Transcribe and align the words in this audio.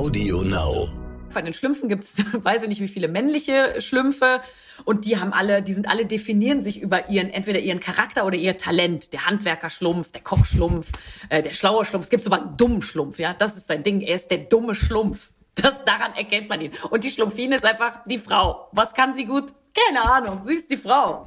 Audio 0.00 0.40
Now. 0.40 0.88
Bei 1.34 1.42
den 1.42 1.52
Schlümpfen 1.52 1.90
gibt 1.90 2.04
es, 2.04 2.16
weiß 2.42 2.62
ich 2.62 2.70
nicht, 2.70 2.80
wie 2.80 2.88
viele 2.88 3.06
männliche 3.06 3.82
Schlümpfe. 3.82 4.40
Und 4.86 5.04
die 5.04 5.20
haben 5.20 5.34
alle, 5.34 5.60
die 5.60 5.74
sind 5.74 5.90
alle, 5.90 6.06
definieren 6.06 6.62
sich 6.62 6.80
über 6.80 7.10
ihren, 7.10 7.28
entweder 7.28 7.58
ihren 7.58 7.80
Charakter 7.80 8.24
oder 8.24 8.38
ihr 8.38 8.56
Talent. 8.56 9.12
Der 9.12 9.26
Handwerkerschlumpf, 9.26 10.10
der 10.10 10.22
Kochschlumpf, 10.22 10.90
äh, 11.28 11.42
der 11.42 11.52
schlaue 11.52 11.84
Schlumpf. 11.84 12.04
Es 12.04 12.10
gibt 12.10 12.24
sogar 12.24 12.40
einen 12.40 12.56
dummen 12.56 12.80
Schlumpf, 12.80 13.18
ja. 13.18 13.34
Das 13.34 13.58
ist 13.58 13.66
sein 13.66 13.82
Ding. 13.82 14.00
Er 14.00 14.14
ist 14.14 14.30
der 14.30 14.38
dumme 14.38 14.74
Schlumpf. 14.74 15.32
Das, 15.54 15.84
daran 15.84 16.14
erkennt 16.14 16.48
man 16.48 16.62
ihn. 16.62 16.72
Und 16.88 17.04
die 17.04 17.10
Schlumpfine 17.10 17.56
ist 17.56 17.66
einfach 17.66 18.00
die 18.06 18.16
Frau. 18.16 18.70
Was 18.72 18.94
kann 18.94 19.14
sie 19.14 19.26
gut? 19.26 19.52
Keine 19.74 20.10
Ahnung. 20.10 20.40
Sie 20.46 20.54
ist 20.54 20.70
die 20.70 20.78
Frau. 20.78 21.26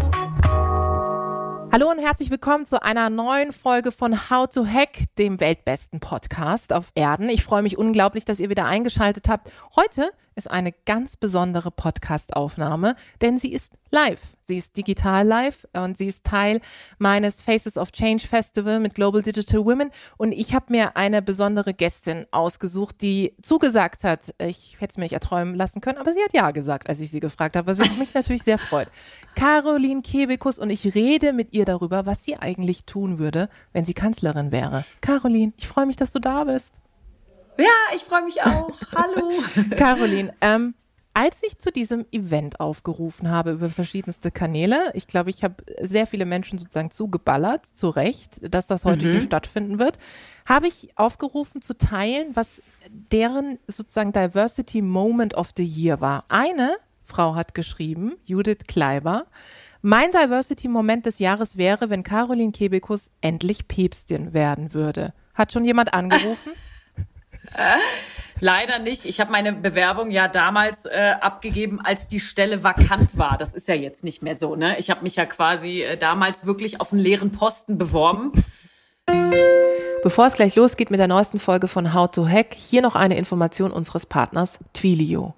Hallo 1.73 1.89
und 1.89 1.99
herzlich 1.99 2.29
willkommen 2.29 2.65
zu 2.65 2.83
einer 2.83 3.09
neuen 3.09 3.53
Folge 3.53 3.93
von 3.93 4.29
How 4.29 4.45
to 4.45 4.65
Hack, 4.65 5.05
dem 5.17 5.39
weltbesten 5.39 6.01
Podcast 6.01 6.73
auf 6.73 6.91
Erden. 6.95 7.29
Ich 7.29 7.45
freue 7.45 7.61
mich 7.61 7.77
unglaublich, 7.77 8.25
dass 8.25 8.41
ihr 8.41 8.49
wieder 8.49 8.65
eingeschaltet 8.65 9.29
habt. 9.29 9.53
Heute 9.77 10.11
ist 10.35 10.51
eine 10.51 10.73
ganz 10.73 11.15
besondere 11.15 11.71
Podcast-Aufnahme, 11.71 12.97
denn 13.21 13.39
sie 13.39 13.53
ist 13.53 13.71
live. 13.89 14.35
Sie 14.43 14.57
ist 14.57 14.75
digital 14.75 15.25
live 15.25 15.65
und 15.71 15.97
sie 15.97 16.07
ist 16.07 16.25
Teil 16.25 16.59
meines 16.97 17.41
Faces 17.41 17.77
of 17.77 17.93
Change 17.93 18.27
Festival 18.27 18.81
mit 18.81 18.95
Global 18.95 19.21
Digital 19.21 19.63
Women. 19.63 19.91
Und 20.17 20.33
ich 20.33 20.53
habe 20.53 20.65
mir 20.69 20.97
eine 20.97 21.21
besondere 21.21 21.73
Gästin 21.73 22.25
ausgesucht, 22.31 22.97
die 23.01 23.33
zugesagt 23.41 24.03
hat. 24.03 24.33
Ich 24.39 24.75
hätte 24.79 24.91
es 24.91 24.97
mir 24.97 25.05
nicht 25.05 25.13
erträumen 25.13 25.55
lassen 25.55 25.79
können, 25.79 25.99
aber 25.99 26.11
sie 26.11 26.21
hat 26.21 26.33
ja 26.33 26.51
gesagt, 26.51 26.89
als 26.89 26.99
ich 26.99 27.09
sie 27.09 27.21
gefragt 27.21 27.55
habe, 27.55 27.67
was 27.67 27.97
mich 27.97 28.13
natürlich 28.13 28.43
sehr 28.43 28.57
freut. 28.57 28.89
Caroline 29.35 30.01
Kebekus 30.01 30.59
und 30.59 30.69
ich 30.69 30.95
rede 30.95 31.31
mit 31.31 31.53
ihr 31.53 31.63
darüber, 31.63 32.05
was 32.05 32.25
sie 32.25 32.35
eigentlich 32.35 32.83
tun 32.83 33.19
würde, 33.19 33.47
wenn 33.71 33.85
sie 33.85 33.93
Kanzlerin 33.93 34.51
wäre. 34.51 34.83
Caroline, 34.99 35.53
ich 35.55 35.69
freue 35.69 35.85
mich, 35.85 35.95
dass 35.95 36.11
du 36.11 36.19
da 36.19 36.43
bist. 36.43 36.80
Ja, 37.57 37.95
ich 37.95 38.03
freue 38.03 38.23
mich 38.23 38.41
auch. 38.41 38.71
Hallo. 38.95 39.31
Caroline, 39.75 40.33
ähm, 40.41 40.73
als 41.13 41.43
ich 41.43 41.59
zu 41.59 41.71
diesem 41.71 42.05
Event 42.11 42.59
aufgerufen 42.59 43.29
habe 43.29 43.51
über 43.51 43.69
verschiedenste 43.69 44.31
Kanäle, 44.31 44.91
ich 44.93 45.07
glaube, 45.07 45.29
ich 45.29 45.43
habe 45.43 45.55
sehr 45.81 46.07
viele 46.07 46.25
Menschen 46.25 46.57
sozusagen 46.57 46.89
zugeballert, 46.91 47.65
zu 47.65 47.89
Recht, 47.89 48.53
dass 48.53 48.65
das 48.67 48.85
heute 48.85 49.05
mhm. 49.05 49.11
hier 49.11 49.21
stattfinden 49.21 49.77
wird, 49.77 49.97
habe 50.45 50.67
ich 50.67 50.97
aufgerufen 50.97 51.61
zu 51.61 51.77
teilen, 51.77 52.35
was 52.35 52.61
deren 52.89 53.59
sozusagen 53.67 54.13
Diversity 54.13 54.81
Moment 54.81 55.33
of 55.33 55.51
the 55.57 55.65
Year 55.65 55.99
war. 55.99 56.23
Eine 56.29 56.77
Frau 57.03 57.35
hat 57.35 57.53
geschrieben, 57.53 58.15
Judith 58.23 58.59
Kleiber, 58.67 59.25
mein 59.83 60.11
Diversity-Moment 60.11 61.07
des 61.07 61.17
Jahres 61.17 61.57
wäre, 61.57 61.89
wenn 61.89 62.03
Caroline 62.03 62.51
Kebekus 62.51 63.09
endlich 63.19 63.67
Päpstin 63.67 64.31
werden 64.31 64.75
würde. 64.75 65.13
Hat 65.33 65.51
schon 65.51 65.65
jemand 65.65 65.93
angerufen? 65.93 66.51
Leider 68.39 68.79
nicht. 68.79 69.05
Ich 69.05 69.19
habe 69.19 69.31
meine 69.31 69.53
Bewerbung 69.53 70.09
ja 70.09 70.27
damals 70.27 70.85
äh, 70.85 71.13
abgegeben, 71.21 71.79
als 71.79 72.07
die 72.07 72.19
Stelle 72.19 72.63
vakant 72.63 73.17
war. 73.17 73.37
Das 73.37 73.53
ist 73.53 73.67
ja 73.67 73.75
jetzt 73.75 74.03
nicht 74.03 74.23
mehr 74.23 74.35
so. 74.35 74.55
Ne? 74.55 74.79
Ich 74.79 74.89
habe 74.89 75.03
mich 75.03 75.15
ja 75.15 75.25
quasi 75.25 75.83
äh, 75.83 75.95
damals 75.95 76.43
wirklich 76.45 76.81
auf 76.81 76.91
einen 76.91 77.01
leeren 77.01 77.31
Posten 77.31 77.77
beworben. 77.77 78.31
Bevor 80.03 80.25
es 80.25 80.33
gleich 80.33 80.55
losgeht 80.55 80.89
mit 80.89 80.99
der 80.99 81.07
neuesten 81.07 81.37
Folge 81.37 81.67
von 81.67 81.93
How 81.93 82.09
to 82.09 82.27
Hack, 82.27 82.55
hier 82.55 82.81
noch 82.81 82.95
eine 82.95 83.15
Information 83.15 83.71
unseres 83.71 84.07
Partners 84.07 84.57
Twilio. 84.73 85.35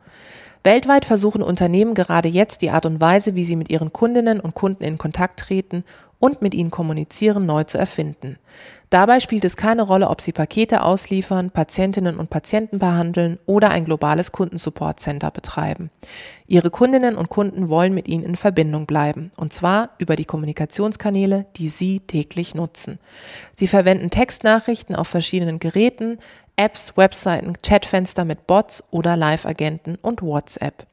Weltweit 0.64 1.04
versuchen 1.04 1.42
Unternehmen 1.42 1.94
gerade 1.94 2.30
jetzt 2.30 2.62
die 2.62 2.70
Art 2.70 2.86
und 2.86 3.02
Weise, 3.02 3.36
wie 3.36 3.44
sie 3.44 3.58
mit 3.58 3.70
ihren 3.70 3.92
Kundinnen 3.92 4.40
und 4.40 4.54
Kunden 4.56 4.86
in 4.86 4.98
Kontakt 4.98 5.42
treten 5.42 5.84
und 6.24 6.42
mit 6.42 6.54
ihnen 6.54 6.72
kommunizieren, 6.72 7.46
neu 7.46 7.66
zu 7.66 7.78
erfinden. 7.78 8.38
Dabei 8.90 9.20
spielt 9.20 9.44
es 9.44 9.58
keine 9.58 9.82
Rolle, 9.82 10.08
ob 10.08 10.22
sie 10.22 10.32
Pakete 10.32 10.82
ausliefern, 10.82 11.52
Patientinnen 11.52 12.18
und 12.18 12.30
Patienten 12.30 12.80
behandeln 12.80 13.40
oder 13.46 13.72
ein 13.72 13.84
globales 13.84 14.32
Kundensupport-Center 14.32 15.32
betreiben. 15.32 15.90
Ihre 16.48 16.70
Kundinnen 16.70 17.18
und 17.18 17.28
Kunden 17.28 17.68
wollen 17.68 17.94
mit 17.94 18.08
ihnen 18.08 18.24
in 18.24 18.38
Verbindung 18.38 18.86
bleiben, 18.86 19.32
und 19.36 19.52
zwar 19.52 19.90
über 19.98 20.16
die 20.16 20.24
Kommunikationskanäle, 20.24 21.46
die 21.58 21.68
sie 21.68 22.00
täglich 22.00 22.56
nutzen. 22.56 23.00
Sie 23.54 23.68
verwenden 23.68 24.10
Textnachrichten 24.10 24.96
auf 24.96 25.10
verschiedenen 25.10 25.60
Geräten, 25.60 26.20
Apps, 26.56 26.96
Webseiten, 26.96 27.52
Chatfenster 27.62 28.24
mit 28.24 28.48
Bots 28.48 28.82
oder 28.92 29.18
Live-Agenten 29.18 29.98
und 30.02 30.22
WhatsApp. 30.22 30.86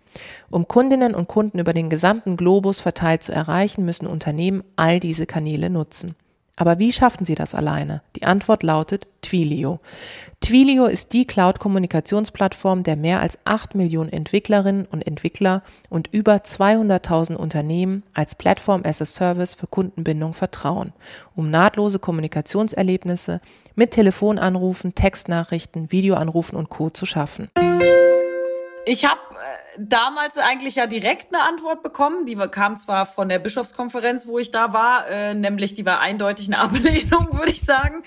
Um 0.51 0.69
Kundinnen 0.69 1.15
und 1.15 1.29
Kunden 1.29 1.59
über 1.59 1.73
den 1.73 1.91
gesamten 1.91 2.37
Globus 2.37 2.81
verteilt 2.81 3.23
zu 3.23 3.33
erreichen, 3.33 3.85
müssen 3.85 4.07
Unternehmen 4.07 4.65
all 4.77 5.01
diese 5.01 5.27
Kanäle 5.27 5.71
nutzen. 5.71 6.15
Aber 6.61 6.79
wie 6.79 6.93
schaffen 6.93 7.25
sie 7.25 7.35
das 7.35 7.55
alleine? 7.55 8.03
Die 8.17 8.25
Antwort 8.25 8.63
lautet 8.63 9.09
Twilio. 9.23 9.81
Twilio 10.43 10.85
ist 10.85 11.15
die 11.15 11.27
Cloud-Kommunikationsplattform, 11.27 12.83
der 12.83 12.97
mehr 12.97 13.21
als 13.23 13.39
8 13.47 13.75
Millionen 13.75 14.13
Entwicklerinnen 14.13 14.85
und 14.85 15.07
Entwickler 15.07 15.63
und 15.89 16.13
über 16.13 16.35
200.000 16.35 17.37
Unternehmen 17.37 18.03
als 18.13 18.35
Plattform 18.35 18.83
as 18.85 19.01
a 19.01 19.07
Service 19.07 19.55
für 19.55 19.69
Kundenbindung 19.69 20.35
vertrauen, 20.35 20.93
um 21.35 21.51
nahtlose 21.51 21.99
Kommunikationserlebnisse 21.99 23.41
mit 23.75 23.93
Telefonanrufen, 23.93 24.95
Textnachrichten, 24.95 25.91
Videoanrufen 25.91 26.59
und 26.59 26.69
Co. 26.69 26.91
zu 26.91 27.07
schaffen. 27.07 27.49
Ich 28.85 29.07
habe 29.07 29.21
äh, 29.31 29.60
damals 29.89 30.39
eigentlich 30.39 30.75
ja 30.75 30.87
direkt 30.87 31.35
eine 31.35 31.45
Antwort 31.45 31.83
bekommen. 31.83 32.27
Die 32.27 32.37
kam 32.37 32.77
zwar 32.77 33.07
von 33.07 33.29
der 33.29 33.39
Bischofskonferenz, 33.39 34.27
wo 34.27 34.39
ich 34.39 34.51
da 34.51 34.73
war, 34.73 35.09
äh, 35.09 35.35
nämlich 35.35 35.75
die 35.75 35.87
war 35.87 36.01
eindeutig 36.01 36.49
eine 36.49 36.59
Ablehnung, 36.63 37.33
würde 37.33 37.53
ich 37.53 37.63
sagen. 37.63 38.03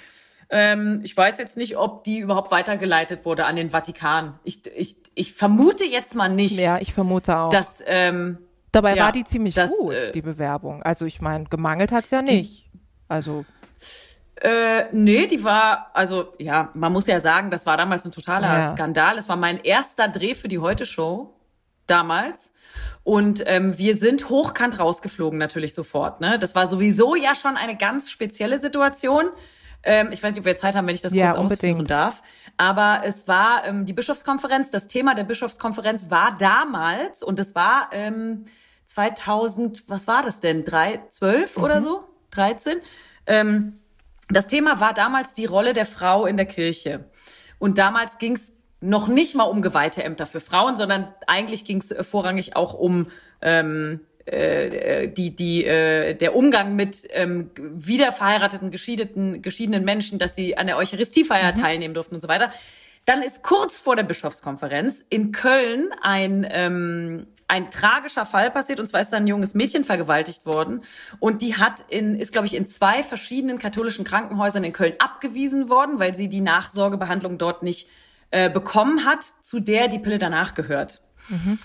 Ähm, 0.50 1.02
ich 1.04 1.16
weiß 1.16 1.40
jetzt 1.40 1.58
nicht, 1.58 1.78
ob 1.78 2.04
die 2.04 2.20
überhaupt 2.20 2.52
weitergeleitet 2.52 3.26
wurde 3.26 3.46
an 3.46 3.56
den 3.56 3.72
Vatikan. 3.72 4.38
Ich, 4.44 4.68
ich, 4.76 4.98
ich 5.16 5.34
vermute 5.34 5.84
jetzt 5.84 6.14
mal 6.16 6.30
nicht. 6.30 6.60
Ja, 6.60 6.78
ich 6.78 6.94
vermute 6.94 7.38
auch. 7.38 7.50
Dass, 7.50 7.84
ähm, 7.88 8.38
Dabei 8.72 8.96
ja, 8.96 9.06
war 9.06 9.12
die 9.12 9.24
ziemlich 9.24 9.56
dass, 9.56 9.72
gut, 9.72 9.94
äh, 9.94 10.12
die 10.12 10.22
Bewerbung. 10.22 10.84
Also 10.84 11.06
ich 11.06 11.22
meine, 11.22 11.46
gemangelt 11.46 11.92
hat's 11.92 12.12
ja 12.12 12.22
nicht. 12.22 12.72
Die, 12.72 12.80
also 13.08 13.46
äh, 14.42 14.86
nee, 14.92 15.28
die 15.28 15.44
war, 15.44 15.92
also 15.94 16.34
ja, 16.38 16.70
man 16.74 16.92
muss 16.92 17.08
ja 17.08 17.20
sagen, 17.20 17.50
das 17.50 17.66
war 17.66 17.78
damals 17.78 18.06
ein 18.06 18.12
totaler 18.12 18.48
ja. 18.48 18.70
Skandal. 18.70 19.18
Es 19.18 19.30
war 19.30 19.38
mein 19.38 19.60
erster 19.64 20.08
Dreh 20.08 20.36
für 20.36 20.48
die 20.48 20.60
Heute-Show 20.60 21.34
damals. 21.88 22.52
Und 23.04 23.44
ähm, 23.46 23.78
wir 23.78 23.98
sind 23.98 24.30
hochkant 24.30 24.80
rausgeflogen 24.80 25.38
natürlich 25.38 25.74
sofort. 25.74 26.22
Ne? 26.22 26.40
Das 26.40 26.56
war 26.56 26.68
sowieso 26.68 27.16
ja 27.16 27.36
schon 27.36 27.58
eine 27.58 27.76
ganz 27.76 28.10
spezielle 28.10 28.60
Situation. 28.60 29.26
Ähm, 29.84 30.10
ich 30.12 30.24
weiß 30.24 30.34
nicht, 30.34 30.40
ob 30.40 30.46
wir 30.46 30.56
Zeit 30.56 30.76
haben, 30.76 30.88
wenn 30.88 30.96
ich 30.96 31.02
das 31.02 31.14
ja, 31.14 31.28
kurz 31.28 31.40
unbedingt. 31.40 31.80
ausführen 31.80 31.86
darf. 31.86 32.22
Aber 32.58 33.02
es 33.04 33.28
war 33.28 33.66
ähm, 33.66 33.86
die 33.86 33.94
Bischofskonferenz. 33.94 34.72
Das 34.72 34.88
Thema 34.88 35.14
der 35.14 35.26
Bischofskonferenz 35.26 36.10
war 36.10 36.38
damals 36.38 37.22
und 37.22 37.40
es 37.40 37.54
war 37.56 37.90
ähm, 37.92 38.46
2000, 38.88 39.84
was 39.88 40.08
war 40.08 40.24
das 40.24 40.40
denn? 40.40 40.66
Drei, 40.66 41.02
zwölf 41.10 41.58
mhm. 41.58 41.64
oder 41.64 41.82
so? 41.82 42.06
13? 42.32 42.78
Ähm, 43.26 43.80
das 44.30 44.48
Thema 44.48 44.80
war 44.80 44.94
damals 44.94 45.34
die 45.36 45.46
Rolle 45.46 45.74
der 45.74 45.86
Frau 45.86 46.26
in 46.26 46.38
der 46.38 46.46
Kirche. 46.46 47.06
Und 47.60 47.78
damals 47.78 48.18
ging 48.18 48.36
es 48.36 48.54
noch 48.84 49.08
nicht 49.08 49.34
mal 49.34 49.44
um 49.44 49.62
Geweihteämter 49.62 50.26
für 50.26 50.40
Frauen, 50.40 50.78
sondern 50.78 51.08
eigentlich 51.26 51.66
ging 51.66 51.78
es 51.78 51.92
äh, 51.92 52.04
vorrangig 52.04 52.56
auch 52.56 52.74
um 52.74 53.08
ähm, 53.42 54.02
äh, 54.26 55.08
die, 55.08 55.36
die, 55.36 55.66
äh, 55.66 56.16
der 56.16 56.36
Umgang 56.36 56.76
mit 56.76 57.08
ähm, 57.12 57.50
wiederverheirateten, 57.56 58.72
geschiedenen, 58.72 59.42
geschiedenen 59.42 59.86
Menschen, 59.86 60.20
dass 60.20 60.36
sie 60.36 60.58
an 60.58 60.68
der 60.68 60.78
Eucharistiefeier 60.78 61.56
mhm. 61.56 61.62
teilnehmen 61.62 61.94
durften 61.94 62.16
und 62.16 62.22
so 62.22 62.28
weiter. 62.28 62.52
Dann 63.06 63.22
ist 63.22 63.44
kurz 63.44 63.80
vor 63.80 63.96
der 63.96 64.04
Bischofskonferenz 64.04 65.04
in 65.10 65.32
Köln 65.32 65.90
ein 66.02 66.46
ähm, 66.50 67.28
ein 67.50 67.70
tragischer 67.70 68.26
Fall 68.26 68.50
passiert 68.50 68.80
und 68.80 68.88
zwar 68.88 69.02
ist 69.02 69.10
da 69.10 69.18
ein 69.18 69.28
junges 69.28 69.54
Mädchen 69.54 69.84
vergewaltigt 69.84 70.46
worden 70.46 70.82
und 71.20 71.42
die 71.42 71.56
hat 71.56 71.84
in 71.90 72.16
ist 72.16 72.32
glaube 72.32 72.48
ich 72.48 72.56
in 72.56 72.66
zwei 72.66 73.04
verschiedenen 73.04 73.60
katholischen 73.60 74.06
Krankenhäusern 74.06 74.64
in 74.64 74.72
Köln 74.74 74.94
abgewiesen 75.00 75.70
worden, 75.70 76.00
weil 76.00 76.16
sie 76.16 76.30
die 76.30 76.42
Nachsorgebehandlung 76.42 77.38
dort 77.38 77.62
nicht 77.62 77.90
äh, 78.34 78.50
bekommen 78.50 79.06
hat, 79.06 79.36
zu 79.42 79.60
der 79.60 79.88
die 79.88 80.00
Pille 80.00 80.18
danach 80.18 80.56
gehört. 80.56 81.02
Mhm. 81.30 81.60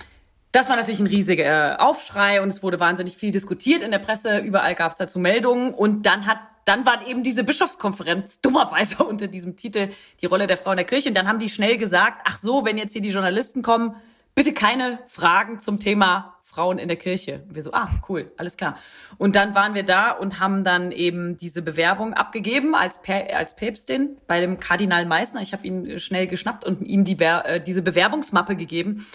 Das 0.53 0.69
war 0.69 0.77
natürlich 0.77 1.01
ein 1.01 1.07
riesiger 1.07 1.45
äh, 1.45 1.77
Aufschrei 1.77 2.43
und 2.43 2.49
es 2.49 2.63
wurde 2.63 2.79
wahnsinnig 2.79 3.17
viel 3.17 3.31
diskutiert 3.31 3.81
in 3.81 3.91
der 3.91 4.01
Presse. 4.01 4.41
Überall 4.41 4.75
gab 4.75 4.93
es 4.93 4.99
dazu 4.99 5.19
Meldungen 5.19 5.73
und 5.73 6.05
dann 6.05 6.27
hat 6.27 6.41
dann 6.67 6.85
war 6.85 7.07
eben 7.07 7.23
diese 7.23 7.43
Bischofskonferenz 7.43 8.43
dummerweise 8.43 9.03
unter 9.05 9.29
diesem 9.29 9.57
Titel 9.57 9.89
die 10.21 10.27
Rolle 10.27 10.47
der 10.47 10.59
Frau 10.59 10.73
in 10.73 10.77
der 10.77 10.85
Kirche. 10.85 11.09
Und 11.09 11.15
dann 11.15 11.27
haben 11.27 11.39
die 11.39 11.49
schnell 11.49 11.79
gesagt, 11.79 12.21
ach 12.25 12.37
so, 12.37 12.67
wenn 12.67 12.77
jetzt 12.77 12.93
hier 12.93 13.01
die 13.01 13.09
Journalisten 13.09 13.63
kommen, 13.63 13.97
bitte 14.35 14.53
keine 14.53 14.99
Fragen 15.09 15.61
zum 15.61 15.81
Thema 15.81 16.37
Frauen 16.59 16.79
in 16.79 16.89
der 16.89 16.97
Kirche. 16.97 17.43
Und 17.49 17.55
wir 17.55 17.63
so, 17.63 17.73
ah, 17.73 17.89
cool, 18.09 18.33
alles 18.37 18.57
klar. 18.57 18.77
Und 19.17 19.37
dann 19.37 19.55
waren 19.55 19.75
wir 19.75 19.85
da 19.85 20.11
und 20.11 20.41
haben 20.41 20.65
dann 20.65 20.91
eben 20.91 21.37
diese 21.37 21.63
Bewerbung 21.63 22.15
abgegeben 22.15 22.75
als, 22.75 22.99
als 23.33 23.55
Päpstin 23.55 24.17
bei 24.27 24.41
dem 24.41 24.59
Kardinal 24.59 25.07
Meissner. 25.07 25.41
Ich 25.41 25.53
habe 25.53 25.65
ihn 25.65 26.01
schnell 26.01 26.27
geschnappt 26.27 26.65
und 26.65 26.83
ihm 26.83 27.05
die, 27.05 27.17
äh, 27.21 27.61
diese 27.61 27.81
Bewerbungsmappe 27.81 28.57
gegeben. 28.57 29.07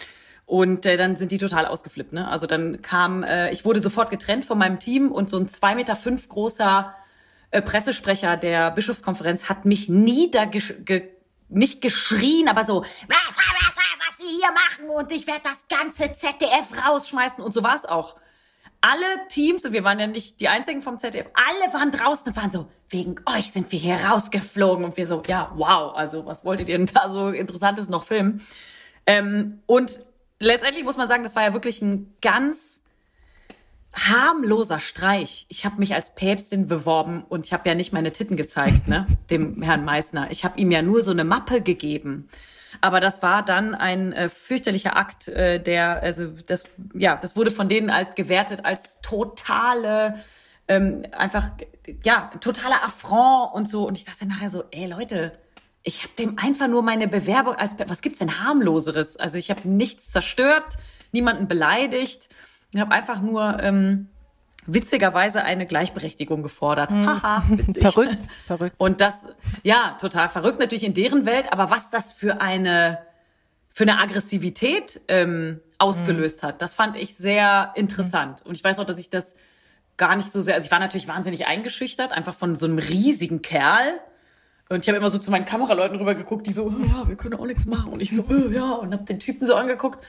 Und 0.46 0.86
äh, 0.86 0.96
dann 0.96 1.16
sind 1.16 1.32
die 1.32 1.38
total 1.38 1.66
ausgeflippt. 1.66 2.14
Ne? 2.14 2.26
Also 2.26 2.46
dann 2.46 2.80
kam, 2.80 3.22
äh, 3.24 3.50
ich 3.50 3.66
wurde 3.66 3.82
sofort 3.82 4.08
getrennt 4.08 4.46
von 4.46 4.56
meinem 4.56 4.78
Team 4.78 5.12
und 5.12 5.28
so 5.28 5.36
ein 5.36 5.46
zwei 5.48 5.74
Meter 5.74 5.98
großer 6.28 6.94
äh, 7.50 7.60
Pressesprecher 7.60 8.38
der 8.38 8.70
Bischofskonferenz 8.70 9.50
hat 9.50 9.66
mich 9.66 9.90
niedergesch 9.90 10.74
ge 10.82 11.10
nicht 11.54 11.80
geschrien, 11.80 12.48
aber 12.48 12.64
so, 12.64 12.84
was 13.08 14.18
sie 14.18 14.26
hier 14.26 14.50
machen 14.52 14.90
und 14.90 15.12
ich 15.12 15.26
werde 15.26 15.42
das 15.44 15.66
ganze 15.68 16.12
ZDF 16.12 16.86
rausschmeißen 16.86 17.42
und 17.42 17.52
so 17.52 17.62
war 17.62 17.74
es 17.74 17.84
auch. 17.84 18.16
Alle 18.80 19.26
Teams, 19.28 19.64
wir 19.64 19.82
waren 19.82 19.98
ja 19.98 20.06
nicht 20.06 20.40
die 20.40 20.48
einzigen 20.48 20.82
vom 20.82 20.98
ZDF, 20.98 21.26
alle 21.32 21.72
waren 21.72 21.90
draußen 21.90 22.28
und 22.28 22.36
waren 22.36 22.50
so, 22.50 22.68
wegen 22.90 23.16
euch 23.24 23.50
sind 23.50 23.72
wir 23.72 23.78
hier 23.78 23.96
rausgeflogen 23.96 24.84
und 24.84 24.96
wir 24.96 25.06
so, 25.06 25.22
ja, 25.26 25.50
wow, 25.54 25.96
also 25.96 26.26
was 26.26 26.44
wolltet 26.44 26.68
ihr 26.68 26.76
denn 26.76 26.86
da 26.86 27.08
so 27.08 27.30
Interessantes 27.30 27.88
noch 27.88 28.04
filmen? 28.04 28.42
Ähm, 29.06 29.62
und 29.66 30.00
letztendlich 30.38 30.84
muss 30.84 30.96
man 30.96 31.08
sagen, 31.08 31.22
das 31.22 31.34
war 31.34 31.44
ja 31.44 31.54
wirklich 31.54 31.80
ein 31.80 32.14
ganz 32.20 32.83
harmloser 33.94 34.80
Streich. 34.80 35.46
Ich 35.48 35.64
habe 35.64 35.76
mich 35.78 35.94
als 35.94 36.14
Päpstin 36.14 36.66
beworben 36.66 37.24
und 37.28 37.46
ich 37.46 37.52
habe 37.52 37.68
ja 37.68 37.74
nicht 37.74 37.92
meine 37.92 38.12
Titten 38.12 38.36
gezeigt, 38.36 38.88
ne, 38.88 39.06
dem 39.30 39.62
Herrn 39.62 39.84
Meissner. 39.84 40.30
Ich 40.30 40.44
habe 40.44 40.58
ihm 40.58 40.70
ja 40.70 40.82
nur 40.82 41.02
so 41.02 41.10
eine 41.10 41.24
Mappe 41.24 41.60
gegeben. 41.60 42.28
Aber 42.80 43.00
das 43.00 43.22
war 43.22 43.44
dann 43.44 43.74
ein 43.74 44.12
äh, 44.12 44.28
fürchterlicher 44.28 44.96
Akt, 44.96 45.28
äh, 45.28 45.60
der, 45.60 46.02
also 46.02 46.26
das, 46.26 46.64
ja, 46.92 47.16
das 47.16 47.36
wurde 47.36 47.50
von 47.50 47.68
denen 47.68 47.94
halt 47.94 48.16
gewertet 48.16 48.64
als 48.64 48.84
totale, 49.00 50.16
ähm, 50.66 51.04
einfach, 51.12 51.52
ja, 52.02 52.30
totaler 52.40 52.82
Affront 52.82 53.54
und 53.54 53.68
so. 53.68 53.86
Und 53.86 53.96
ich 53.96 54.04
dachte 54.04 54.26
nachher 54.26 54.50
so, 54.50 54.64
ey 54.72 54.86
Leute, 54.86 55.38
ich 55.84 56.02
habe 56.02 56.14
dem 56.18 56.38
einfach 56.38 56.66
nur 56.66 56.82
meine 56.82 57.06
Bewerbung 57.06 57.54
als, 57.54 57.76
was 57.86 58.02
gibt's 58.02 58.18
denn 58.18 58.40
harmloseres? 58.42 59.16
Also 59.16 59.38
ich 59.38 59.50
habe 59.50 59.68
nichts 59.68 60.10
zerstört, 60.10 60.76
niemanden 61.12 61.46
beleidigt 61.46 62.28
ich 62.74 62.80
habe 62.80 62.92
einfach 62.92 63.20
nur 63.20 63.62
ähm, 63.62 64.08
witzigerweise 64.66 65.44
eine 65.44 65.66
Gleichberechtigung 65.66 66.42
gefordert. 66.42 66.90
Mhm. 66.90 67.22
Haha, 67.22 67.44
witzig. 67.48 67.82
verrückt, 67.82 68.26
verrückt. 68.46 68.74
Und 68.78 69.00
das, 69.00 69.28
ja, 69.62 69.96
total 70.00 70.28
verrückt 70.28 70.58
natürlich 70.58 70.84
in 70.84 70.94
deren 70.94 71.24
Welt, 71.24 71.52
aber 71.52 71.70
was 71.70 71.90
das 71.90 72.12
für 72.12 72.40
eine 72.40 72.98
für 73.72 73.82
eine 73.82 73.98
Aggressivität 73.98 75.00
ähm, 75.08 75.60
ausgelöst 75.78 76.42
mhm. 76.42 76.46
hat, 76.46 76.62
das 76.62 76.74
fand 76.74 76.96
ich 76.96 77.16
sehr 77.16 77.72
interessant. 77.74 78.44
Mhm. 78.44 78.50
Und 78.50 78.56
ich 78.56 78.62
weiß 78.62 78.78
auch, 78.78 78.84
dass 78.84 79.00
ich 79.00 79.10
das 79.10 79.34
gar 79.96 80.14
nicht 80.14 80.30
so 80.30 80.42
sehr, 80.42 80.54
also 80.54 80.64
ich 80.64 80.70
war 80.70 80.78
natürlich 80.78 81.08
wahnsinnig 81.08 81.48
eingeschüchtert, 81.48 82.12
einfach 82.12 82.34
von 82.34 82.54
so 82.54 82.66
einem 82.66 82.78
riesigen 82.78 83.42
Kerl. 83.42 84.00
Und 84.68 84.84
ich 84.84 84.88
habe 84.88 84.96
immer 84.96 85.10
so 85.10 85.18
zu 85.18 85.32
meinen 85.32 85.44
Kameraleuten 85.44 85.98
rüber 85.98 86.14
geguckt, 86.14 86.46
die 86.46 86.52
so, 86.52 86.72
ja, 86.86 87.08
wir 87.08 87.16
können 87.16 87.34
auch 87.34 87.46
nichts 87.46 87.66
machen. 87.66 87.92
Und 87.92 88.00
ich 88.00 88.12
so, 88.12 88.24
oh, 88.28 88.50
ja, 88.50 88.72
und 88.74 88.92
habe 88.92 89.04
den 89.04 89.18
Typen 89.18 89.44
so 89.44 89.56
angeguckt. 89.56 90.04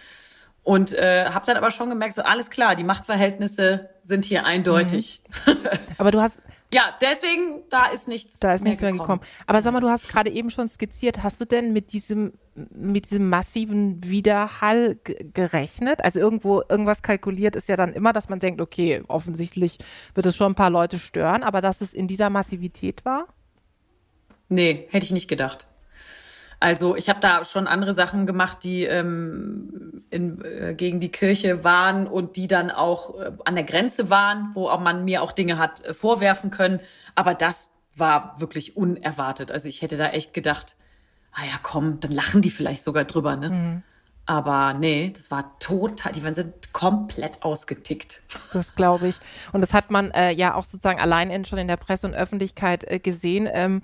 Und 0.66 0.94
äh, 0.94 1.26
habe 1.26 1.46
dann 1.46 1.58
aber 1.58 1.70
schon 1.70 1.92
gemerkt, 1.92 2.16
so 2.16 2.24
alles 2.24 2.50
klar, 2.50 2.76
die 2.76 2.84
Machtverhältnisse 2.84 3.92
sind 4.02 4.26
hier 4.26 4.46
eindeutig. 4.46 5.22
Mhm. 5.46 5.58
Aber 6.00 6.10
du 6.10 6.20
hast 6.20 6.42
ja, 6.74 6.92
deswegen, 7.00 7.62
da 7.70 7.86
ist 7.86 8.08
nichts 8.08 8.40
Da 8.40 8.56
ist 8.56 8.64
nichts 8.64 8.82
mehr 8.82 8.92
gekommen. 8.92 9.20
gekommen. 9.20 9.32
Aber 9.46 9.62
sag 9.62 9.74
mal, 9.74 9.80
du 9.80 9.90
hast 9.90 10.10
gerade 10.10 10.32
eben 10.32 10.50
schon 10.50 10.68
skizziert, 10.68 11.22
hast 11.22 11.40
du 11.40 11.46
denn 11.46 11.72
mit 11.72 11.94
diesem, 11.94 12.34
mit 12.56 13.12
diesem 13.12 13.30
massiven 13.30 14.04
Widerhall 14.04 14.98
gerechnet? 15.04 16.04
Also 16.04 16.20
irgendwo, 16.20 16.64
irgendwas 16.68 17.04
kalkuliert 17.04 17.56
ist 17.56 17.70
ja 17.70 17.76
dann 17.76 17.94
immer, 17.94 18.12
dass 18.12 18.28
man 18.28 18.40
denkt, 18.40 18.60
okay, 18.60 19.04
offensichtlich 19.08 19.78
wird 20.16 20.26
es 20.26 20.36
schon 20.36 20.54
ein 20.54 20.56
paar 20.56 20.72
Leute 20.72 20.98
stören, 20.98 21.44
aber 21.44 21.62
dass 21.62 21.82
es 21.82 21.94
in 21.94 22.08
dieser 22.08 22.32
Massivität 22.32 23.06
war? 23.06 23.28
Nee, 24.50 24.88
hätte 24.90 25.06
ich 25.06 25.12
nicht 25.12 25.28
gedacht. 25.28 25.68
Also 26.60 26.96
ich 26.96 27.10
habe 27.10 27.20
da 27.20 27.44
schon 27.46 27.68
andere 27.68 27.94
Sachen 27.94 28.26
gemacht, 28.26 28.60
die 28.64 28.84
ähm, 28.84 30.04
in, 30.10 30.44
äh, 30.44 30.74
gegen 30.76 31.00
die 31.00 31.12
Kirche 31.12 31.64
waren 31.64 32.08
und 32.08 32.36
die 32.36 32.48
dann 32.48 32.72
auch 32.72 33.20
äh, 33.20 33.32
an 33.46 33.56
der 33.56 33.64
Grenze 33.64 34.10
waren, 34.10 34.52
wo 34.54 34.68
auch 34.70 34.80
man 34.80 35.06
mir 35.06 35.22
auch 35.22 35.32
Dinge 35.32 35.58
hat 35.58 35.86
äh, 35.86 35.94
vorwerfen 35.94 36.52
können. 36.52 36.80
Aber 37.16 37.34
das 37.34 37.70
war 37.96 38.40
wirklich 38.40 38.78
unerwartet. 38.78 39.52
Also 39.52 39.70
ich 39.70 39.82
hätte 39.82 39.98
da 39.98 40.10
echt 40.10 40.34
gedacht, 40.34 40.76
ah 41.32 41.44
ja, 41.46 41.58
komm, 41.62 42.00
dann 42.00 42.12
lachen 42.12 42.42
die 42.42 42.52
vielleicht 42.52 42.84
sogar 42.84 43.06
drüber, 43.06 43.36
ne? 43.36 43.50
Mhm. 43.50 43.84
Aber 44.28 44.74
nee, 44.74 45.12
das 45.16 45.30
war 45.30 45.58
total, 45.60 46.12
die 46.12 46.20
sind 46.20 46.74
komplett 46.74 47.44
ausgetickt. 47.44 48.22
Das 48.54 48.74
glaube 48.74 49.10
ich. 49.10 49.20
Und 49.52 49.62
das 49.62 49.74
hat 49.74 49.92
man 49.92 50.12
äh, 50.12 50.32
ja 50.32 50.56
auch 50.56 50.64
sozusagen 50.64 51.00
allein 51.00 51.30
in, 51.30 51.44
schon 51.44 51.60
in 51.60 51.68
der 51.68 51.76
Presse 51.76 52.08
und 52.08 52.14
Öffentlichkeit 52.14 52.86
äh, 52.86 53.00
gesehen. 53.00 53.50
Ähm, 53.52 53.82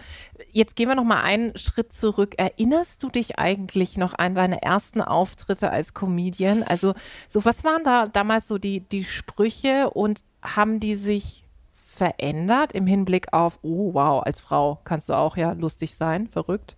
jetzt 0.51 0.75
gehen 0.77 0.87
wir 0.87 0.95
noch 0.95 1.03
mal 1.03 1.21
einen 1.21 1.57
Schritt 1.57 1.93
zurück. 1.93 2.35
Erinnerst 2.37 3.03
du 3.03 3.09
dich 3.09 3.37
eigentlich 3.37 3.97
noch 3.97 4.17
an 4.17 4.33
deine 4.33 4.61
ersten 4.61 5.01
Auftritte 5.01 5.71
als 5.71 5.93
Comedian? 5.93 6.63
Also 6.63 6.93
so, 7.27 7.43
was 7.43 7.65
waren 7.65 7.83
da 7.83 8.07
damals 8.07 8.47
so 8.47 8.57
die, 8.57 8.79
die 8.79 9.03
Sprüche 9.03 9.89
und 9.89 10.21
haben 10.41 10.79
die 10.79 10.95
sich 10.95 11.45
verändert 11.75 12.71
im 12.71 12.87
Hinblick 12.87 13.33
auf, 13.33 13.59
oh 13.61 13.93
wow, 13.93 14.23
als 14.23 14.39
Frau 14.39 14.79
kannst 14.85 15.09
du 15.09 15.13
auch 15.13 15.35
ja 15.35 15.51
lustig 15.51 15.95
sein, 15.95 16.27
verrückt? 16.27 16.77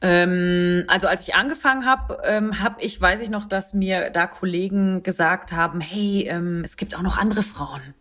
Ähm, 0.00 0.84
also 0.86 1.08
als 1.08 1.26
ich 1.26 1.34
angefangen 1.34 1.84
habe, 1.84 2.20
ähm, 2.24 2.62
habe 2.62 2.80
ich, 2.80 3.00
weiß 3.00 3.20
ich 3.20 3.30
noch, 3.30 3.46
dass 3.46 3.74
mir 3.74 4.10
da 4.10 4.26
Kollegen 4.26 5.02
gesagt 5.02 5.52
haben, 5.52 5.80
hey, 5.80 6.28
ähm, 6.28 6.62
es 6.64 6.76
gibt 6.76 6.94
auch 6.94 7.02
noch 7.02 7.18
andere 7.18 7.42
Frauen, 7.42 7.94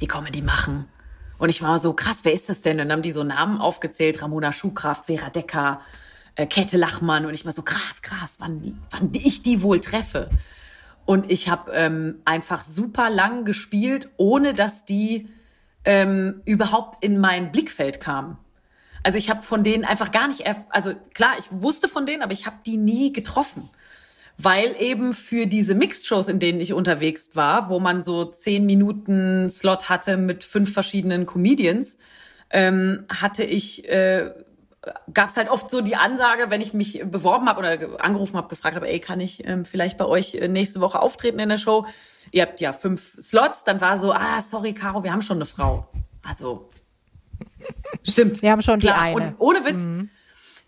die 0.00 0.06
Comedy 0.06 0.42
machen. 0.42 0.88
Und 1.38 1.50
ich 1.50 1.60
war 1.60 1.78
so, 1.78 1.92
krass, 1.92 2.20
wer 2.22 2.32
ist 2.32 2.48
das 2.48 2.62
denn? 2.62 2.80
Und 2.80 2.88
dann 2.88 2.92
haben 2.92 3.02
die 3.02 3.12
so 3.12 3.22
Namen 3.22 3.60
aufgezählt, 3.60 4.22
Ramona 4.22 4.52
Schuhkraft, 4.52 5.06
Vera 5.06 5.28
Decker, 5.28 5.82
äh, 6.34 6.46
Kette 6.46 6.78
Lachmann. 6.78 7.26
Und 7.26 7.34
ich 7.34 7.44
war 7.44 7.52
so, 7.52 7.62
krass, 7.62 8.00
krass, 8.00 8.36
wann, 8.38 8.82
wann 8.90 9.10
ich 9.12 9.42
die 9.42 9.62
wohl 9.62 9.80
treffe. 9.80 10.30
Und 11.04 11.30
ich 11.30 11.50
habe 11.50 11.70
ähm, 11.72 12.22
einfach 12.24 12.64
super 12.64 13.10
lang 13.10 13.44
gespielt, 13.44 14.08
ohne 14.16 14.54
dass 14.54 14.86
die 14.86 15.28
ähm, 15.84 16.40
überhaupt 16.46 17.04
in 17.04 17.18
mein 17.18 17.52
Blickfeld 17.52 18.00
kamen. 18.00 18.38
Also 19.06 19.18
ich 19.18 19.30
habe 19.30 19.42
von 19.42 19.62
denen 19.62 19.84
einfach 19.84 20.10
gar 20.10 20.26
nicht, 20.26 20.42
also 20.70 20.92
klar, 21.14 21.34
ich 21.38 21.44
wusste 21.52 21.86
von 21.86 22.06
denen, 22.06 22.22
aber 22.22 22.32
ich 22.32 22.44
habe 22.44 22.56
die 22.66 22.76
nie 22.76 23.12
getroffen. 23.12 23.70
Weil 24.36 24.74
eben 24.80 25.12
für 25.12 25.46
diese 25.46 25.76
Mixed-Shows, 25.76 26.26
in 26.26 26.40
denen 26.40 26.60
ich 26.60 26.72
unterwegs 26.72 27.30
war, 27.34 27.70
wo 27.70 27.78
man 27.78 28.02
so 28.02 28.24
zehn 28.24 28.66
Minuten 28.66 29.48
Slot 29.48 29.88
hatte 29.88 30.16
mit 30.16 30.42
fünf 30.42 30.72
verschiedenen 30.72 31.24
Comedians, 31.24 31.98
ähm, 32.50 33.06
hatte 33.08 33.44
ich, 33.44 33.88
äh, 33.88 34.32
gab 35.14 35.28
es 35.28 35.36
halt 35.36 35.50
oft 35.50 35.70
so 35.70 35.82
die 35.82 35.94
Ansage, 35.94 36.50
wenn 36.50 36.60
ich 36.60 36.74
mich 36.74 37.04
beworben 37.08 37.48
habe 37.48 37.60
oder 37.60 38.04
angerufen 38.04 38.36
habe, 38.36 38.48
gefragt 38.48 38.74
habe, 38.74 38.88
ey, 38.88 38.98
kann 38.98 39.20
ich 39.20 39.46
ähm, 39.46 39.64
vielleicht 39.64 39.98
bei 39.98 40.06
euch 40.06 40.34
äh, 40.34 40.48
nächste 40.48 40.80
Woche 40.80 40.98
auftreten 40.98 41.38
in 41.38 41.48
der 41.48 41.58
Show? 41.58 41.86
Ihr 42.32 42.42
habt 42.42 42.60
ja 42.60 42.72
fünf 42.72 43.16
Slots, 43.20 43.62
dann 43.62 43.80
war 43.80 43.98
so, 43.98 44.12
ah, 44.12 44.42
sorry, 44.42 44.72
Caro, 44.72 45.04
wir 45.04 45.12
haben 45.12 45.22
schon 45.22 45.36
eine 45.36 45.46
Frau. 45.46 45.86
Also 46.24 46.70
Stimmt. 48.02 48.42
Wir 48.42 48.50
haben 48.50 48.62
schon 48.62 48.80
Klar. 48.80 48.94
die 48.94 49.00
eine. 49.00 49.14
Und 49.14 49.34
ohne 49.38 49.64
Witz. 49.64 49.82
Mhm. 49.84 50.10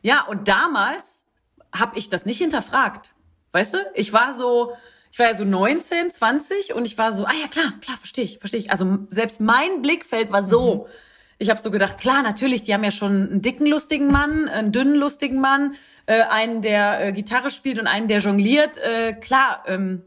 Ja, 0.03 0.25
und 0.25 0.49
damals 0.49 1.27
habe 1.73 1.99
ich 1.99 2.09
das 2.09 2.27
nicht 2.27 2.39
hinterfragt. 2.39 3.15
Weißt 3.53 3.75
du? 3.75 3.79
Ich 3.95 4.13
war 4.13 4.35
so, 4.35 4.75
ich 5.11 5.19
war 5.19 5.27
ja 5.27 5.35
so 5.35 5.45
19, 5.45 6.11
20 6.11 6.75
und 6.75 6.85
ich 6.87 6.99
war 6.99 7.13
so, 7.13 7.25
ah 7.25 7.33
ja, 7.41 7.49
klar, 7.49 7.73
klar, 7.81 7.97
verstehe 7.99 8.25
ich, 8.25 8.39
verstehe 8.39 8.61
ich. 8.61 8.71
Also 8.71 8.99
selbst 9.09 9.41
mein 9.41 9.83
Blickfeld 9.83 10.33
war 10.33 10.43
so. 10.43 10.87
Mhm. 10.87 10.93
Ich 11.41 11.51
habe 11.51 11.61
so 11.61 11.71
gedacht, 11.71 11.99
klar, 11.99 12.23
natürlich, 12.23 12.65
die 12.65 12.75
haben 12.75 12.83
ja 12.83 12.91
schon 12.91 13.13
einen 13.13 13.43
dicken, 13.43 13.67
lustigen 13.67 14.09
Mann, 14.09 14.49
einen 14.49 14.73
dünnen, 14.73 14.97
lustigen 14.97 15.41
Mann, 15.41 15.75
äh, 16.07 16.23
einen, 16.23 16.63
der 16.63 17.07
äh, 17.07 17.13
Gitarre 17.13 17.51
spielt 17.51 17.79
und 17.79 17.87
einen, 17.87 18.09
der 18.09 18.19
jongliert. 18.19 18.77
Äh, 18.79 19.13
klar, 19.13 19.63
ähm, 19.67 20.03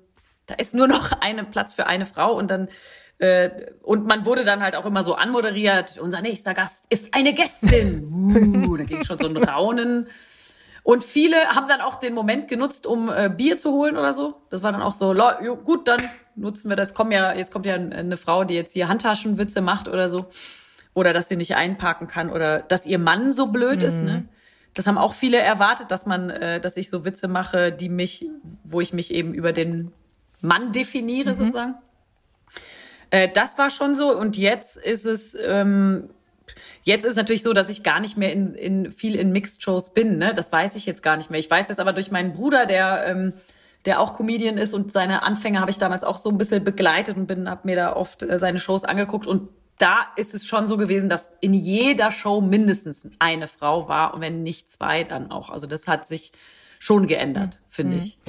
da 0.45 0.55
ist 0.55 0.75
nur 0.75 0.87
noch 0.87 1.11
eine 1.21 1.45
Platz 1.45 1.73
für 1.73 1.87
eine 1.87 2.05
Frau 2.05 2.33
und 2.37 2.51
dann 2.51 2.67
und 3.83 4.07
man 4.07 4.25
wurde 4.25 4.43
dann 4.43 4.61
halt 4.61 4.75
auch 4.75 4.85
immer 4.85 5.03
so 5.03 5.13
anmoderiert, 5.13 5.99
unser 5.99 6.21
nächster 6.21 6.53
Gast 6.53 6.85
ist 6.89 7.13
eine 7.13 7.33
Gästin. 7.33 8.07
Uh, 8.67 8.77
da 8.77 8.83
ging 8.83 9.03
schon 9.03 9.19
so 9.19 9.27
ein 9.27 9.37
Raunen. 9.37 10.07
Und 10.83 11.03
viele 11.03 11.37
haben 11.49 11.67
dann 11.67 11.81
auch 11.81 11.95
den 11.95 12.15
Moment 12.15 12.47
genutzt, 12.47 12.87
um 12.87 13.09
äh, 13.09 13.29
Bier 13.29 13.57
zu 13.59 13.71
holen 13.71 13.97
oder 13.97 14.13
so. 14.13 14.41
Das 14.49 14.63
war 14.63 14.71
dann 14.71 14.81
auch 14.81 14.93
so, 14.93 15.13
gut, 15.63 15.87
dann 15.87 16.01
nutzen 16.35 16.69
wir 16.69 16.75
das. 16.75 16.95
Komm 16.95 17.11
ja, 17.11 17.33
jetzt 17.33 17.51
kommt 17.51 17.67
ja 17.67 17.75
eine 17.75 18.17
Frau, 18.17 18.43
die 18.43 18.55
jetzt 18.55 18.73
hier 18.73 18.87
Handtaschenwitze 18.87 19.61
macht 19.61 19.87
oder 19.87 20.09
so. 20.09 20.25
Oder 20.95 21.13
dass 21.13 21.29
sie 21.29 21.37
nicht 21.37 21.55
einparken 21.55 22.07
kann 22.07 22.31
oder 22.31 22.61
dass 22.61 22.85
ihr 22.87 22.97
Mann 22.97 23.31
so 23.31 23.47
blöd 23.47 23.81
mhm. 23.81 23.85
ist. 23.85 24.03
Ne? 24.03 24.25
Das 24.73 24.87
haben 24.87 24.97
auch 24.97 25.13
viele 25.13 25.37
erwartet, 25.37 25.91
dass 25.91 26.07
man, 26.07 26.31
äh, 26.31 26.59
dass 26.59 26.75
ich 26.77 26.89
so 26.89 27.05
Witze 27.05 27.27
mache, 27.27 27.71
die 27.71 27.89
mich, 27.89 28.25
wo 28.63 28.81
ich 28.81 28.93
mich 28.93 29.13
eben 29.13 29.33
über 29.35 29.53
den 29.53 29.93
Mann 30.41 30.71
definiere 30.71 31.31
mhm. 31.31 31.35
sozusagen. 31.35 31.75
Äh, 33.11 33.29
das 33.31 33.57
war 33.57 33.69
schon 33.69 33.95
so 33.95 34.17
und 34.17 34.37
jetzt 34.37 34.77
ist 34.77 35.05
es 35.05 35.35
ähm, 35.35 36.09
Jetzt 36.83 37.05
ist 37.05 37.15
natürlich 37.15 37.43
so, 37.43 37.53
dass 37.53 37.69
ich 37.69 37.83
gar 37.83 37.99
nicht 37.99 38.17
mehr 38.17 38.33
in, 38.33 38.55
in 38.55 38.91
viel 38.91 39.15
in 39.15 39.31
Mixed 39.31 39.61
Shows 39.63 39.93
bin. 39.93 40.17
Ne? 40.17 40.33
Das 40.33 40.51
weiß 40.51 40.75
ich 40.75 40.85
jetzt 40.85 41.03
gar 41.03 41.15
nicht 41.15 41.29
mehr. 41.29 41.39
Ich 41.39 41.49
weiß 41.49 41.67
das 41.67 41.79
aber 41.79 41.93
durch 41.93 42.11
meinen 42.11 42.33
Bruder, 42.33 42.65
der 42.65 43.05
ähm, 43.07 43.33
der 43.85 43.99
auch 43.99 44.15
Comedian 44.15 44.57
ist 44.57 44.73
und 44.73 44.91
seine 44.91 45.23
Anfänge 45.23 45.59
habe 45.59 45.71
ich 45.71 45.77
damals 45.77 46.03
auch 46.03 46.17
so 46.17 46.29
ein 46.29 46.37
bisschen 46.37 46.63
begleitet 46.63 47.17
und 47.17 47.27
bin 47.27 47.49
habe 47.49 47.61
mir 47.63 47.75
da 47.75 47.95
oft 47.95 48.23
äh, 48.23 48.37
seine 48.37 48.59
Shows 48.59 48.83
angeguckt 48.83 49.27
und 49.27 49.49
da 49.77 50.07
ist 50.15 50.35
es 50.35 50.45
schon 50.45 50.67
so 50.67 50.77
gewesen, 50.77 51.09
dass 51.09 51.31
in 51.39 51.53
jeder 51.53 52.11
Show 52.11 52.39
mindestens 52.39 53.09
eine 53.17 53.47
Frau 53.47 53.87
war 53.87 54.13
und 54.13 54.21
wenn 54.21 54.43
nicht 54.43 54.69
zwei, 54.69 55.03
dann 55.03 55.31
auch. 55.31 55.49
Also 55.49 55.65
das 55.65 55.87
hat 55.87 56.05
sich 56.05 56.31
schon 56.77 57.07
geändert, 57.07 57.59
mhm. 57.59 57.65
finde 57.69 57.97
ich. 57.97 58.19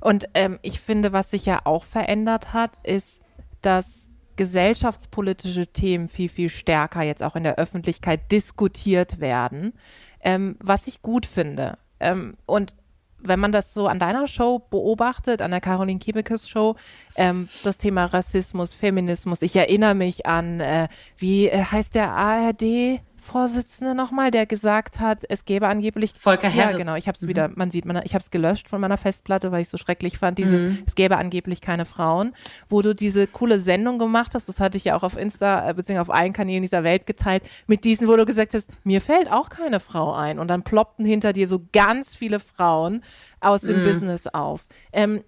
Und 0.00 0.28
ähm, 0.32 0.58
ich 0.62 0.80
finde, 0.80 1.12
was 1.12 1.30
sich 1.30 1.44
ja 1.44 1.60
auch 1.64 1.84
verändert 1.84 2.54
hat, 2.54 2.78
ist, 2.82 3.20
dass 3.60 4.01
gesellschaftspolitische 4.36 5.66
Themen 5.66 6.08
viel, 6.08 6.28
viel 6.28 6.48
stärker 6.48 7.02
jetzt 7.02 7.22
auch 7.22 7.36
in 7.36 7.44
der 7.44 7.58
Öffentlichkeit 7.58 8.32
diskutiert 8.32 9.20
werden, 9.20 9.72
ähm, 10.20 10.56
was 10.60 10.86
ich 10.86 11.02
gut 11.02 11.26
finde. 11.26 11.78
Ähm, 12.00 12.36
und 12.46 12.76
wenn 13.24 13.40
man 13.40 13.52
das 13.52 13.72
so 13.72 13.86
an 13.86 13.98
deiner 13.98 14.26
Show 14.26 14.58
beobachtet, 14.58 15.42
an 15.42 15.50
der 15.50 15.60
Caroline 15.60 15.98
Kiebekes 15.98 16.48
Show, 16.48 16.76
ähm, 17.16 17.48
das 17.62 17.78
Thema 17.78 18.06
Rassismus, 18.06 18.72
Feminismus, 18.72 19.42
ich 19.42 19.56
erinnere 19.56 19.94
mich 19.94 20.26
an, 20.26 20.60
äh, 20.60 20.88
wie 21.16 21.48
äh, 21.48 21.64
heißt 21.64 21.94
der 21.94 22.12
ARD? 22.12 23.00
Vorsitzende 23.22 23.94
nochmal, 23.94 24.32
der 24.32 24.46
gesagt 24.46 24.98
hat, 24.98 25.22
es 25.28 25.44
gäbe 25.44 25.68
angeblich 25.68 26.12
Volker 26.18 26.48
Harris. 26.52 26.72
Ja, 26.72 26.76
genau. 26.76 26.94
Ich 26.96 27.06
habe 27.06 27.16
es 27.16 27.22
mhm. 27.22 27.28
wieder, 27.28 27.50
man 27.54 27.70
sieht, 27.70 27.84
man, 27.84 28.02
ich 28.04 28.14
habe 28.14 28.22
es 28.22 28.30
gelöscht 28.32 28.68
von 28.68 28.80
meiner 28.80 28.96
Festplatte, 28.96 29.52
weil 29.52 29.62
ich 29.62 29.68
so 29.68 29.78
schrecklich 29.78 30.18
fand. 30.18 30.38
Dieses, 30.38 30.64
mhm. 30.64 30.82
es 30.86 30.96
gäbe 30.96 31.16
angeblich 31.16 31.60
keine 31.60 31.84
Frauen, 31.84 32.34
wo 32.68 32.82
du 32.82 32.94
diese 32.94 33.28
coole 33.28 33.60
Sendung 33.60 34.00
gemacht 34.00 34.34
hast. 34.34 34.48
Das 34.48 34.58
hatte 34.58 34.76
ich 34.76 34.84
ja 34.84 34.96
auch 34.96 35.04
auf 35.04 35.16
Insta 35.16 35.70
äh, 35.70 35.72
beziehungsweise 35.72 36.10
auf 36.10 36.14
allen 36.14 36.32
Kanälen 36.32 36.62
dieser 36.62 36.82
Welt 36.82 37.06
geteilt. 37.06 37.44
Mit 37.68 37.84
diesen, 37.84 38.08
wo 38.08 38.16
du 38.16 38.26
gesagt 38.26 38.54
hast, 38.54 38.68
mir 38.82 39.00
fällt 39.00 39.30
auch 39.30 39.48
keine 39.48 39.78
Frau 39.78 40.12
ein. 40.12 40.40
Und 40.40 40.48
dann 40.48 40.64
ploppten 40.64 41.06
hinter 41.06 41.32
dir 41.32 41.46
so 41.46 41.62
ganz 41.72 42.16
viele 42.16 42.40
Frauen 42.40 43.02
aus 43.40 43.62
dem 43.62 43.80
mhm. 43.80 43.84
Business 43.84 44.26
auf. 44.26 44.66
Ähm, 44.92 45.22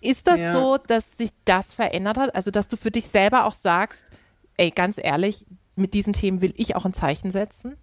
ist 0.00 0.26
das 0.26 0.38
ja. 0.38 0.52
so, 0.52 0.76
dass 0.76 1.16
sich 1.16 1.30
das 1.44 1.72
verändert 1.72 2.18
hat? 2.18 2.34
Also, 2.34 2.50
dass 2.50 2.68
du 2.68 2.76
für 2.76 2.90
dich 2.90 3.06
selber 3.06 3.46
auch 3.46 3.54
sagst, 3.54 4.10
ey, 4.58 4.70
ganz 4.70 4.98
ehrlich, 5.02 5.46
mit 5.78 5.94
diesen 5.94 6.12
Themen 6.12 6.40
will 6.40 6.54
ich 6.56 6.76
auch 6.76 6.84
ein 6.84 6.94
Zeichen 6.94 7.30
setzen? 7.30 7.76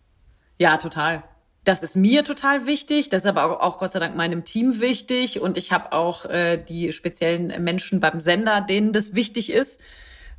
Ja, 0.58 0.78
total. 0.78 1.24
Das 1.64 1.82
ist 1.82 1.96
mir 1.96 2.24
total 2.24 2.68
wichtig, 2.68 3.10
das 3.10 3.24
ist 3.24 3.28
aber 3.28 3.64
auch, 3.64 3.80
Gott 3.80 3.92
sei 3.92 4.00
Dank 4.00 4.16
meinem 4.16 4.44
Team 4.44 4.80
wichtig 4.80 5.42
und 5.42 5.58
ich 5.58 5.72
habe 5.72 5.94
auch 5.94 6.25
äh, 6.25 6.58
die 6.58 6.92
speziellen 6.92 7.64
Menschen 7.64 8.00
beim 8.00 8.20
Sender, 8.20 8.62
denen 8.62 8.94
das 8.94 9.16
wichtig 9.16 9.52
ist. 9.52 9.82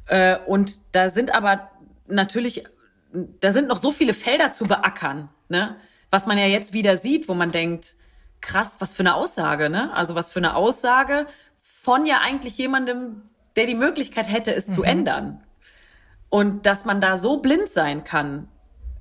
Äh, 0.07 0.39
und 0.47 0.79
da 0.93 1.11
sind 1.11 1.35
aber 1.35 1.71
natürlich, 2.07 2.65
da 3.41 3.51
sind 3.51 3.67
noch 3.67 3.79
so 3.79 3.91
viele 3.91 4.15
Felder 4.15 4.53
zu 4.53 4.67
beackern, 4.67 5.29
ne? 5.49 5.77
Was 6.11 6.27
man 6.27 6.39
ja 6.39 6.47
jetzt 6.47 6.73
wieder 6.73 6.97
sieht, 6.97 7.29
wo 7.29 7.35
man 7.35 7.51
denkt, 7.51 7.97
krass, 8.41 8.77
was 8.79 8.95
für 8.95 9.01
eine 9.01 9.17
Aussage, 9.17 9.69
ne? 9.69 9.93
Also 9.95 10.15
was 10.15 10.31
für 10.31 10.39
eine 10.39 10.55
Aussage 10.55 11.27
von 11.61 12.07
ja 12.07 12.21
eigentlich 12.23 12.57
jemandem, 12.57 13.23
der 13.57 13.67
die 13.67 13.75
Möglichkeit 13.75 14.31
hätte, 14.31 14.55
es 14.55 14.69
mhm. 14.69 14.73
zu 14.73 14.83
ändern. 14.85 15.46
Und 16.37 16.67
dass 16.67 16.85
man 16.85 17.01
da 17.01 17.17
so 17.17 17.39
blind 17.39 17.71
sein 17.71 18.05
kann 18.05 18.49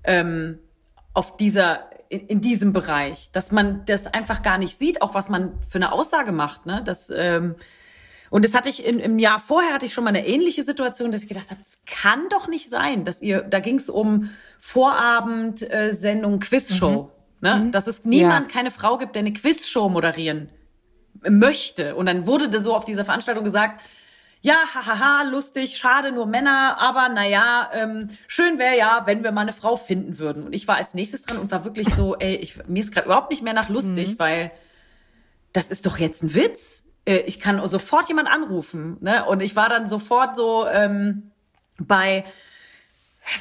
ähm, 0.06 0.58
auf 1.14 1.36
dieser, 1.36 1.90
in, 2.08 2.28
in 2.28 2.40
diesem 2.40 2.72
Bereich, 2.72 3.30
dass 3.34 3.52
man 3.52 3.84
das 3.88 4.08
einfach 4.08 4.42
gar 4.42 4.58
nicht 4.58 4.80
sieht, 4.80 5.02
auch 5.02 5.14
was 5.16 5.28
man 5.28 5.52
für 5.68 5.80
eine 5.80 5.92
Aussage 5.92 6.32
macht. 6.32 6.66
Ne? 6.66 6.82
Das, 6.86 7.10
ähm, 7.14 7.56
und 8.30 8.46
das 8.46 8.54
hatte 8.54 8.70
ich 8.70 8.86
in, 8.86 9.00
im 9.00 9.20
Jahr 9.20 9.38
vorher 9.38 9.74
hatte 9.74 9.86
ich 9.86 9.94
schon 9.94 10.06
mal 10.06 10.12
eine 10.12 10.26
ähnliche 10.26 10.64
Situation, 10.64 11.12
dass 11.12 11.24
ich 11.24 11.28
gedacht 11.28 11.52
habe, 11.52 11.60
es 11.62 11.82
kann 11.86 12.30
doch 12.30 12.48
nicht 12.48 12.70
sein, 12.70 13.04
dass 13.04 13.22
ihr, 13.22 13.42
da 13.42 13.60
ging 13.60 13.80
es 13.80 13.90
um 13.90 14.30
Vorabendsendung, 14.62 16.36
äh, 16.36 16.40
Quizshow. 16.40 17.12
Mhm. 17.42 17.50
Ne? 17.50 17.56
Mhm. 17.56 17.72
Dass 17.74 17.88
es 17.88 18.06
niemand, 18.06 18.48
ja. 18.50 18.58
keine 18.58 18.72
Frau 18.72 18.98
gibt, 18.98 19.14
der 19.16 19.24
eine 19.24 19.34
Quizshow 19.34 19.90
moderieren 19.90 20.48
möchte. 21.28 21.96
Und 21.96 22.06
dann 22.06 22.28
wurde 22.28 22.48
das 22.48 22.64
so 22.64 22.74
auf 22.74 22.86
dieser 22.86 23.04
Veranstaltung 23.04 23.44
gesagt, 23.44 23.82
ja, 24.46 24.64
hahaha, 24.76 25.24
lustig, 25.24 25.76
schade, 25.76 26.12
nur 26.12 26.28
Männer, 26.28 26.78
aber 26.80 27.10
naja, 27.10 27.68
ähm, 27.74 28.10
schön 28.28 28.60
wäre 28.60 28.78
ja, 28.78 29.02
wenn 29.08 29.24
wir 29.24 29.32
mal 29.32 29.42
eine 29.42 29.54
Frau 29.54 29.76
finden 29.76 30.20
würden. 30.20 30.44
Und 30.44 30.54
ich 30.54 30.68
war 30.68 30.76
als 30.76 30.94
nächstes 30.94 31.24
dran 31.24 31.40
und 31.40 31.50
war 31.50 31.66
wirklich 31.66 31.92
so, 31.96 32.16
ey, 32.16 32.36
ich, 32.36 32.60
mir 32.68 32.82
ist 32.82 32.94
gerade 32.94 33.08
überhaupt 33.08 33.32
nicht 33.32 33.42
mehr 33.42 33.54
nach 33.54 33.70
lustig, 33.70 34.12
mhm. 34.12 34.20
weil 34.20 34.52
das 35.52 35.72
ist 35.72 35.88
doch 35.88 35.98
jetzt 35.98 36.22
ein 36.22 36.36
Witz. 36.36 36.84
Äh, 37.06 37.22
ich 37.26 37.40
kann 37.40 37.68
sofort 37.68 38.08
jemand 38.08 38.28
anrufen. 38.28 38.98
Ne? 39.02 39.26
Und 39.26 39.42
ich 39.42 39.56
war 39.56 39.68
dann 39.68 39.90
sofort 39.90 40.36
so 40.36 40.68
ähm, 40.68 41.32
bei 41.80 42.24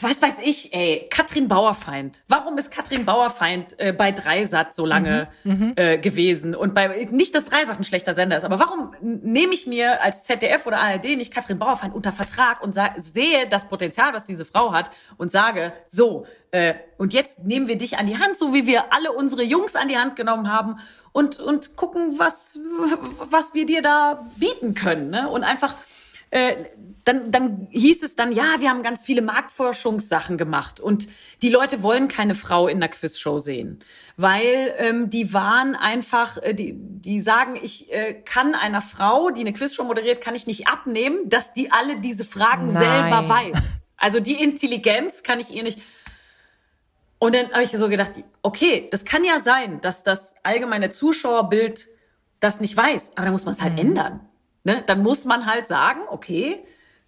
was 0.01 0.23
weiß 0.23 0.37
ich, 0.43 0.73
ey, 0.73 1.07
Katrin 1.11 1.49
Bauerfeind. 1.49 2.23
Warum 2.29 2.57
ist 2.59 2.71
Katrin 2.71 3.05
Bauerfeind 3.05 3.79
äh, 3.79 3.93
bei 3.93 4.13
Dreisat 4.13 4.75
so 4.75 4.87
lange 4.87 5.29
mhm, 5.45 5.53
mhm, 5.53 5.73
äh, 5.77 5.99
gewesen? 5.99 6.55
Und 6.55 6.75
bei 6.75 7.07
nicht, 7.11 7.35
dass 7.35 7.45
Dreisat 7.45 7.79
ein 7.79 7.85
schlechter 7.85 8.15
Sender 8.15 8.37
ist, 8.37 8.45
aber 8.45 8.59
warum 8.59 8.95
nehme 9.01 9.53
ich 9.53 9.67
mir 9.67 10.03
als 10.03 10.23
ZDF 10.23 10.67
oder 10.67 10.81
ARD 10.81 11.17
nicht 11.17 11.33
Katrin 11.33 11.59
Bauerfeind 11.59 11.95
unter 11.95 12.13
Vertrag 12.13 12.63
und 12.63 12.75
sehe 12.97 13.47
das 13.49 13.67
Potenzial, 13.69 14.15
was 14.15 14.25
diese 14.25 14.45
Frau 14.45 14.73
hat 14.73 14.91
und 15.19 15.31
sage, 15.31 15.73
so, 15.87 16.27
äh, 16.51 16.75
und 16.97 17.13
jetzt 17.13 17.41
nehmen 17.41 17.69
wir 17.69 17.77
dich 17.77 17.99
an 17.99 18.07
die 18.07 18.19
Hand, 18.19 18.39
so 18.39 18.55
wie 18.55 18.67
wir 18.67 18.93
alle 18.93 19.13
unsere 19.13 19.43
Jungs 19.43 19.77
an 19.77 19.89
die 19.89 19.97
Hand 19.97 20.17
genommen 20.17 20.51
haben 20.51 20.77
und, 21.13 21.39
und 21.39 21.77
gucken, 21.77 22.19
was, 22.19 22.59
was 23.31 23.55
wir 23.55 23.67
dir 23.67 23.83
da 23.83 24.27
bieten 24.37 24.75
können. 24.75 25.11
Ne? 25.11 25.29
Und 25.29 25.45
einfach 25.45 25.75
äh, 26.35 26.65
dann, 27.05 27.31
dann 27.31 27.69
hieß 27.71 28.03
es 28.03 28.17
dann, 28.17 28.33
ja, 28.33 28.57
wir 28.59 28.69
haben 28.69 28.83
ganz 28.83 29.05
viele 29.05 29.23
Marktforschungssachen 29.23 30.37
gemacht 30.37 30.81
und 30.81 31.07
die 31.43 31.49
Leute 31.49 31.83
wollen 31.83 32.09
keine 32.09 32.35
Frau 32.35 32.67
in 32.67 32.81
der 32.81 32.89
Quizshow 32.89 33.39
sehen, 33.39 33.85
weil 34.17 34.75
ähm, 34.79 35.11
die 35.11 35.33
waren 35.33 35.77
einfach, 35.77 36.39
äh, 36.39 36.55
die, 36.55 36.75
die 36.77 37.21
sagen, 37.21 37.57
ich 37.63 37.93
äh, 37.93 38.15
kann 38.15 38.57
einer 38.57 38.83
Frau, 38.83 39.31
die 39.31 39.43
eine 39.43 39.53
Quizshow 39.53 39.85
moderiert, 39.85 40.21
kann 40.21 40.35
ich 40.35 40.49
nicht 40.49 40.67
abnehmen, 40.67 41.29
dass 41.29 41.53
die 41.53 41.71
alle 41.71 42.01
diese 42.01 42.25
Fragen 42.25 42.67
Nein. 42.67 42.75
selber 42.75 43.29
weiß. 43.29 43.81
Also 43.97 44.19
die 44.19 44.43
Intelligenz 44.43 45.23
kann 45.23 45.39
ich 45.39 45.51
ihr 45.51 45.63
nicht. 45.63 45.81
Und 47.21 47.35
dann 47.35 47.53
habe 47.53 47.63
ich 47.63 47.71
so 47.71 47.89
gedacht, 47.89 48.11
okay, 48.43 48.89
das 48.91 49.05
kann 49.05 49.25
ja 49.25 49.39
sein, 49.39 49.81
dass 49.81 50.03
das 50.03 50.35
allgemeine 50.43 50.91
Zuschauerbild 50.91 51.87
das 52.41 52.61
nicht 52.61 52.77
weiß, 52.77 53.13
aber 53.15 53.27
da 53.27 53.31
muss 53.31 53.45
man 53.45 53.55
es 53.55 53.63
halt 53.63 53.75
mhm. 53.75 53.79
ändern. 53.79 54.29
Ne? 54.65 54.83
Dann 54.87 55.03
muss 55.03 55.25
man 55.25 55.47
halt 55.47 55.69
sagen, 55.69 56.01
okay, 56.09 56.65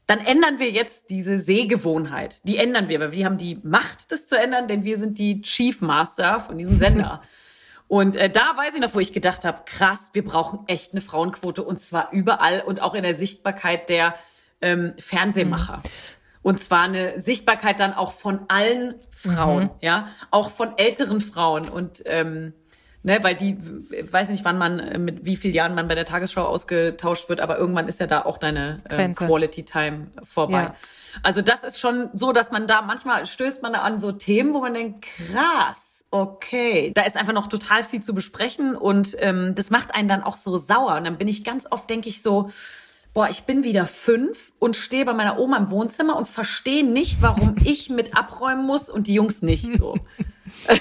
dann 0.06 0.20
ändern 0.20 0.58
wir 0.60 0.70
jetzt 0.70 1.10
diese 1.10 1.38
Sehgewohnheit. 1.38 2.46
Die 2.46 2.58
ändern 2.58 2.88
wir, 2.88 3.00
weil 3.00 3.12
wir 3.12 3.24
haben 3.24 3.38
die 3.38 3.58
Macht, 3.64 4.12
das 4.12 4.28
zu 4.28 4.38
ändern, 4.38 4.68
denn 4.68 4.84
wir 4.84 4.98
sind 4.98 5.18
die 5.18 5.42
Chief 5.42 5.80
Master 5.80 6.38
von 6.38 6.58
diesem 6.58 6.78
Sender. 6.78 7.22
und 7.88 8.16
äh, 8.16 8.30
da 8.30 8.56
weiß 8.56 8.74
ich 8.74 8.80
noch, 8.80 8.94
wo 8.94 9.00
ich 9.00 9.12
gedacht 9.12 9.44
habe, 9.44 9.62
krass, 9.66 10.10
wir 10.12 10.24
brauchen 10.24 10.60
echt 10.68 10.92
eine 10.92 11.00
Frauenquote 11.00 11.64
und 11.64 11.80
zwar 11.80 12.12
überall 12.12 12.60
und 12.60 12.80
auch 12.80 12.94
in 12.94 13.02
der 13.02 13.16
Sichtbarkeit 13.16 13.88
der 13.88 14.14
ähm, 14.60 14.94
Fernsehmacher. 14.98 15.78
Mhm. 15.78 15.82
Und 16.42 16.60
zwar 16.60 16.82
eine 16.82 17.20
Sichtbarkeit 17.20 17.80
dann 17.80 17.92
auch 17.92 18.12
von 18.12 18.44
allen 18.46 18.94
Frauen, 19.10 19.64
mhm. 19.64 19.70
ja, 19.80 20.08
auch 20.30 20.50
von 20.50 20.78
älteren 20.78 21.20
Frauen 21.20 21.68
und 21.68 22.04
ähm, 22.06 22.52
ne, 23.06 23.22
weil 23.22 23.36
die, 23.36 23.56
weiß 24.12 24.30
nicht, 24.30 24.44
wann 24.44 24.58
man, 24.58 24.80
äh, 24.80 24.98
mit 24.98 25.24
wie 25.24 25.36
vielen 25.36 25.54
Jahren 25.54 25.74
man 25.74 25.86
bei 25.86 25.94
der 25.94 26.04
Tagesschau 26.04 26.44
ausgetauscht 26.44 27.28
wird, 27.28 27.40
aber 27.40 27.56
irgendwann 27.56 27.86
ist 27.86 28.00
ja 28.00 28.08
da 28.08 28.22
auch 28.22 28.36
deine 28.36 28.82
äh, 28.90 29.08
Quality 29.12 29.62
Time 29.64 30.08
vorbei. 30.24 30.62
Ja. 30.62 30.74
Also 31.22 31.40
das 31.40 31.62
ist 31.62 31.78
schon 31.78 32.10
so, 32.12 32.32
dass 32.32 32.50
man 32.50 32.66
da 32.66 32.82
manchmal 32.82 33.24
stößt 33.24 33.62
man 33.62 33.72
da 33.72 33.82
an 33.82 34.00
so 34.00 34.10
Themen, 34.10 34.54
wo 34.54 34.60
man 34.60 34.74
denkt, 34.74 35.06
krass, 35.06 36.04
okay, 36.10 36.90
da 36.94 37.02
ist 37.02 37.16
einfach 37.16 37.32
noch 37.32 37.46
total 37.46 37.84
viel 37.84 38.02
zu 38.02 38.12
besprechen 38.12 38.74
und 38.74 39.16
ähm, 39.20 39.54
das 39.54 39.70
macht 39.70 39.94
einen 39.94 40.08
dann 40.08 40.24
auch 40.24 40.36
so 40.36 40.56
sauer. 40.56 40.96
Und 40.96 41.04
dann 41.04 41.16
bin 41.16 41.28
ich 41.28 41.44
ganz 41.44 41.66
oft, 41.70 41.88
denke 41.88 42.08
ich 42.08 42.22
so, 42.22 42.50
boah, 43.16 43.30
ich 43.30 43.44
bin 43.44 43.64
wieder 43.64 43.86
fünf 43.86 44.52
und 44.58 44.76
stehe 44.76 45.06
bei 45.06 45.14
meiner 45.14 45.38
Oma 45.38 45.56
im 45.56 45.70
Wohnzimmer 45.70 46.18
und 46.18 46.28
verstehe 46.28 46.84
nicht, 46.84 47.22
warum 47.22 47.56
ich 47.64 47.88
mit 47.88 48.14
abräumen 48.14 48.66
muss 48.66 48.90
und 48.90 49.06
die 49.06 49.14
Jungs 49.14 49.40
nicht 49.40 49.78
so. 49.78 49.96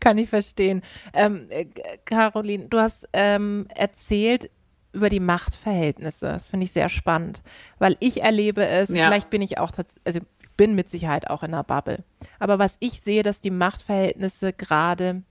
Kann 0.00 0.18
ich 0.18 0.28
verstehen. 0.28 0.82
Ähm, 1.14 1.46
äh, 1.48 1.64
Caroline, 2.04 2.68
du 2.68 2.78
hast 2.78 3.08
ähm, 3.14 3.66
erzählt 3.74 4.50
über 4.92 5.08
die 5.08 5.20
Machtverhältnisse. 5.20 6.26
Das 6.26 6.48
finde 6.48 6.64
ich 6.64 6.72
sehr 6.72 6.90
spannend, 6.90 7.42
weil 7.78 7.96
ich 7.98 8.20
erlebe 8.20 8.66
es, 8.66 8.90
ja. 8.90 9.06
vielleicht 9.06 9.30
bin 9.30 9.40
ich 9.40 9.56
auch, 9.56 9.72
also 10.04 10.20
bin 10.58 10.74
mit 10.74 10.90
Sicherheit 10.90 11.30
auch 11.30 11.42
in 11.42 11.54
einer 11.54 11.64
Bubble. 11.64 12.04
Aber 12.40 12.58
was 12.58 12.76
ich 12.80 13.00
sehe, 13.00 13.22
dass 13.22 13.40
die 13.40 13.50
Machtverhältnisse 13.50 14.52
gerade 14.52 15.22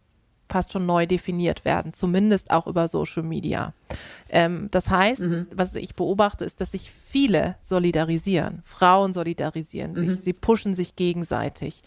fast 0.54 0.72
schon 0.72 0.86
neu 0.86 1.08
definiert 1.08 1.66
werden, 1.66 1.94
zumindest 1.94 2.52
auch 2.52 2.68
über 2.68 2.88
Social 2.88 3.24
Media. 3.24 3.74
Ähm, 4.30 4.68
das 4.70 4.90
heißt, 4.90 5.22
mhm. 5.22 5.48
was 5.52 5.76
ich 5.76 5.96
beobachte, 5.96 6.46
ist, 6.46 6.62
dass 6.62 6.72
sich 6.72 6.92
viele 6.92 7.56
solidarisieren. 7.64 8.62
Frauen 8.64 9.14
solidarisieren 9.14 9.96
sich, 9.96 10.10
mhm. 10.10 10.18
sie 10.18 10.34
pushen 10.34 10.76
sich 10.76 10.96
gegenseitig. 10.96 11.82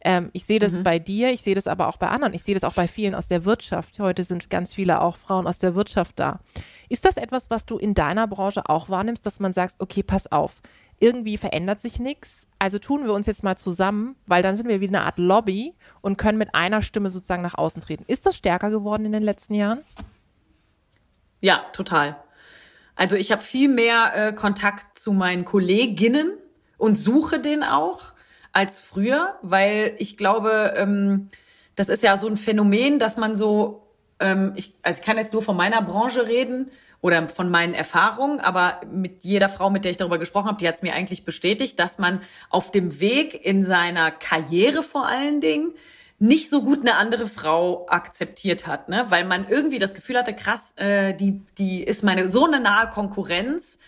Ähm, 0.00 0.30
ich 0.32 0.44
sehe 0.44 0.58
das 0.58 0.72
mhm. 0.72 0.82
bei 0.82 0.98
dir, 0.98 1.32
ich 1.32 1.42
sehe 1.42 1.54
das 1.54 1.68
aber 1.68 1.86
auch 1.86 1.96
bei 1.96 2.08
anderen, 2.08 2.34
ich 2.34 2.42
sehe 2.42 2.54
das 2.54 2.64
auch 2.64 2.74
bei 2.74 2.88
vielen 2.88 3.14
aus 3.14 3.28
der 3.28 3.44
Wirtschaft. 3.44 4.00
Heute 4.00 4.24
sind 4.24 4.50
ganz 4.50 4.74
viele 4.74 5.00
auch 5.00 5.16
Frauen 5.16 5.46
aus 5.46 5.58
der 5.58 5.76
Wirtschaft 5.76 6.18
da. 6.18 6.40
Ist 6.88 7.04
das 7.04 7.18
etwas, 7.18 7.50
was 7.50 7.66
du 7.66 7.78
in 7.78 7.94
deiner 7.94 8.26
Branche 8.26 8.68
auch 8.68 8.88
wahrnimmst, 8.88 9.24
dass 9.26 9.38
man 9.38 9.52
sagt, 9.52 9.76
okay, 9.78 10.02
pass 10.02 10.30
auf, 10.32 10.60
irgendwie 11.00 11.36
verändert 11.36 11.80
sich 11.80 12.00
nichts. 12.00 12.48
Also 12.58 12.78
tun 12.78 13.04
wir 13.04 13.12
uns 13.12 13.26
jetzt 13.26 13.44
mal 13.44 13.56
zusammen, 13.56 14.16
weil 14.26 14.42
dann 14.42 14.56
sind 14.56 14.68
wir 14.68 14.80
wie 14.80 14.88
eine 14.88 15.02
Art 15.02 15.18
Lobby 15.18 15.74
und 16.00 16.18
können 16.18 16.38
mit 16.38 16.54
einer 16.54 16.82
Stimme 16.82 17.10
sozusagen 17.10 17.42
nach 17.42 17.56
außen 17.56 17.82
treten. 17.82 18.04
Ist 18.06 18.26
das 18.26 18.36
stärker 18.36 18.70
geworden 18.70 19.04
in 19.04 19.12
den 19.12 19.22
letzten 19.22 19.54
Jahren? 19.54 19.80
Ja, 21.40 21.64
total. 21.72 22.16
Also 22.96 23.14
ich 23.14 23.30
habe 23.30 23.42
viel 23.42 23.68
mehr 23.68 24.12
äh, 24.14 24.32
Kontakt 24.32 24.98
zu 24.98 25.12
meinen 25.12 25.44
Kolleginnen 25.44 26.32
und 26.78 26.96
suche 26.96 27.38
den 27.38 27.62
auch 27.62 28.12
als 28.52 28.80
früher, 28.80 29.36
weil 29.42 29.94
ich 29.98 30.16
glaube, 30.16 30.74
ähm, 30.76 31.30
das 31.76 31.88
ist 31.88 32.02
ja 32.02 32.16
so 32.16 32.26
ein 32.26 32.36
Phänomen, 32.36 32.98
dass 32.98 33.16
man 33.16 33.36
so, 33.36 33.86
ähm, 34.18 34.52
ich, 34.56 34.74
also 34.82 34.98
ich 34.98 35.06
kann 35.06 35.16
jetzt 35.16 35.32
nur 35.32 35.42
von 35.42 35.56
meiner 35.56 35.80
Branche 35.80 36.26
reden 36.26 36.72
oder 37.00 37.28
von 37.28 37.50
meinen 37.50 37.74
Erfahrungen, 37.74 38.40
aber 38.40 38.80
mit 38.90 39.22
jeder 39.22 39.48
Frau, 39.48 39.70
mit 39.70 39.84
der 39.84 39.90
ich 39.90 39.96
darüber 39.96 40.18
gesprochen 40.18 40.48
habe, 40.48 40.58
die 40.58 40.66
hat 40.66 40.76
es 40.76 40.82
mir 40.82 40.94
eigentlich 40.94 41.24
bestätigt, 41.24 41.78
dass 41.78 41.98
man 41.98 42.20
auf 42.50 42.70
dem 42.70 43.00
Weg 43.00 43.44
in 43.46 43.62
seiner 43.62 44.10
Karriere 44.10 44.82
vor 44.82 45.06
allen 45.06 45.40
Dingen 45.40 45.72
nicht 46.18 46.50
so 46.50 46.62
gut 46.62 46.80
eine 46.80 46.96
andere 46.96 47.26
Frau 47.26 47.86
akzeptiert 47.88 48.66
hat, 48.66 48.88
ne? 48.88 49.06
weil 49.08 49.24
man 49.24 49.46
irgendwie 49.48 49.78
das 49.78 49.94
Gefühl 49.94 50.18
hatte, 50.18 50.34
krass, 50.34 50.74
äh, 50.76 51.14
die, 51.14 51.40
die 51.58 51.82
ist 51.84 52.02
meine 52.02 52.28
so 52.28 52.46
eine 52.46 52.58
nahe 52.58 52.90
Konkurrenz, 52.90 53.78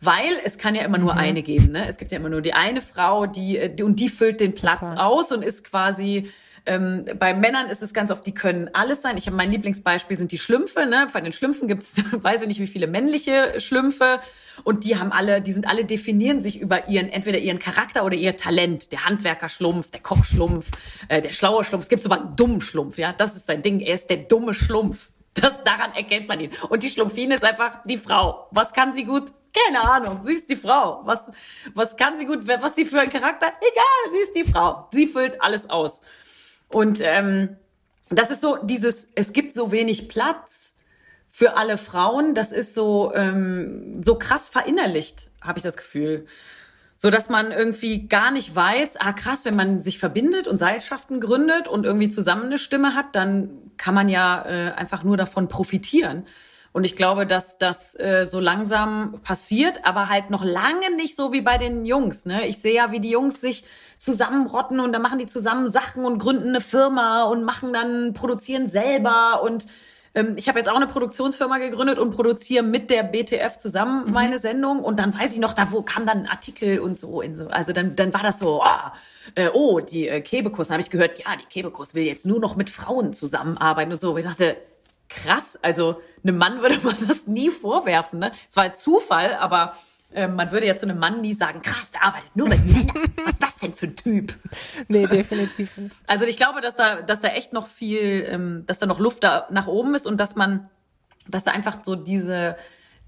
weil 0.00 0.38
es 0.44 0.56
kann 0.56 0.76
ja 0.76 0.82
immer 0.82 0.98
nur 0.98 1.14
mhm. 1.14 1.18
eine 1.18 1.42
geben. 1.42 1.72
Ne? 1.72 1.88
Es 1.88 1.96
gibt 1.96 2.12
ja 2.12 2.18
immer 2.18 2.28
nur 2.28 2.42
die 2.42 2.54
eine 2.54 2.80
Frau, 2.80 3.26
die, 3.26 3.58
äh, 3.58 3.74
die 3.74 3.82
und 3.82 3.98
die 3.98 4.08
füllt 4.08 4.38
den 4.38 4.54
Platz 4.54 4.90
Total. 4.90 4.98
aus 4.98 5.32
und 5.32 5.42
ist 5.42 5.64
quasi 5.64 6.30
ähm, 6.66 7.04
bei 7.18 7.34
Männern 7.34 7.68
ist 7.68 7.82
es 7.82 7.94
ganz 7.94 8.10
oft, 8.10 8.26
die 8.26 8.34
können 8.34 8.70
alles 8.72 9.02
sein. 9.02 9.16
Ich 9.16 9.26
habe 9.26 9.36
mein 9.36 9.50
Lieblingsbeispiel 9.50 10.18
sind 10.18 10.32
die 10.32 10.38
Schlümpfe. 10.38 10.86
Ne? 10.86 11.08
Bei 11.12 11.20
den 11.20 11.32
Schlümpfen 11.32 11.68
gibt 11.68 11.82
es, 11.82 11.94
weiß 12.22 12.42
ich 12.42 12.48
nicht, 12.48 12.60
wie 12.60 12.66
viele 12.66 12.86
männliche 12.86 13.60
Schlümpfe. 13.60 14.20
Und 14.64 14.84
die 14.84 14.98
haben 14.98 15.12
alle, 15.12 15.40
die 15.40 15.52
sind 15.52 15.68
alle 15.68 15.84
definieren 15.84 16.42
sich 16.42 16.60
über 16.60 16.88
ihren, 16.88 17.08
entweder 17.08 17.38
ihren 17.38 17.58
Charakter 17.58 18.04
oder 18.04 18.16
ihr 18.16 18.36
Talent. 18.36 18.92
Der 18.92 19.04
Handwerkerschlumpf, 19.04 19.90
der 19.90 20.00
Kochschlumpf, 20.00 20.70
äh, 21.08 21.22
der 21.22 21.32
schlaue 21.32 21.64
Schlumpf. 21.64 21.84
Es 21.84 21.88
gibt 21.88 22.02
sogar 22.02 22.20
einen 22.20 22.36
dummen 22.36 22.60
Schlumpf. 22.60 22.98
Ja, 22.98 23.12
das 23.12 23.36
ist 23.36 23.46
sein 23.46 23.62
Ding. 23.62 23.80
Er 23.80 23.94
ist 23.94 24.10
der 24.10 24.18
dumme 24.18 24.54
Schlumpf. 24.54 25.10
Das, 25.34 25.62
daran 25.64 25.94
erkennt 25.94 26.28
man 26.28 26.40
ihn. 26.40 26.50
Und 26.68 26.82
die 26.82 26.90
Schlumpfine 26.90 27.36
ist 27.36 27.44
einfach 27.44 27.84
die 27.84 27.96
Frau. 27.96 28.48
Was 28.50 28.72
kann 28.72 28.94
sie 28.94 29.04
gut? 29.04 29.32
Keine 29.52 29.82
Ahnung. 29.88 30.20
Sie 30.24 30.34
ist 30.34 30.50
die 30.50 30.56
Frau. 30.56 31.02
Was, 31.04 31.30
was 31.74 31.96
kann 31.96 32.16
sie 32.16 32.26
gut? 32.26 32.46
Was 32.46 32.76
sie 32.76 32.84
für 32.84 33.00
ein 33.00 33.10
Charakter? 33.10 33.46
Egal, 33.60 34.12
sie 34.12 34.18
ist 34.18 34.34
die 34.34 34.52
Frau. 34.52 34.88
Sie 34.92 35.06
füllt 35.06 35.40
alles 35.40 35.68
aus. 35.68 36.02
Und 36.72 37.00
ähm, 37.02 37.56
das 38.08 38.30
ist 38.30 38.42
so 38.42 38.56
dieses, 38.62 39.08
es 39.14 39.32
gibt 39.32 39.54
so 39.54 39.70
wenig 39.72 40.08
Platz 40.08 40.74
für 41.30 41.56
alle 41.56 41.76
Frauen. 41.76 42.34
Das 42.34 42.52
ist 42.52 42.74
so 42.74 43.12
ähm, 43.14 44.02
so 44.04 44.16
krass 44.16 44.48
verinnerlicht, 44.48 45.30
habe 45.40 45.58
ich 45.58 45.62
das 45.62 45.76
Gefühl, 45.76 46.26
so 46.96 47.10
dass 47.10 47.28
man 47.28 47.50
irgendwie 47.50 48.08
gar 48.08 48.30
nicht 48.30 48.54
weiß, 48.54 48.98
ah 48.98 49.12
krass, 49.12 49.44
wenn 49.44 49.56
man 49.56 49.80
sich 49.80 49.98
verbindet 49.98 50.48
und 50.48 50.58
Seilschaften 50.58 51.20
gründet 51.20 51.66
und 51.66 51.86
irgendwie 51.86 52.08
zusammen 52.08 52.44
eine 52.44 52.58
Stimme 52.58 52.94
hat, 52.94 53.16
dann 53.16 53.50
kann 53.76 53.94
man 53.94 54.08
ja 54.08 54.44
äh, 54.44 54.72
einfach 54.72 55.02
nur 55.02 55.16
davon 55.16 55.48
profitieren. 55.48 56.26
Und 56.72 56.84
ich 56.84 56.94
glaube, 56.94 57.26
dass 57.26 57.58
das 57.58 57.98
äh, 57.98 58.26
so 58.26 58.38
langsam 58.38 59.20
passiert, 59.22 59.84
aber 59.84 60.08
halt 60.08 60.30
noch 60.30 60.44
lange 60.44 60.94
nicht 60.94 61.16
so 61.16 61.32
wie 61.32 61.40
bei 61.40 61.58
den 61.58 61.84
Jungs. 61.84 62.26
Ne? 62.26 62.46
Ich 62.46 62.58
sehe 62.58 62.74
ja, 62.74 62.92
wie 62.92 63.00
die 63.00 63.10
Jungs 63.10 63.40
sich 63.40 63.64
zusammenrotten 64.00 64.80
und 64.80 64.92
dann 64.92 65.02
machen 65.02 65.18
die 65.18 65.26
zusammen 65.26 65.68
Sachen 65.68 66.06
und 66.06 66.18
gründen 66.18 66.48
eine 66.48 66.62
Firma 66.62 67.24
und 67.24 67.44
machen 67.44 67.74
dann, 67.74 68.14
produzieren 68.14 68.66
selber 68.66 69.42
und 69.42 69.66
ähm, 70.14 70.36
ich 70.36 70.48
habe 70.48 70.58
jetzt 70.58 70.70
auch 70.70 70.76
eine 70.76 70.86
Produktionsfirma 70.86 71.58
gegründet 71.58 71.98
und 71.98 72.12
produziere 72.12 72.62
mit 72.62 72.88
der 72.88 73.02
BTF 73.02 73.58
zusammen 73.58 74.06
mhm. 74.06 74.12
meine 74.12 74.38
Sendung 74.38 74.80
und 74.80 74.98
dann 74.98 75.12
weiß 75.12 75.34
ich 75.34 75.38
noch, 75.38 75.52
da 75.52 75.70
wo 75.70 75.82
kam 75.82 76.06
dann 76.06 76.20
ein 76.20 76.28
Artikel 76.28 76.80
und 76.80 76.98
so 76.98 77.20
in 77.20 77.36
so, 77.36 77.48
also 77.48 77.74
dann 77.74 77.94
dann 77.94 78.14
war 78.14 78.22
das 78.22 78.38
so, 78.38 78.62
oh, 78.62 78.90
äh, 79.34 79.50
oh 79.52 79.80
die 79.80 80.08
äh, 80.08 80.22
Kebekus, 80.22 80.70
habe 80.70 80.80
ich 80.80 80.88
gehört, 80.88 81.18
ja 81.18 81.36
die 81.36 81.44
Kebekus 81.44 81.94
will 81.94 82.04
jetzt 82.04 82.24
nur 82.24 82.40
noch 82.40 82.56
mit 82.56 82.70
Frauen 82.70 83.12
zusammenarbeiten 83.12 83.92
und 83.92 84.00
so. 84.00 84.16
Ich 84.16 84.24
dachte, 84.24 84.56
krass. 85.10 85.58
Also 85.60 86.00
einem 86.22 86.38
Mann 86.38 86.62
würde 86.62 86.78
man 86.82 86.96
das 87.06 87.26
nie 87.26 87.50
vorwerfen. 87.50 88.20
Ne? 88.20 88.32
Es 88.48 88.56
war 88.56 88.72
Zufall, 88.72 89.34
aber 89.34 89.74
äh, 90.12 90.26
man 90.26 90.50
würde 90.50 90.66
ja 90.66 90.76
zu 90.76 90.86
einem 90.86 90.98
Mann 90.98 91.20
nie 91.20 91.34
sagen, 91.34 91.62
krass, 91.62 91.90
der 91.92 92.02
arbeitet 92.02 92.34
nur 92.34 92.48
mit 92.48 92.64
Männern. 92.66 92.96
Was 93.24 93.34
ist 93.34 93.42
das 93.42 93.56
denn 93.58 93.74
für 93.74 93.86
ein 93.86 93.96
Typ? 93.96 94.34
Nee, 94.88 95.06
definitiv 95.06 95.76
nicht. 95.76 95.94
Also 96.06 96.24
ich 96.24 96.36
glaube, 96.36 96.60
dass 96.60 96.76
da, 96.76 97.02
dass 97.02 97.20
da 97.20 97.28
echt 97.28 97.52
noch 97.52 97.68
viel, 97.68 98.26
ähm, 98.28 98.64
dass 98.66 98.78
da 98.78 98.86
noch 98.86 98.98
Luft 98.98 99.22
da 99.22 99.46
nach 99.50 99.66
oben 99.68 99.94
ist 99.94 100.06
und 100.06 100.18
dass 100.18 100.34
man, 100.34 100.68
dass 101.28 101.44
da 101.44 101.52
einfach 101.52 101.78
so 101.84 101.94
diese, 101.94 102.56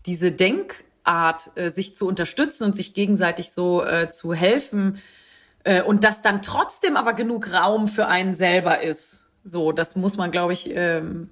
diese 0.07 0.31
Denkart, 0.31 1.51
äh, 1.57 1.71
sich 1.71 1.97
zu 1.97 2.07
unterstützen 2.07 2.65
und 2.65 2.77
sich 2.77 2.95
gegenseitig 2.95 3.51
so 3.51 3.85
äh, 3.85 4.09
zu 4.09 4.33
helfen 4.33 4.99
äh, 5.65 5.83
und 5.83 6.05
dass 6.05 6.23
dann 6.23 6.43
trotzdem 6.43 6.97
aber 6.97 7.15
genug 7.15 7.53
Raum 7.53 7.89
für 7.89 8.07
einen 8.07 8.35
selber 8.35 8.83
ist. 8.83 9.25
So, 9.43 9.73
das 9.73 9.97
muss 9.97 10.17
man, 10.17 10.31
glaube 10.31 10.53
ich, 10.53 10.71
ähm, 10.71 11.31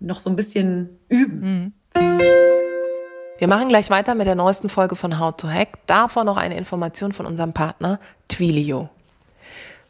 noch 0.00 0.18
so 0.18 0.28
ein 0.30 0.36
bisschen 0.36 0.98
üben. 1.08 1.74
Mhm. 1.94 2.65
Wir 3.38 3.48
machen 3.48 3.68
gleich 3.68 3.90
weiter 3.90 4.14
mit 4.14 4.26
der 4.26 4.34
neuesten 4.34 4.70
Folge 4.70 4.96
von 4.96 5.18
How 5.18 5.36
to 5.36 5.46
Hack. 5.46 5.78
Davor 5.84 6.24
noch 6.24 6.38
eine 6.38 6.56
Information 6.56 7.12
von 7.12 7.26
unserem 7.26 7.52
Partner 7.52 8.00
Twilio. 8.28 8.88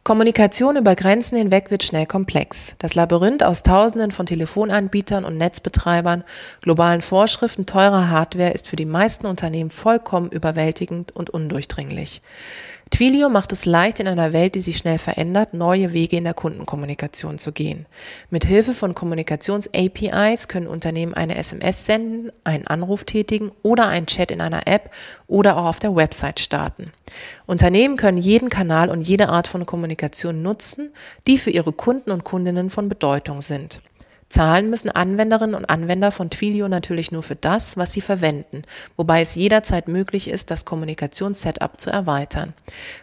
Kommunikation 0.02 0.76
über 0.76 0.96
Grenzen 0.96 1.38
hinweg 1.38 1.70
wird 1.70 1.84
schnell 1.84 2.06
komplex. 2.06 2.74
Das 2.78 2.96
Labyrinth 2.96 3.44
aus 3.44 3.62
Tausenden 3.62 4.10
von 4.10 4.26
Telefonanbietern 4.26 5.24
und 5.24 5.36
Netzbetreibern, 5.36 6.24
globalen 6.60 7.02
Vorschriften, 7.02 7.66
teurer 7.66 8.10
Hardware 8.10 8.50
ist 8.50 8.66
für 8.66 8.76
die 8.76 8.84
meisten 8.84 9.26
Unternehmen 9.26 9.70
vollkommen 9.70 10.30
überwältigend 10.30 11.14
und 11.14 11.30
undurchdringlich. 11.30 12.22
Twilio 12.90 13.28
macht 13.28 13.50
es 13.50 13.66
leicht, 13.66 13.98
in 13.98 14.06
einer 14.06 14.32
Welt, 14.32 14.54
die 14.54 14.60
sich 14.60 14.76
schnell 14.78 14.98
verändert, 14.98 15.54
neue 15.54 15.92
Wege 15.92 16.16
in 16.16 16.24
der 16.24 16.34
Kundenkommunikation 16.34 17.36
zu 17.36 17.50
gehen. 17.50 17.84
Mit 18.30 18.44
Hilfe 18.44 18.74
von 18.74 18.94
Kommunikations-APIs 18.94 20.46
können 20.46 20.68
Unternehmen 20.68 21.12
eine 21.12 21.36
SMS 21.36 21.84
senden, 21.84 22.30
einen 22.44 22.66
Anruf 22.68 23.04
tätigen 23.04 23.50
oder 23.62 23.88
einen 23.88 24.06
Chat 24.06 24.30
in 24.30 24.40
einer 24.40 24.68
App 24.68 24.92
oder 25.26 25.56
auch 25.56 25.64
auf 25.66 25.78
der 25.80 25.96
Website 25.96 26.38
starten. 26.38 26.92
Unternehmen 27.44 27.96
können 27.96 28.18
jeden 28.18 28.50
Kanal 28.50 28.88
und 28.88 29.02
jede 29.02 29.28
Art 29.30 29.48
von 29.48 29.66
Kommunikation 29.66 30.42
nutzen, 30.42 30.92
die 31.26 31.38
für 31.38 31.50
ihre 31.50 31.72
Kunden 31.72 32.12
und 32.12 32.22
Kundinnen 32.22 32.70
von 32.70 32.88
Bedeutung 32.88 33.40
sind. 33.40 33.80
Zahlen 34.36 34.68
müssen 34.68 34.90
Anwenderinnen 34.90 35.54
und 35.54 35.64
Anwender 35.70 36.12
von 36.12 36.28
Twilio 36.28 36.68
natürlich 36.68 37.10
nur 37.10 37.22
für 37.22 37.36
das, 37.36 37.78
was 37.78 37.94
sie 37.94 38.02
verwenden, 38.02 38.64
wobei 38.98 39.22
es 39.22 39.34
jederzeit 39.34 39.88
möglich 39.88 40.28
ist, 40.28 40.50
das 40.50 40.66
Kommunikationssetup 40.66 41.80
zu 41.80 41.88
erweitern. 41.88 42.52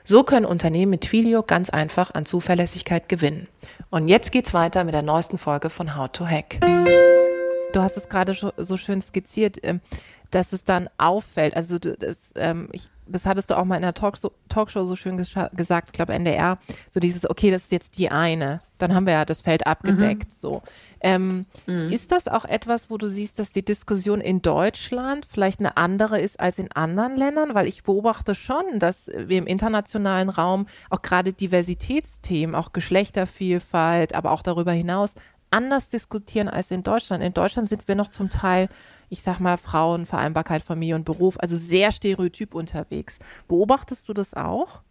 So 0.03 0.23
können 0.23 0.45
Unternehmen 0.45 0.91
mit 0.91 1.01
Twilio 1.01 1.41
ganz 1.41 1.71
einfach 1.71 2.13
an 2.13 2.27
Zuverlässigkeit 2.27 3.09
gewinnen. 3.09 3.47
Und 3.89 4.09
jetzt 4.09 4.31
geht's 4.31 4.53
weiter 4.53 4.83
mit 4.83 4.93
der 4.93 5.01
neuesten 5.01 5.39
Folge 5.39 5.71
von 5.71 5.97
How 5.97 6.07
to 6.11 6.27
Hack. 6.27 6.59
Du 6.61 7.81
hast 7.81 7.97
es 7.97 8.09
gerade 8.09 8.35
so 8.55 8.77
schön 8.77 9.01
skizziert, 9.01 9.57
ähm, 9.63 9.81
dass 10.29 10.53
es 10.53 10.63
dann 10.63 10.87
auffällt. 10.99 11.55
Also 11.55 11.79
das, 11.79 12.33
ähm, 12.35 12.69
ich 12.73 12.89
das 13.07 13.25
hattest 13.25 13.49
du 13.49 13.57
auch 13.57 13.65
mal 13.65 13.75
in 13.75 13.81
der 13.81 13.93
Talkshow, 13.93 14.31
Talkshow 14.49 14.85
so 14.85 14.95
schön 14.95 15.17
gesagt, 15.17 15.89
ich 15.89 15.93
glaube 15.93 16.13
NDR, 16.13 16.57
so 16.89 16.99
dieses, 16.99 17.29
okay, 17.29 17.51
das 17.51 17.63
ist 17.63 17.71
jetzt 17.71 17.97
die 17.97 18.09
eine, 18.09 18.61
dann 18.77 18.95
haben 18.95 19.05
wir 19.05 19.13
ja 19.13 19.25
das 19.25 19.41
Feld 19.41 19.67
abgedeckt, 19.67 20.29
mhm. 20.29 20.35
so. 20.35 20.61
Ähm, 21.03 21.45
mhm. 21.67 21.89
Ist 21.89 22.11
das 22.11 22.27
auch 22.27 22.45
etwas, 22.45 22.89
wo 22.89 22.97
du 22.97 23.07
siehst, 23.07 23.37
dass 23.37 23.51
die 23.51 23.63
Diskussion 23.63 24.21
in 24.21 24.41
Deutschland 24.41 25.25
vielleicht 25.29 25.59
eine 25.59 25.77
andere 25.77 26.19
ist 26.19 26.39
als 26.39 26.59
in 26.59 26.71
anderen 26.71 27.17
Ländern? 27.17 27.53
Weil 27.53 27.67
ich 27.67 27.83
beobachte 27.83 28.33
schon, 28.33 28.63
dass 28.79 29.11
wir 29.13 29.37
im 29.37 29.45
internationalen 29.45 30.29
Raum 30.29 30.65
auch 30.89 31.01
gerade 31.01 31.33
Diversitätsthemen, 31.33 32.55
auch 32.55 32.71
Geschlechtervielfalt, 32.73 34.15
aber 34.15 34.31
auch 34.31 34.41
darüber 34.41 34.71
hinaus 34.71 35.13
anders 35.51 35.89
diskutieren 35.89 36.47
als 36.47 36.71
in 36.71 36.81
Deutschland. 36.81 37.23
In 37.23 37.33
Deutschland 37.33 37.69
sind 37.69 37.87
wir 37.87 37.95
noch 37.95 38.09
zum 38.09 38.31
Teil 38.31 38.69
ich 39.13 39.21
sag 39.21 39.39
mal, 39.39 39.57
Frauen, 39.57 40.07
Vereinbarkeit, 40.07 40.63
Familie 40.63 40.95
und 40.95 41.05
Beruf, 41.05 41.39
also 41.39 41.55
sehr 41.55 41.91
stereotyp 41.91 42.55
unterwegs. 42.55 43.19
Beobachtest 43.47 44.09
du 44.09 44.13
das 44.13 44.33
auch? 44.33 44.81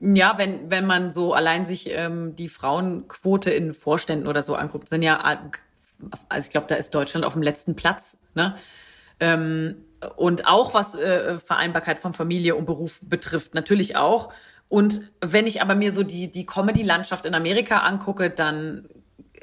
Ja, 0.00 0.36
wenn, 0.36 0.70
wenn 0.70 0.86
man 0.86 1.10
so 1.10 1.32
allein 1.32 1.64
sich 1.64 1.90
ähm, 1.90 2.36
die 2.36 2.48
Frauenquote 2.48 3.50
in 3.50 3.72
Vorständen 3.72 4.26
oder 4.26 4.42
so 4.42 4.54
anguckt, 4.54 4.88
sind 4.88 5.02
ja, 5.02 5.40
also 6.28 6.46
ich 6.46 6.50
glaube, 6.50 6.66
da 6.68 6.74
ist 6.74 6.94
Deutschland 6.94 7.24
auf 7.24 7.32
dem 7.32 7.42
letzten 7.42 7.76
Platz. 7.76 8.20
Ne? 8.34 8.56
Ähm, 9.20 9.76
und 10.16 10.46
auch 10.46 10.74
was 10.74 10.94
äh, 10.94 11.38
Vereinbarkeit 11.38 11.98
von 11.98 12.12
Familie 12.12 12.54
und 12.54 12.66
Beruf 12.66 13.00
betrifft, 13.02 13.54
natürlich 13.54 13.96
auch. 13.96 14.32
Und 14.68 15.00
wenn 15.20 15.46
ich 15.46 15.62
aber 15.62 15.74
mir 15.74 15.92
so 15.92 16.02
die, 16.02 16.30
die 16.30 16.44
Comedy-Landschaft 16.44 17.24
in 17.24 17.34
Amerika 17.34 17.78
angucke, 17.78 18.30
dann 18.30 18.88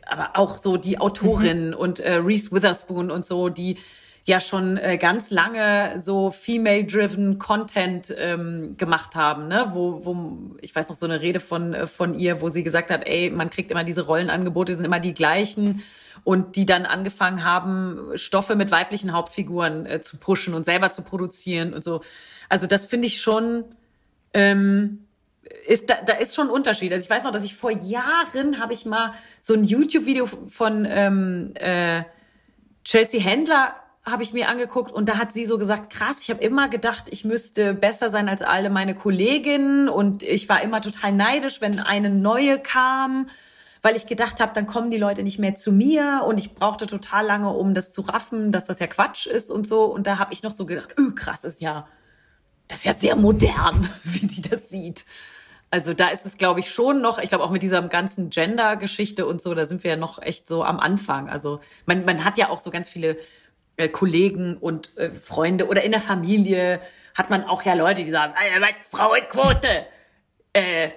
aber 0.05 0.31
auch 0.35 0.57
so 0.57 0.77
die 0.77 0.99
Autorinnen 0.99 1.69
mhm. 1.69 1.75
und 1.75 1.99
äh, 1.99 2.15
Reese 2.15 2.51
Witherspoon 2.51 3.09
und 3.09 3.25
so, 3.25 3.49
die 3.49 3.77
ja 4.25 4.39
schon 4.39 4.77
äh, 4.77 4.97
ganz 4.97 5.31
lange 5.31 5.99
so 5.99 6.31
female-driven 6.31 7.39
Content 7.39 8.13
ähm, 8.17 8.77
gemacht 8.77 9.15
haben, 9.15 9.47
ne? 9.47 9.71
Wo, 9.73 10.05
wo 10.05 10.37
ich 10.61 10.73
weiß 10.73 10.89
noch 10.89 10.95
so 10.95 11.05
eine 11.05 11.21
Rede 11.21 11.41
von 11.41 11.73
äh, 11.73 11.87
von 11.87 12.13
ihr, 12.13 12.41
wo 12.41 12.47
sie 12.47 12.63
gesagt 12.63 12.89
hat, 12.89 13.05
ey, 13.05 13.29
man 13.29 13.49
kriegt 13.49 13.69
immer 13.69 13.83
diese 13.83 14.05
Rollenangebote, 14.05 14.75
sind 14.75 14.85
immer 14.85 15.01
die 15.01 15.13
gleichen 15.13 15.83
und 16.23 16.55
die 16.55 16.65
dann 16.65 16.85
angefangen 16.85 17.43
haben, 17.43 18.11
Stoffe 18.15 18.55
mit 18.55 18.71
weiblichen 18.71 19.11
Hauptfiguren 19.11 19.85
äh, 19.85 20.01
zu 20.01 20.17
pushen 20.17 20.53
und 20.53 20.65
selber 20.65 20.91
zu 20.91 21.01
produzieren 21.01 21.73
und 21.73 21.83
so. 21.83 22.01
Also 22.47 22.65
das 22.65 22.85
finde 22.85 23.07
ich 23.07 23.21
schon. 23.21 23.65
Ähm, 24.33 24.99
ist 25.67 25.89
da, 25.89 25.95
da 26.05 26.13
ist 26.13 26.35
schon 26.35 26.47
ein 26.47 26.53
Unterschied. 26.53 26.93
Also 26.93 27.03
ich 27.03 27.09
weiß 27.09 27.25
noch, 27.25 27.31
dass 27.31 27.43
ich 27.43 27.55
vor 27.55 27.71
Jahren 27.71 28.59
habe 28.59 28.71
ich 28.71 28.85
mal 28.85 29.13
so 29.41 29.53
ein 29.53 29.65
YouTube-Video 29.65 30.25
von 30.25 30.85
ähm, 30.87 31.51
äh, 31.55 32.03
Chelsea 32.85 33.19
Händler 33.19 33.75
habe 34.05 34.23
ich 34.23 34.33
mir 34.33 34.49
angeguckt 34.49 34.91
und 34.91 35.07
da 35.07 35.17
hat 35.17 35.33
sie 35.33 35.45
so 35.45 35.57
gesagt, 35.57 35.89
krass, 35.91 36.21
ich 36.21 36.29
habe 36.29 36.43
immer 36.43 36.67
gedacht, 36.67 37.05
ich 37.09 37.23
müsste 37.23 37.73
besser 37.73 38.09
sein 38.09 38.27
als 38.27 38.41
alle 38.41 38.69
meine 38.69 38.95
Kolleginnen 38.95 39.87
und 39.87 40.23
ich 40.23 40.49
war 40.49 40.61
immer 40.61 40.81
total 40.81 41.13
neidisch, 41.13 41.61
wenn 41.61 41.79
eine 41.79 42.09
neue 42.09 42.59
kam, 42.59 43.27
weil 43.81 43.95
ich 43.95 44.05
gedacht 44.05 44.41
habe, 44.41 44.53
dann 44.53 44.67
kommen 44.67 44.91
die 44.91 44.97
Leute 44.97 45.23
nicht 45.23 45.39
mehr 45.39 45.55
zu 45.55 45.71
mir 45.71 46.23
und 46.27 46.37
ich 46.37 46.53
brauchte 46.53 46.85
total 46.85 47.25
lange, 47.25 47.49
um 47.49 47.73
das 47.73 47.93
zu 47.93 48.01
raffen, 48.01 48.51
dass 48.51 48.65
das 48.65 48.79
ja 48.79 48.87
Quatsch 48.87 49.25
ist 49.25 49.49
und 49.49 49.65
so 49.65 49.85
und 49.85 50.05
da 50.05 50.19
habe 50.19 50.33
ich 50.33 50.43
noch 50.43 50.51
so 50.51 50.65
gedacht, 50.65 50.89
öh, 50.99 51.11
krass, 51.15 51.45
ist 51.45 51.61
ja 51.61 51.87
das 52.67 52.79
ist 52.79 52.85
ja 52.85 52.93
sehr 52.93 53.15
modern, 53.15 53.87
wie 54.03 54.25
die 54.25 54.41
das 54.41 54.69
sieht. 54.69 55.05
Also 55.69 55.93
da 55.93 56.09
ist 56.09 56.25
es, 56.25 56.37
glaube 56.37 56.59
ich, 56.59 56.71
schon 56.71 57.01
noch, 57.01 57.17
ich 57.17 57.29
glaube 57.29 57.43
auch 57.43 57.49
mit 57.49 57.63
dieser 57.63 57.81
ganzen 57.81 58.29
Gender-Geschichte 58.29 59.25
und 59.25 59.41
so, 59.41 59.55
da 59.55 59.65
sind 59.65 59.83
wir 59.83 59.91
ja 59.91 59.97
noch 59.97 60.21
echt 60.21 60.47
so 60.47 60.63
am 60.63 60.79
Anfang. 60.79 61.29
Also 61.29 61.61
man, 61.87 62.05
man 62.05 62.23
hat 62.23 62.37
ja 62.37 62.49
auch 62.49 62.59
so 62.59 62.69
ganz 62.69 62.87
viele 62.87 63.17
äh, 63.77 63.89
Kollegen 63.89 64.57
und 64.57 64.95
äh, 64.97 65.09
Freunde 65.11 65.67
oder 65.67 65.83
in 65.83 65.91
der 65.91 66.01
Familie 66.01 66.79
hat 67.15 67.29
man 67.29 67.43
auch 67.43 67.63
ja 67.63 67.73
Leute, 67.73 68.03
die 68.03 68.09
sagen, 68.09 68.33
Frauenquote. 68.89 69.85
äh, 70.53 70.89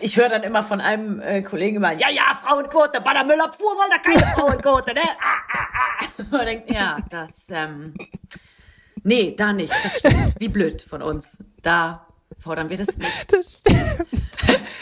ich 0.00 0.16
höre 0.16 0.28
dann 0.28 0.42
immer 0.42 0.62
von 0.62 0.80
einem 0.80 1.20
äh, 1.20 1.42
Kollegen 1.42 1.76
immer, 1.76 1.92
ja, 1.92 2.10
ja, 2.10 2.34
Frauenquote, 2.42 3.00
bei 3.00 3.12
der 3.12 3.24
Müllabfuhr 3.24 3.76
wollen 3.76 3.90
da 3.90 3.98
keine 3.98 4.26
Frauenquote, 4.34 4.94
ne? 4.94 5.02
Ah, 5.02 5.38
ah, 5.52 5.66
ah. 5.74 6.22
Man 6.30 6.46
denkt, 6.46 6.72
ja, 6.72 6.98
das, 7.10 7.48
ähm, 7.50 7.94
nee, 9.02 9.34
da 9.36 9.52
nicht, 9.52 9.72
das 9.72 9.98
stimmt. 9.98 10.34
Wie 10.38 10.48
blöd 10.48 10.82
von 10.82 11.02
uns. 11.02 11.44
Da 11.62 12.06
fordern 12.38 12.70
wir 12.70 12.76
das 12.76 12.96
nicht. 12.98 13.32
Das 13.32 13.58
stimmt. 13.58 14.22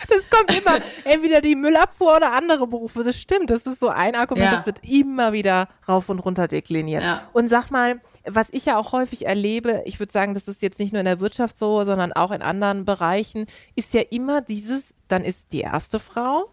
Das 0.08 0.30
kommt 0.30 0.56
immer, 0.56 0.78
entweder 1.04 1.40
die 1.40 1.54
Müllabfuhr 1.54 2.16
oder 2.16 2.32
andere 2.32 2.66
Berufe. 2.66 3.02
Das 3.02 3.18
stimmt. 3.18 3.50
Das 3.50 3.66
ist 3.66 3.80
so 3.80 3.88
ein 3.88 4.14
Argument, 4.14 4.50
ja. 4.50 4.56
das 4.56 4.66
wird 4.66 4.80
immer 4.84 5.32
wieder 5.32 5.68
rauf 5.88 6.08
und 6.08 6.18
runter 6.18 6.48
dekliniert. 6.48 7.02
Ja. 7.02 7.28
Und 7.32 7.48
sag 7.48 7.70
mal, 7.70 8.00
was 8.24 8.48
ich 8.52 8.66
ja 8.66 8.78
auch 8.78 8.92
häufig 8.92 9.26
erlebe, 9.26 9.82
ich 9.84 9.98
würde 9.98 10.12
sagen, 10.12 10.34
das 10.34 10.48
ist 10.48 10.62
jetzt 10.62 10.78
nicht 10.78 10.92
nur 10.92 11.00
in 11.00 11.06
der 11.06 11.20
Wirtschaft 11.20 11.58
so, 11.58 11.84
sondern 11.84 12.12
auch 12.12 12.30
in 12.30 12.42
anderen 12.42 12.84
Bereichen, 12.84 13.46
ist 13.74 13.94
ja 13.94 14.02
immer 14.10 14.40
dieses, 14.40 14.94
dann 15.08 15.24
ist 15.24 15.52
die 15.52 15.60
erste 15.60 15.98
Frau 15.98 16.44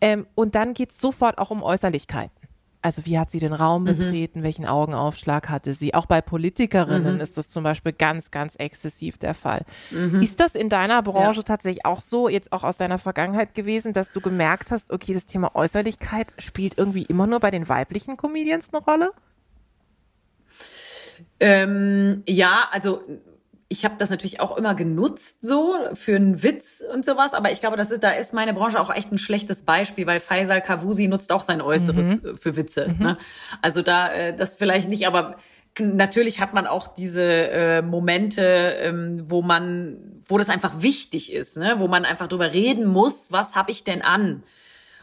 ähm, 0.00 0.26
und 0.34 0.54
dann 0.54 0.74
geht 0.74 0.90
es 0.92 1.00
sofort 1.00 1.38
auch 1.38 1.50
um 1.50 1.62
Äußerlichkeiten. 1.62 2.37
Also 2.80 3.04
wie 3.06 3.18
hat 3.18 3.30
sie 3.30 3.40
den 3.40 3.52
Raum 3.52 3.82
mhm. 3.82 3.86
betreten, 3.86 4.42
welchen 4.44 4.64
Augenaufschlag 4.64 5.48
hatte 5.48 5.72
sie? 5.72 5.94
Auch 5.94 6.06
bei 6.06 6.20
Politikerinnen 6.20 7.16
mhm. 7.16 7.20
ist 7.20 7.36
das 7.36 7.48
zum 7.48 7.64
Beispiel 7.64 7.92
ganz, 7.92 8.30
ganz 8.30 8.54
exzessiv 8.54 9.18
der 9.18 9.34
Fall. 9.34 9.64
Mhm. 9.90 10.22
Ist 10.22 10.38
das 10.38 10.54
in 10.54 10.68
deiner 10.68 11.02
Branche 11.02 11.40
ja. 11.40 11.44
tatsächlich 11.44 11.84
auch 11.84 12.00
so, 12.00 12.28
jetzt 12.28 12.52
auch 12.52 12.62
aus 12.62 12.76
deiner 12.76 12.98
Vergangenheit 12.98 13.54
gewesen, 13.54 13.92
dass 13.92 14.12
du 14.12 14.20
gemerkt 14.20 14.70
hast, 14.70 14.92
okay, 14.92 15.12
das 15.12 15.26
Thema 15.26 15.56
Äußerlichkeit 15.56 16.32
spielt 16.38 16.78
irgendwie 16.78 17.02
immer 17.02 17.26
nur 17.26 17.40
bei 17.40 17.50
den 17.50 17.68
weiblichen 17.68 18.16
Comedians 18.16 18.72
eine 18.72 18.84
Rolle? 18.84 19.12
Ähm, 21.40 22.22
ja, 22.26 22.68
also 22.70 23.02
ich 23.70 23.84
habe 23.84 23.96
das 23.98 24.08
natürlich 24.08 24.40
auch 24.40 24.56
immer 24.56 24.74
genutzt 24.74 25.38
so 25.42 25.74
für 25.92 26.16
einen 26.16 26.42
Witz 26.42 26.82
und 26.92 27.04
sowas, 27.04 27.34
aber 27.34 27.50
ich 27.50 27.60
glaube, 27.60 27.76
das 27.76 27.90
ist 27.90 28.02
da 28.02 28.12
ist 28.12 28.32
meine 28.32 28.54
Branche 28.54 28.80
auch 28.80 28.94
echt 28.94 29.12
ein 29.12 29.18
schlechtes 29.18 29.62
Beispiel, 29.62 30.06
weil 30.06 30.20
Faisal 30.20 30.62
Kavusi 30.62 31.06
nutzt 31.06 31.32
auch 31.32 31.42
sein 31.42 31.60
Äußeres 31.60 32.06
mhm. 32.06 32.38
für 32.38 32.56
Witze. 32.56 32.88
Mhm. 32.88 33.04
Ne? 33.04 33.18
Also 33.60 33.82
da 33.82 34.08
äh, 34.10 34.34
das 34.34 34.54
vielleicht 34.54 34.88
nicht, 34.88 35.06
aber 35.06 35.36
natürlich 35.78 36.40
hat 36.40 36.54
man 36.54 36.66
auch 36.66 36.88
diese 36.88 37.22
äh, 37.22 37.82
Momente, 37.82 38.42
ähm, 38.42 39.24
wo 39.28 39.42
man, 39.42 40.22
wo 40.26 40.38
das 40.38 40.48
einfach 40.48 40.80
wichtig 40.80 41.32
ist, 41.32 41.58
ne? 41.58 41.76
wo 41.78 41.88
man 41.88 42.06
einfach 42.06 42.28
drüber 42.28 42.52
reden 42.52 42.86
muss, 42.86 43.30
was 43.30 43.54
habe 43.54 43.70
ich 43.70 43.84
denn 43.84 44.00
an? 44.00 44.44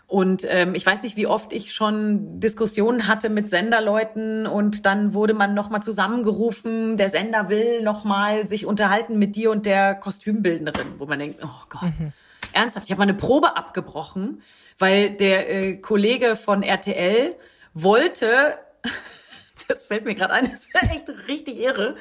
Und 0.08 0.46
ähm, 0.48 0.76
ich 0.76 0.86
weiß 0.86 1.02
nicht, 1.02 1.18
wie 1.18 1.26
oft 1.26 1.52
ich 1.52 1.74
schon 1.74 2.40
Diskussionen 2.40 3.08
hatte 3.08 3.30
mit 3.30 3.50
Senderleuten 3.50 4.46
und 4.46 4.86
dann 4.86 5.16
wurde 5.16 5.34
man 5.34 5.56
nochmal 5.56 5.82
zusammengerufen, 5.82 6.96
der 6.96 7.10
Sender 7.10 7.50
will 7.50 7.82
nochmal 7.82 8.48
sich 8.48 8.68
unterhalten 8.68 9.18
mit 9.18 9.36
dir 9.36 9.50
und 9.50 9.66
der 9.66 9.96
Kostümbildnerin, 9.96 11.00
wo 11.00 11.08
man 11.08 11.20
denkt, 11.20 11.40
oh 11.44 11.66
Gott. 11.70 12.00
Mhm. 12.00 12.14
Ernsthaft, 12.54 12.86
ich 12.86 12.92
habe 12.92 13.00
mal 13.00 13.10
eine 13.10 13.16
Probe 13.16 13.58
abgebrochen, 13.58 14.44
weil 14.78 15.10
der 15.10 15.50
äh, 15.50 15.76
Kollege 15.78 16.36
von 16.36 16.62
RTL 16.62 17.36
wollte, 17.74 18.60
das 19.68 19.84
fällt 19.84 20.06
mir 20.06 20.14
gerade 20.14 20.34
ein, 20.34 20.46
das 20.46 20.68
ist 20.68 20.76
echt 20.76 21.10
richtig 21.28 21.60
irre, 21.60 21.96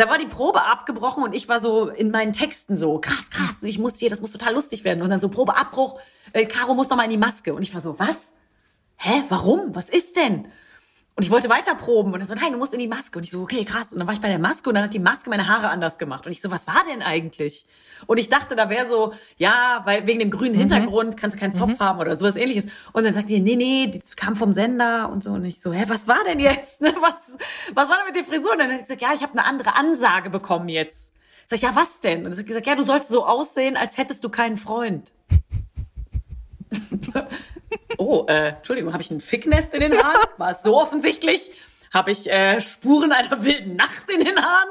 da 0.00 0.08
war 0.08 0.16
die 0.16 0.26
Probe 0.26 0.64
abgebrochen 0.64 1.22
und 1.22 1.34
ich 1.34 1.48
war 1.48 1.60
so 1.60 1.88
in 1.88 2.10
meinen 2.10 2.32
Texten 2.32 2.78
so, 2.78 2.98
krass, 2.98 3.28
krass, 3.30 3.62
ich 3.62 3.78
muss 3.78 3.98
hier, 3.98 4.08
das 4.08 4.22
muss 4.22 4.32
total 4.32 4.54
lustig 4.54 4.82
werden. 4.82 5.02
Und 5.02 5.10
dann 5.10 5.20
so 5.20 5.28
Probeabbruch, 5.28 6.00
äh, 6.32 6.46
Caro 6.46 6.72
muss 6.72 6.88
noch 6.88 6.96
mal 6.96 7.04
in 7.04 7.10
die 7.10 7.18
Maske. 7.18 7.52
Und 7.52 7.62
ich 7.62 7.74
war 7.74 7.82
so, 7.82 7.98
was? 7.98 8.32
Hä, 8.96 9.24
warum? 9.28 9.74
Was 9.74 9.90
ist 9.90 10.16
denn? 10.16 10.48
Und 11.16 11.24
ich 11.24 11.30
wollte 11.30 11.50
weiter 11.50 11.74
proben 11.74 12.14
und 12.14 12.20
er 12.20 12.26
so, 12.26 12.34
nein, 12.34 12.52
du 12.52 12.58
musst 12.58 12.72
in 12.72 12.78
die 12.78 12.88
Maske. 12.88 13.18
Und 13.18 13.24
ich 13.24 13.30
so, 13.30 13.42
okay, 13.42 13.64
krass. 13.64 13.92
Und 13.92 13.98
dann 13.98 14.06
war 14.06 14.14
ich 14.14 14.20
bei 14.20 14.28
der 14.28 14.38
Maske 14.38 14.70
und 14.70 14.74
dann 14.74 14.84
hat 14.84 14.94
die 14.94 15.00
Maske 15.00 15.28
meine 15.28 15.48
Haare 15.48 15.68
anders 15.68 15.98
gemacht. 15.98 16.24
Und 16.24 16.32
ich 16.32 16.40
so, 16.40 16.50
was 16.50 16.66
war 16.66 16.82
denn 16.90 17.02
eigentlich? 17.02 17.66
Und 18.06 18.18
ich 18.18 18.28
dachte, 18.28 18.56
da 18.56 18.70
wäre 18.70 18.86
so, 18.86 19.12
ja, 19.36 19.82
weil 19.84 20.06
wegen 20.06 20.20
dem 20.20 20.30
grünen 20.30 20.54
mhm. 20.54 20.60
Hintergrund 20.60 21.16
kannst 21.16 21.36
du 21.36 21.40
keinen 21.40 21.52
Zopf 21.52 21.72
mhm. 21.72 21.78
haben 21.80 22.00
oder 22.00 22.16
sowas 22.16 22.36
ähnliches. 22.36 22.68
Und 22.92 23.04
dann 23.04 23.12
sagt 23.12 23.28
die, 23.28 23.40
nee, 23.40 23.56
nee, 23.56 23.88
die 23.88 24.00
kam 24.16 24.34
vom 24.34 24.52
Sender 24.52 25.10
und 25.10 25.22
so. 25.22 25.32
Und 25.32 25.44
ich 25.44 25.60
so, 25.60 25.72
hä, 25.72 25.84
was 25.88 26.08
war 26.08 26.24
denn 26.24 26.38
jetzt? 26.38 26.80
Was, 27.00 27.38
was 27.74 27.88
war 27.88 27.96
denn 27.96 28.06
mit 28.06 28.16
der 28.16 28.24
Frisur? 28.24 28.52
Und 28.52 28.58
dann 28.58 28.70
hat 28.70 28.76
sie 28.78 28.82
gesagt, 28.82 29.02
ja, 29.02 29.12
ich 29.14 29.22
habe 29.22 29.32
eine 29.32 29.44
andere 29.44 29.74
Ansage 29.74 30.30
bekommen 30.30 30.68
jetzt. 30.68 31.14
Sag 31.46 31.56
ich, 31.56 31.62
ja, 31.62 31.74
was 31.74 32.00
denn? 32.00 32.18
Und 32.18 32.24
dann 32.24 32.32
hat 32.32 32.38
sie 32.38 32.44
gesagt, 32.44 32.66
ja, 32.66 32.74
du 32.74 32.84
sollst 32.84 33.08
so 33.08 33.26
aussehen, 33.26 33.76
als 33.76 33.98
hättest 33.98 34.22
du 34.22 34.28
keinen 34.28 34.56
Freund. 34.56 35.12
oh, 38.00 38.24
äh, 38.26 38.48
Entschuldigung, 38.48 38.92
habe 38.92 39.02
ich 39.02 39.10
ein 39.10 39.20
Ficknest 39.20 39.74
in 39.74 39.80
den 39.80 39.92
Haaren? 39.92 40.28
War 40.38 40.52
es 40.52 40.62
so 40.62 40.80
offensichtlich? 40.80 41.52
Habe 41.92 42.10
ich 42.10 42.28
äh, 42.30 42.60
Spuren 42.60 43.12
einer 43.12 43.44
wilden 43.44 43.76
Nacht 43.76 44.08
in 44.08 44.24
den 44.24 44.42
Haaren? 44.42 44.70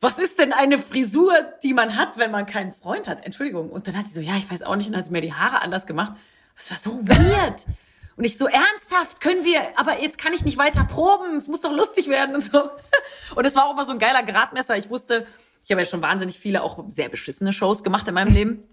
Was 0.00 0.18
ist 0.18 0.38
denn 0.38 0.52
eine 0.52 0.78
Frisur, 0.78 1.32
die 1.62 1.74
man 1.74 1.96
hat, 1.96 2.18
wenn 2.18 2.30
man 2.30 2.46
keinen 2.46 2.72
Freund 2.72 3.08
hat? 3.08 3.24
Entschuldigung. 3.24 3.70
Und 3.70 3.88
dann 3.88 3.96
hat 3.96 4.08
sie 4.08 4.14
so, 4.14 4.20
ja, 4.20 4.36
ich 4.36 4.50
weiß 4.50 4.62
auch 4.62 4.76
nicht, 4.76 4.88
und 4.88 4.96
hat 4.96 5.04
sie 5.04 5.10
mir 5.10 5.20
die 5.20 5.32
Haare 5.32 5.62
anders 5.62 5.86
gemacht. 5.86 6.12
Das 6.56 6.70
war 6.70 6.78
so 6.78 7.00
weird. 7.02 7.66
Und 8.16 8.24
ich 8.24 8.36
so, 8.36 8.46
ernsthaft, 8.46 9.20
können 9.20 9.44
wir, 9.44 9.62
aber 9.78 10.02
jetzt 10.02 10.18
kann 10.18 10.34
ich 10.34 10.44
nicht 10.44 10.58
weiter 10.58 10.84
proben, 10.84 11.36
es 11.36 11.48
muss 11.48 11.62
doch 11.62 11.72
lustig 11.72 12.08
werden 12.08 12.34
und 12.34 12.44
so. 12.44 12.70
Und 13.34 13.46
es 13.46 13.54
war 13.54 13.66
auch 13.66 13.72
immer 13.72 13.86
so 13.86 13.92
ein 13.92 13.98
geiler 13.98 14.22
Gradmesser. 14.22 14.76
Ich 14.76 14.90
wusste, 14.90 15.26
ich 15.64 15.70
habe 15.70 15.80
ja 15.80 15.86
schon 15.86 16.02
wahnsinnig 16.02 16.38
viele 16.38 16.62
auch 16.62 16.84
sehr 16.88 17.08
beschissene 17.08 17.52
Shows 17.52 17.82
gemacht 17.82 18.08
in 18.08 18.14
meinem 18.14 18.34
Leben. 18.34 18.64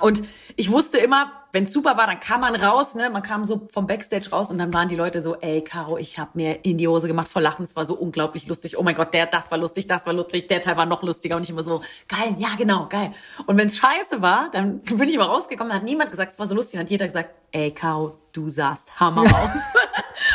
Und 0.00 0.22
ich 0.56 0.70
wusste 0.70 0.98
immer, 0.98 1.32
wenn 1.52 1.64
es 1.64 1.72
super 1.72 1.98
war, 1.98 2.06
dann 2.06 2.18
kam 2.18 2.40
man 2.40 2.54
raus, 2.56 2.94
ne? 2.94 3.10
Man 3.10 3.22
kam 3.22 3.44
so 3.44 3.68
vom 3.70 3.86
Backstage 3.86 4.30
raus 4.30 4.50
und 4.50 4.56
dann 4.56 4.72
waren 4.72 4.88
die 4.88 4.96
Leute 4.96 5.20
so, 5.20 5.36
ey, 5.36 5.62
Caro, 5.62 5.98
ich 5.98 6.18
habe 6.18 6.30
mir 6.32 6.64
in 6.64 6.78
die 6.78 6.88
Hose 6.88 7.08
gemacht 7.08 7.28
vor 7.28 7.42
Lachen, 7.42 7.64
es 7.64 7.76
war 7.76 7.84
so 7.84 7.94
unglaublich 7.94 8.46
lustig. 8.46 8.78
Oh 8.78 8.82
mein 8.82 8.94
Gott, 8.94 9.12
der, 9.12 9.26
das 9.26 9.50
war 9.50 9.58
lustig, 9.58 9.86
das 9.86 10.06
war 10.06 10.14
lustig, 10.14 10.48
der 10.48 10.62
Teil 10.62 10.78
war 10.78 10.86
noch 10.86 11.02
lustiger 11.02 11.36
und 11.36 11.42
ich 11.42 11.50
immer 11.50 11.62
so, 11.62 11.82
geil, 12.08 12.34
ja 12.38 12.54
genau, 12.56 12.88
geil. 12.88 13.12
Und 13.44 13.58
wenn 13.58 13.66
es 13.66 13.76
scheiße 13.76 14.22
war, 14.22 14.48
dann 14.50 14.80
bin 14.80 15.08
ich 15.08 15.14
immer 15.14 15.26
rausgekommen, 15.26 15.70
dann 15.70 15.80
hat 15.80 15.84
niemand 15.84 16.10
gesagt, 16.10 16.32
es 16.32 16.38
war 16.38 16.46
so 16.46 16.54
lustig, 16.54 16.72
dann 16.72 16.86
hat 16.86 16.90
jeder 16.90 17.06
gesagt, 17.06 17.28
ey, 17.50 17.70
Caro, 17.70 18.18
du 18.32 18.48
sahst 18.48 18.98
Hammer 18.98 19.20
aus. 19.20 19.74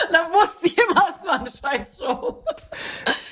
und 0.07 0.11
dann 0.13 0.31
wusste 0.33 0.67
ich 0.67 0.77
immer, 0.77 1.07
es 1.09 1.25
war 1.25 1.39
eine 1.39 1.49
Scheißshow. 1.49 2.43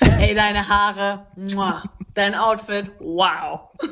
ey, 0.18 0.34
deine 0.34 0.68
Haare, 0.68 1.26
muah, 1.36 1.84
dein 2.16 2.34
Outfit, 2.34 2.90
wow. 2.98 3.68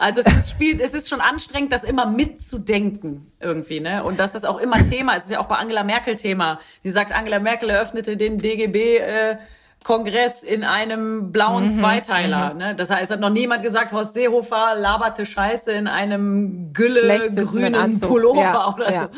Also 0.00 0.20
es 0.20 0.32
ist, 0.32 0.50
spielt, 0.50 0.80
es 0.80 0.94
ist 0.94 1.08
schon 1.08 1.20
anstrengend, 1.20 1.72
das 1.72 1.82
immer 1.82 2.06
mitzudenken 2.06 3.32
irgendwie, 3.40 3.80
ne? 3.80 4.04
Und 4.04 4.20
dass 4.20 4.30
das 4.30 4.44
auch 4.44 4.58
immer 4.58 4.84
Thema 4.84 5.14
ist. 5.14 5.22
Es 5.22 5.24
ist 5.24 5.32
ja 5.32 5.40
auch 5.40 5.48
bei 5.48 5.56
Angela 5.56 5.82
Merkel 5.82 6.14
Thema. 6.14 6.60
Die 6.84 6.90
sagt, 6.90 7.10
Angela 7.10 7.40
Merkel 7.40 7.68
eröffnete 7.70 8.16
den 8.16 8.38
DGB 8.38 8.98
äh, 8.98 9.38
Kongress 9.82 10.44
in 10.44 10.62
einem 10.62 11.32
blauen 11.32 11.66
mhm, 11.66 11.72
Zweiteiler. 11.72 12.52
Mhm. 12.52 12.58
Ne? 12.58 12.74
Das 12.76 12.90
heißt, 12.90 13.10
hat 13.10 13.18
noch 13.18 13.30
niemand 13.30 13.64
gesagt, 13.64 13.92
Horst 13.92 14.14
Seehofer 14.14 14.76
laberte 14.76 15.26
Scheiße 15.26 15.72
in 15.72 15.88
einem 15.88 16.72
gülle-grünen 16.72 17.98
Pullover 17.98 18.40
ja, 18.40 18.74
oder 18.74 18.92
ja. 18.92 19.02
so. 19.02 19.08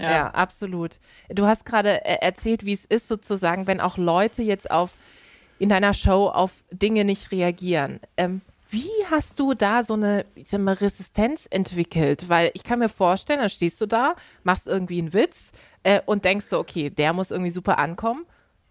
Ja. 0.00 0.10
ja, 0.10 0.26
absolut. 0.28 1.00
Du 1.28 1.46
hast 1.46 1.66
gerade 1.66 2.04
äh, 2.04 2.18
erzählt, 2.20 2.64
wie 2.64 2.72
es 2.72 2.84
ist 2.84 3.08
sozusagen, 3.08 3.66
wenn 3.66 3.80
auch 3.80 3.96
Leute 3.96 4.42
jetzt 4.42 4.70
auf 4.70 4.92
in 5.58 5.68
deiner 5.68 5.94
Show 5.94 6.28
auf 6.28 6.64
Dinge 6.70 7.04
nicht 7.04 7.32
reagieren. 7.32 8.00
Ähm, 8.16 8.40
wie 8.70 8.90
hast 9.10 9.40
du 9.40 9.54
da 9.54 9.82
so 9.82 9.94
eine 9.94 10.26
ich 10.34 10.48
sag 10.48 10.60
mal, 10.60 10.74
Resistenz 10.74 11.46
entwickelt? 11.50 12.28
Weil 12.28 12.50
ich 12.54 12.64
kann 12.64 12.78
mir 12.78 12.88
vorstellen, 12.88 13.40
dann 13.40 13.50
stehst 13.50 13.80
du 13.80 13.86
da, 13.86 14.14
machst 14.44 14.66
irgendwie 14.66 14.98
einen 14.98 15.12
Witz 15.12 15.52
äh, 15.82 16.00
und 16.04 16.24
denkst 16.24 16.46
so, 16.46 16.58
okay, 16.58 16.90
der 16.90 17.12
muss 17.12 17.30
irgendwie 17.30 17.50
super 17.50 17.78
ankommen. 17.78 18.22
Und 18.22 18.28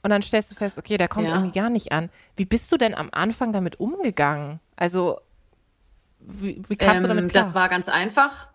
und 0.08 0.12
dann 0.12 0.22
stellst 0.22 0.52
du 0.52 0.56
fest, 0.56 0.78
okay, 0.78 0.96
der 0.96 1.10
kommt 1.10 1.28
ja. 1.28 1.34
irgendwie 1.34 1.60
gar 1.60 1.70
nicht 1.70 1.92
an. 1.92 2.10
Wie 2.38 2.46
bist 2.46 2.72
du 2.72 2.78
denn 2.78 2.96
am 2.96 3.10
Anfang 3.12 3.52
damit 3.52 3.78
umgegangen? 3.82 4.62
Also, 4.78 5.20
wie, 6.22 6.62
wie 6.70 6.78
kamst 6.78 6.98
ähm, 6.98 7.02
du 7.02 7.08
damit 7.10 7.32
klar? 7.32 7.44
Das 7.44 7.54
war 7.54 7.68
ganz 7.68 7.90
einfach. 7.90 8.48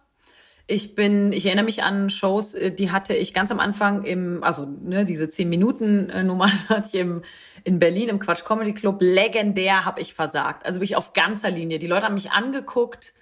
Ich 0.66 0.94
bin, 0.94 1.32
ich 1.32 1.46
erinnere 1.46 1.64
mich 1.64 1.82
an 1.82 2.08
Shows, 2.08 2.54
äh, 2.54 2.72
die 2.72 2.90
hatte 2.90 3.14
ich 3.14 3.34
ganz 3.34 3.50
am 3.50 3.60
Anfang 3.60 4.04
im, 4.04 4.42
also 4.44 4.64
ne, 4.64 5.04
diese 5.04 5.28
zehn 5.28 5.48
Minuten 5.48 6.08
äh, 6.08 6.22
Nummer 6.22 6.50
hatte 6.68 6.88
ich 6.88 6.94
im, 6.94 7.22
in 7.64 7.78
Berlin 7.78 8.08
im 8.08 8.18
Quatsch 8.18 8.44
Comedy 8.44 8.72
Club. 8.72 8.98
Legendär 9.00 9.84
habe 9.84 10.00
ich 10.00 10.14
versagt. 10.14 10.64
Also 10.64 10.80
wirklich 10.80 10.96
auf 10.96 11.12
ganzer 11.12 11.50
Linie. 11.50 11.78
Die 11.78 11.86
Leute 11.86 12.06
haben 12.06 12.14
mich 12.14 12.30
angeguckt, 12.30 13.12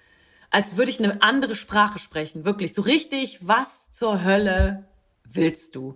als 0.49 0.77
würde 0.77 0.91
ich 0.91 0.99
eine 0.99 1.21
andere 1.21 1.55
Sprache 1.55 1.99
sprechen. 1.99 2.45
Wirklich 2.45 2.73
so 2.73 2.81
richtig. 2.81 3.39
Was 3.41 3.91
zur 3.91 4.23
Hölle 4.23 4.85
willst 5.23 5.75
du? 5.75 5.95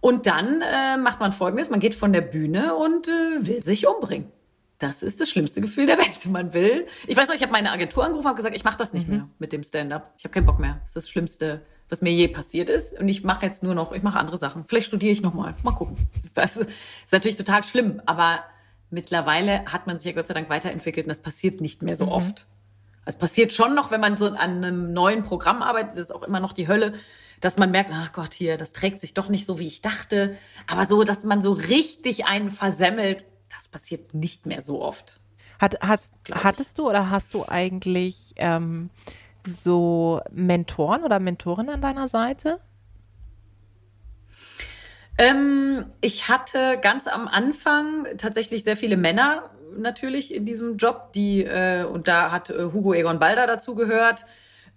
Und 0.00 0.26
dann 0.26 0.62
äh, 0.62 0.96
macht 0.96 1.18
man 1.20 1.32
Folgendes: 1.32 1.70
Man 1.70 1.80
geht 1.80 1.94
von 1.94 2.12
der 2.12 2.20
Bühne 2.20 2.76
und 2.76 3.08
äh, 3.08 3.46
will 3.46 3.62
sich 3.62 3.86
umbringen. 3.86 4.30
Das 4.78 5.02
ist 5.02 5.20
das 5.20 5.28
schlimmste 5.28 5.60
Gefühl 5.60 5.86
der 5.86 5.98
Welt. 5.98 6.26
Man 6.26 6.54
will. 6.54 6.86
Ich 7.06 7.16
weiß 7.16 7.28
noch, 7.28 7.34
ich 7.34 7.42
habe 7.42 7.52
meine 7.52 7.72
Agentur 7.72 8.04
angerufen 8.04 8.28
und 8.28 8.36
gesagt, 8.36 8.54
ich 8.54 8.64
mache 8.64 8.76
das 8.76 8.92
nicht 8.92 9.08
mhm. 9.08 9.14
mehr 9.14 9.28
mit 9.38 9.52
dem 9.52 9.64
Stand-up. 9.64 10.14
Ich 10.16 10.24
habe 10.24 10.32
keinen 10.32 10.46
Bock 10.46 10.60
mehr. 10.60 10.78
Das 10.80 10.90
ist 10.90 10.96
das 10.96 11.10
Schlimmste, 11.10 11.62
was 11.88 12.00
mir 12.00 12.12
je 12.12 12.28
passiert 12.28 12.70
ist. 12.70 12.98
Und 12.98 13.08
ich 13.08 13.24
mache 13.24 13.44
jetzt 13.44 13.62
nur 13.62 13.74
noch, 13.74 13.92
ich 13.92 14.02
mache 14.02 14.18
andere 14.18 14.36
Sachen. 14.36 14.64
Vielleicht 14.66 14.86
studiere 14.86 15.12
ich 15.12 15.22
nochmal. 15.22 15.54
Mal 15.64 15.72
gucken. 15.72 15.96
Das 16.34 16.56
ist 16.56 16.70
natürlich 17.10 17.36
total 17.36 17.64
schlimm, 17.64 18.00
aber 18.06 18.44
mittlerweile 18.90 19.64
hat 19.66 19.88
man 19.88 19.98
sich 19.98 20.06
ja 20.06 20.12
Gott 20.12 20.26
sei 20.26 20.34
Dank 20.34 20.48
weiterentwickelt 20.48 21.06
und 21.06 21.10
das 21.10 21.20
passiert 21.20 21.60
nicht 21.60 21.82
mehr 21.82 21.96
so 21.96 22.06
mhm. 22.06 22.12
oft. 22.12 22.46
Es 23.04 23.16
passiert 23.16 23.52
schon 23.52 23.74
noch, 23.74 23.90
wenn 23.90 24.00
man 24.00 24.16
so 24.16 24.26
an 24.26 24.62
einem 24.62 24.92
neuen 24.92 25.22
Programm 25.24 25.62
arbeitet, 25.62 25.92
das 25.92 26.06
ist 26.06 26.14
auch 26.14 26.22
immer 26.22 26.40
noch 26.40 26.52
die 26.52 26.68
Hölle, 26.68 26.92
dass 27.40 27.56
man 27.56 27.70
merkt, 27.70 27.90
ach 27.92 28.12
Gott, 28.12 28.34
hier, 28.34 28.58
das 28.58 28.72
trägt 28.72 29.00
sich 29.00 29.14
doch 29.14 29.28
nicht 29.28 29.46
so, 29.46 29.58
wie 29.58 29.66
ich 29.66 29.80
dachte. 29.80 30.36
Aber 30.66 30.84
so, 30.84 31.04
dass 31.04 31.24
man 31.24 31.40
so 31.40 31.52
richtig 31.52 32.26
einen 32.26 32.50
versemmelt, 32.50 33.24
das 33.54 33.68
passiert 33.68 34.14
nicht 34.14 34.46
mehr 34.46 34.60
so 34.60 34.82
oft. 34.82 35.20
Hat, 35.58 35.80
hast, 35.80 36.14
hattest 36.30 36.78
du 36.78 36.88
oder 36.88 37.10
hast 37.10 37.34
du 37.34 37.44
eigentlich 37.46 38.34
ähm, 38.36 38.90
so 39.44 40.20
Mentoren 40.30 41.02
oder 41.02 41.18
Mentorinnen 41.18 41.74
an 41.74 41.80
deiner 41.80 42.08
Seite? 42.08 42.58
Ähm, 45.18 45.86
ich 46.00 46.28
hatte 46.28 46.78
ganz 46.80 47.08
am 47.08 47.26
Anfang 47.26 48.06
tatsächlich 48.18 48.62
sehr 48.62 48.76
viele 48.76 48.96
Männer 48.96 49.50
natürlich 49.76 50.32
in 50.32 50.46
diesem 50.46 50.76
Job, 50.76 51.12
die 51.12 51.42
äh, 51.42 51.84
und 51.84 52.06
da 52.06 52.30
hat 52.30 52.50
äh, 52.50 52.70
Hugo 52.72 52.94
Egon 52.94 53.18
Balder 53.18 53.46
dazu 53.46 53.74
gehört 53.74 54.24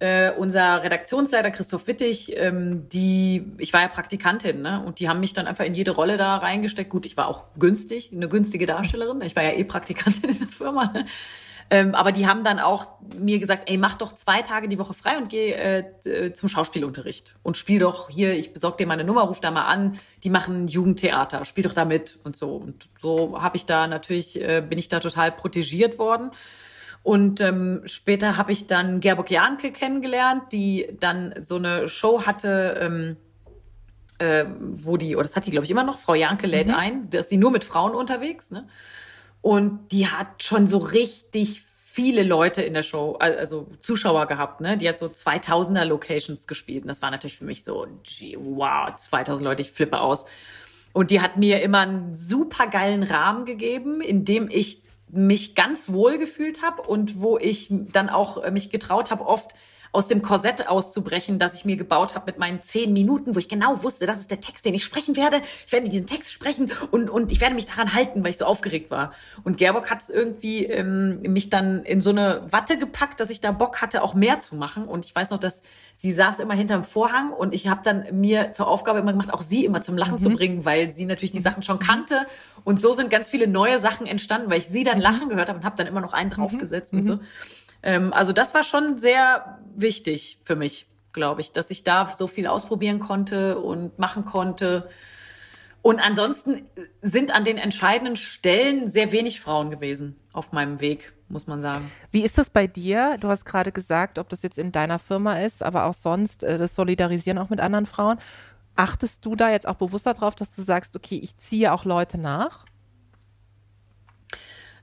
äh, 0.02 0.32
unser 0.36 0.82
Redaktionsleiter 0.82 1.52
Christoph 1.52 1.86
Wittig, 1.86 2.36
ähm, 2.36 2.90
die, 2.90 3.54
ich 3.60 3.72
war 3.72 3.82
ja 3.82 3.88
Praktikantin, 3.88 4.64
ne? 4.64 4.84
Und 4.84 5.00
die 5.00 5.08
haben 5.08 5.20
mich 5.20 5.34
dann 5.34 5.46
einfach 5.46 5.64
in 5.64 5.76
jede 5.76 5.92
Rolle 5.92 6.18
da 6.18 6.38
reingesteckt. 6.38 6.90
Gut, 6.90 7.06
ich 7.06 7.18
war 7.18 7.28
auch 7.28 7.46
günstig, 7.60 8.10
eine 8.12 8.28
günstige 8.28 8.66
Darstellerin. 8.66 9.22
Ich 9.22 9.36
war 9.36 9.44
ja 9.44 9.52
eh 9.52 9.64
Praktikantin 9.64 10.32
in 10.32 10.40
der 10.40 10.48
Firma. 10.48 10.92
Ne? 10.92 11.06
Ähm, 11.70 11.94
aber 11.94 12.12
die 12.12 12.26
haben 12.26 12.44
dann 12.44 12.60
auch 12.60 13.00
mir 13.16 13.38
gesagt, 13.38 13.70
ey, 13.70 13.78
mach 13.78 13.96
doch 13.96 14.14
zwei 14.14 14.42
Tage 14.42 14.68
die 14.68 14.80
Woche 14.80 14.96
frei 14.96 15.18
und 15.18 15.30
geh 15.30 15.52
äh, 15.52 16.34
zum 16.34 16.50
Schauspielunterricht 16.50 17.36
und 17.44 17.56
spiel 17.56 17.80
doch 17.80 18.10
hier, 18.10 18.34
ich 18.34 18.54
besorg 18.54 18.78
dir 18.78 18.88
meine 18.88 19.04
Nummer, 19.04 19.22
ruf 19.22 19.40
da 19.40 19.52
mal 19.52 19.66
an, 19.66 20.00
die 20.24 20.32
machen 20.32 20.68
Jugendtheater, 20.68 21.46
spiel 21.46 21.64
doch 21.64 21.76
da 21.76 21.86
mit 21.86 22.20
und 22.24 22.36
so. 22.36 22.56
Und 22.56 22.90
so 23.00 23.40
habe 23.40 23.56
ich 23.56 23.68
da 23.68 23.86
natürlich, 23.86 24.42
äh, 24.42 24.62
bin 24.68 24.80
ich 24.80 24.90
da 24.90 25.00
total 25.00 25.32
protegiert 25.32 26.00
worden. 26.00 26.32
Und 27.04 27.42
ähm, 27.42 27.82
später 27.86 28.38
habe 28.38 28.52
ich 28.52 28.68
dann 28.68 29.00
Gerburg 29.00 29.32
Janke 29.32 29.72
kennengelernt, 29.72 30.44
die 30.52 30.88
dann 31.00 31.34
so 31.42 31.56
eine 31.56 31.88
Show 31.88 32.24
hatte, 32.26 32.78
ähm, 32.80 33.18
äh, 34.20 34.46
wo 34.60 34.98
die, 34.98 35.16
oder 35.16 35.24
das 35.24 35.36
hat 35.36 35.48
die, 35.48 35.52
glaube 35.52 35.66
ich, 35.66 35.72
immer 35.72 35.84
noch, 35.84 35.98
Frau 35.98 36.14
Janke 36.14 36.46
lädt 36.46 36.68
mhm. 36.68 36.76
ein, 36.76 37.10
da 37.10 37.20
ist 37.20 37.30
sie 37.30 37.38
nur 37.38 37.52
mit 37.52 37.64
Frauen 37.64 37.96
unterwegs, 37.96 38.52
ne? 38.52 38.68
Und 39.42 39.92
die 39.92 40.06
hat 40.06 40.44
schon 40.44 40.68
so 40.68 40.78
richtig 40.78 41.64
viele 41.92 42.22
Leute 42.22 42.62
in 42.62 42.76
der 42.76 42.84
Show, 42.84 43.18
also 43.20 43.68
Zuschauer 43.80 44.28
gehabt, 44.28 44.62
ne? 44.62 44.78
Die 44.78 44.88
hat 44.88 45.00
so 45.00 45.08
2000er 45.08 45.84
Locations 45.86 46.46
gespielt. 46.46 46.84
Und 46.84 46.88
das 46.88 47.02
war 47.02 47.10
natürlich 47.10 47.38
für 47.38 47.46
mich 47.46 47.64
so, 47.64 47.88
gee, 48.04 48.38
wow, 48.40 48.94
2000 48.94 49.44
Leute, 49.44 49.62
ich 49.62 49.72
flippe 49.72 50.00
aus. 50.00 50.26
Und 50.94 51.10
die 51.10 51.20
hat 51.20 51.38
mir 51.38 51.62
immer 51.64 51.80
einen 51.80 52.14
super 52.14 52.68
geilen 52.68 53.02
Rahmen 53.04 53.46
gegeben, 53.46 54.02
in 54.02 54.24
dem 54.24 54.50
ich 54.50 54.84
mich 55.12 55.56
ganz 55.56 55.90
wohl 55.90 56.18
gefühlt 56.18 56.62
habe 56.62 56.84
und 56.84 57.20
wo 57.20 57.38
ich 57.38 57.68
dann 57.70 58.10
auch 58.10 58.38
äh, 58.42 58.52
mich 58.52 58.70
getraut 58.70 59.12
habe, 59.12 59.26
oft 59.26 59.52
aus 59.94 60.08
dem 60.08 60.22
Korsett 60.22 60.68
auszubrechen, 60.70 61.38
das 61.38 61.54
ich 61.56 61.66
mir 61.66 61.76
gebaut 61.76 62.16
habe 62.16 62.28
mit 62.28 62.40
meinen 62.40 62.62
zehn 62.62 62.94
Minuten, 62.94 63.36
wo 63.36 63.40
ich 63.40 63.50
genau 63.50 63.84
wusste, 63.84 64.06
das 64.06 64.20
ist 64.20 64.32
der 64.32 64.40
Text, 64.40 64.66
den 64.66 64.74
ich 64.74 64.86
sprechen 64.86 65.18
werde. 65.18 65.42
Ich 65.66 65.74
werde 65.74 65.90
diesen 65.90 66.08
Text 66.08 66.32
sprechen 66.32 66.72
und, 66.92 67.10
und 67.10 67.32
ich 67.32 67.42
werde 67.42 67.56
mich 67.56 67.66
daran 67.66 67.94
halten, 67.94 68.24
weil 68.24 68.30
ich 68.30 68.38
so 68.38 68.46
aufgeregt 68.46 68.90
war. 68.90 69.12
Und 69.44 69.58
Gerbock 69.58 69.90
hat 69.90 70.02
es 70.02 70.10
irgendwie 70.10 70.66
ähm, 70.66 71.22
mich 71.22 71.50
dann 71.50 71.84
in 71.84 72.02
so 72.02 72.12
eine 72.12 72.44
Watte 72.52 72.78
gepackt, 72.78 73.20
dass 73.20 73.30
ich 73.30 73.42
da 73.42 73.52
Bock 73.52 73.82
hatte, 73.82 74.02
auch 74.02 74.14
mehr 74.14 74.40
zu 74.40 74.56
machen. 74.56 74.86
Und 74.86 75.06
ich 75.06 75.14
weiß 75.14 75.30
noch, 75.32 75.40
dass 75.40 75.64
sie 75.98 76.14
saß 76.14 76.40
immer 76.40 76.54
hinterm 76.54 76.84
Vorhang 76.84 77.32
und 77.32 77.54
ich 77.54 77.68
habe 77.68 77.82
dann 77.84 78.06
mir 78.14 78.54
zur 78.54 78.68
Aufgabe 78.68 79.00
immer 79.00 79.12
gemacht, 79.12 79.34
auch 79.34 79.42
sie 79.42 79.66
immer 79.66 79.82
zum 79.82 79.98
Lachen 79.98 80.14
mhm. 80.14 80.20
zu 80.20 80.30
bringen, 80.30 80.64
weil 80.64 80.92
sie 80.92 81.06
natürlich 81.06 81.32
die 81.32 81.40
mhm. 81.40 81.44
Sachen 81.44 81.64
schon 81.64 81.80
kannte. 81.80 82.26
Und 82.64 82.80
so 82.80 82.94
sind 82.94 83.10
ganz 83.10 83.28
viele 83.28 83.48
neue 83.48 83.78
Sachen 83.78 84.08
entstanden, 84.08 84.50
weil 84.50 84.60
ich 84.60 84.68
sie 84.68 84.84
dann 84.84 84.98
mhm. 84.98 85.04
lachen 85.04 85.30
gehört 85.30 85.50
habe 85.50 85.60
und 85.60 85.66
habe 85.66 85.76
dann 85.76 85.88
immer 85.88 86.02
noch 86.02 86.14
einen 86.14 86.30
mhm. 86.30 86.36
draufgesetzt 86.36 86.94
mhm. 86.94 87.00
und 87.00 87.06
so. 87.06 87.20
Ähm, 87.84 88.14
also 88.14 88.34
das 88.34 88.54
war 88.54 88.64
schon 88.64 88.98
sehr 88.98 89.60
wichtig 89.76 90.40
für 90.44 90.56
mich, 90.56 90.88
glaube 91.14 91.42
ich, 91.42 91.52
dass 91.52 91.72
ich 91.72 91.84
da 91.84 92.08
so 92.08 92.28
viel 92.28 92.48
ausprobieren 92.48 93.00
konnte 93.00 93.60
und 93.60 93.98
machen 94.00 94.26
konnte. 94.26 94.90
Und 95.82 96.00
ansonsten 96.00 96.68
sind 97.02 97.34
an 97.34 97.44
den 97.44 97.58
entscheidenden 97.58 98.16
Stellen 98.16 98.88
sehr 98.88 99.12
wenig 99.12 99.42
Frauen 99.42 99.72
gewesen 99.72 100.16
auf 100.32 100.52
meinem 100.52 100.80
Weg, 100.80 101.14
muss 101.28 101.48
man 101.48 101.60
sagen. 101.60 101.92
Wie 102.12 102.22
ist 102.22 102.38
das 102.38 102.52
bei 102.52 102.68
dir? 102.68 103.18
Du 103.20 103.30
hast 103.30 103.46
gerade 103.46 103.72
gesagt, 103.72 104.20
ob 104.20 104.30
das 104.30 104.44
jetzt 104.44 104.60
in 104.60 104.72
deiner 104.72 105.00
Firma 105.00 105.40
ist, 105.40 105.64
aber 105.64 105.86
auch 105.86 105.96
sonst, 105.96 106.44
äh, 106.44 106.60
das 106.60 106.76
Solidarisieren 106.76 107.40
auch 107.40 107.50
mit 107.50 107.60
anderen 107.60 107.88
Frauen. 107.88 108.20
Achtest 108.76 109.26
du 109.26 109.36
da 109.36 109.50
jetzt 109.50 109.68
auch 109.68 109.76
bewusster 109.76 110.14
drauf, 110.14 110.36
dass 110.36 110.56
du 110.56 110.62
sagst, 110.62 110.96
okay, 110.96 111.20
ich 111.22 111.38
ziehe 111.38 111.74
auch 111.74 111.84
Leute 111.84 112.20
nach? 112.20 112.66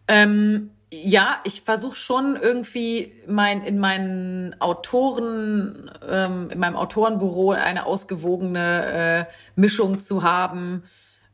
Ähm, 0.08 0.70
ja, 0.90 1.40
ich 1.44 1.62
versuche 1.62 1.96
schon 1.96 2.36
irgendwie 2.36 3.12
mein, 3.26 3.62
in 3.62 3.78
meinen 3.78 4.58
Autoren, 4.60 5.90
ähm, 6.06 6.50
in 6.50 6.58
meinem 6.58 6.76
Autorenbüro 6.76 7.52
eine 7.52 7.84
ausgewogene 7.84 9.26
äh, 9.28 9.32
Mischung 9.54 10.00
zu 10.00 10.22
haben. 10.22 10.82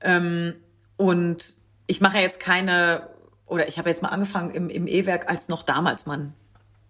Ähm, 0.00 0.54
und 0.96 1.54
ich 1.86 2.00
mache 2.00 2.18
jetzt 2.18 2.40
keine, 2.40 3.08
oder 3.46 3.68
ich 3.68 3.78
habe 3.78 3.88
jetzt 3.88 4.02
mal 4.02 4.08
angefangen 4.08 4.50
im, 4.50 4.70
im 4.70 4.86
E-Werk, 4.88 5.28
als 5.28 5.48
noch 5.48 5.62
damals 5.62 6.06
man 6.06 6.34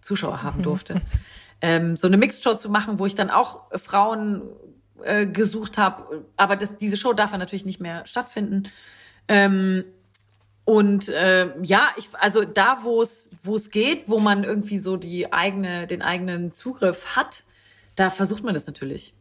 Zuschauer 0.01 0.43
haben 0.43 0.63
durfte, 0.63 1.01
ähm, 1.61 1.97
so 1.97 2.07
eine 2.07 2.17
Mixed-Show 2.17 2.55
zu 2.55 2.71
machen, 2.71 2.99
wo 2.99 3.07
ich 3.07 3.15
dann 3.15 3.31
auch 3.31 3.63
Frauen 3.79 4.43
äh, 5.03 5.27
gesucht 5.27 5.77
habe. 5.77 6.25
Aber 6.37 6.57
das, 6.57 6.79
diese 6.79 6.97
Show 6.97 7.13
darf 7.13 7.33
ja 7.33 7.39
natürlich 7.39 7.67
nicht 7.67 7.81
mehr 7.81 8.07
stattfinden. 8.07 8.65
Ähm, 9.29 9.85
und 10.65 11.09
äh, 11.11 11.51
ja, 11.63 11.89
ich, 11.97 12.09
also 12.15 12.45
da, 12.45 12.79
wo 12.83 13.03
es 13.03 13.29
wo 13.43 13.57
es 13.57 13.71
geht, 13.71 14.09
wo 14.09 14.19
man 14.19 14.45
irgendwie 14.45 14.79
so 14.79 14.97
die 14.97 15.33
eigene, 15.33 15.87
den 15.87 16.01
eigenen 16.01 16.53
Zugriff 16.53 17.17
hat, 17.17 17.45
da 17.97 18.09
versucht 18.11 18.43
man 18.43 18.55
das 18.55 18.67
natürlich, 18.67 19.15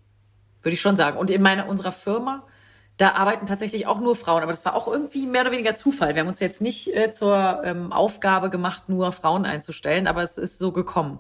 würde 0.62 0.74
ich 0.74 0.82
schon 0.82 0.96
sagen. 0.96 1.18
Und 1.18 1.30
in 1.30 1.42
meiner 1.42 1.68
unserer 1.68 1.92
Firma, 1.92 2.48
da 2.96 3.14
arbeiten 3.14 3.46
tatsächlich 3.46 3.88
auch 3.88 4.00
nur 4.00 4.16
Frauen, 4.16 4.42
aber 4.42 4.52
das 4.54 4.64
war 4.64 4.76
auch 4.76 4.88
irgendwie 4.88 5.26
mehr 5.26 5.42
oder 5.42 5.52
weniger 5.52 5.76
Zufall. 5.76 6.16
Wir 6.16 6.22
haben 6.22 6.30
uns 6.30 6.40
jetzt 6.40 6.62
nicht 6.62 6.96
äh, 6.96 7.12
zur 7.12 7.62
ähm, 7.66 7.92
Aufgabe 7.92 8.50
gemacht, 8.50 8.88
nur 8.88 9.12
Frauen 9.12 9.46
einzustellen, 9.46 10.08
aber 10.08 10.24
es 10.24 10.38
ist 10.38 10.60
so 10.60 10.72
gekommen. 10.72 11.20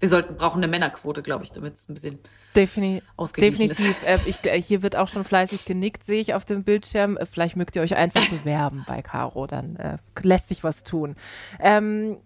Wir 0.00 0.08
sollten 0.08 0.36
brauchen 0.36 0.58
eine 0.58 0.68
Männerquote, 0.68 1.22
glaube 1.22 1.44
ich, 1.44 1.52
damit 1.52 1.74
es 1.74 1.88
ein 1.88 1.94
bisschen 1.94 2.18
Defini 2.54 3.02
definitiv. 3.36 3.96
Äh, 4.06 4.18
ich, 4.26 4.44
äh, 4.44 4.60
hier 4.60 4.82
wird 4.82 4.96
auch 4.96 5.08
schon 5.08 5.24
fleißig 5.24 5.64
genickt, 5.64 6.04
sehe 6.04 6.20
ich 6.20 6.34
auf 6.34 6.44
dem 6.44 6.62
Bildschirm. 6.62 7.16
Äh, 7.16 7.26
vielleicht 7.26 7.56
mögt 7.56 7.74
ihr 7.76 7.82
euch 7.82 7.96
einfach 7.96 8.26
bewerben 8.30 8.84
bei 8.86 9.02
Caro, 9.02 9.46
dann 9.46 9.76
äh, 9.76 9.98
lässt 10.22 10.48
sich 10.48 10.62
was 10.62 10.84
tun. 10.84 11.16
Ähm, 11.58 12.18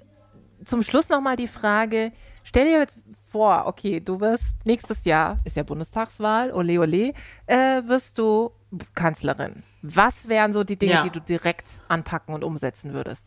zum 0.65 0.83
Schluss 0.83 1.09
nochmal 1.09 1.37
die 1.37 1.47
Frage, 1.47 2.13
stell 2.45 2.67
dir 2.67 2.79
jetzt 2.79 2.99
vor, 3.31 3.65
okay, 3.67 4.01
du 4.01 4.21
wirst 4.21 4.67
nächstes 4.67 5.05
Jahr, 5.05 5.39
ist 5.45 5.57
ja 5.57 5.63
Bundestagswahl, 5.63 6.53
ole 6.53 6.79
ole, 6.79 7.13
äh, 7.47 7.83
wirst 7.87 8.19
du 8.19 8.53
Kanzlerin. 8.95 9.63
Was 9.83 10.29
wären 10.29 10.53
so 10.53 10.63
die 10.63 10.79
Dinge, 10.79 10.93
ja. 10.93 11.03
die 11.03 11.11
du 11.11 11.21
direkt 11.21 11.81
anpacken 11.89 12.35
und 12.35 12.45
umsetzen 12.45 12.93
würdest? 12.93 13.27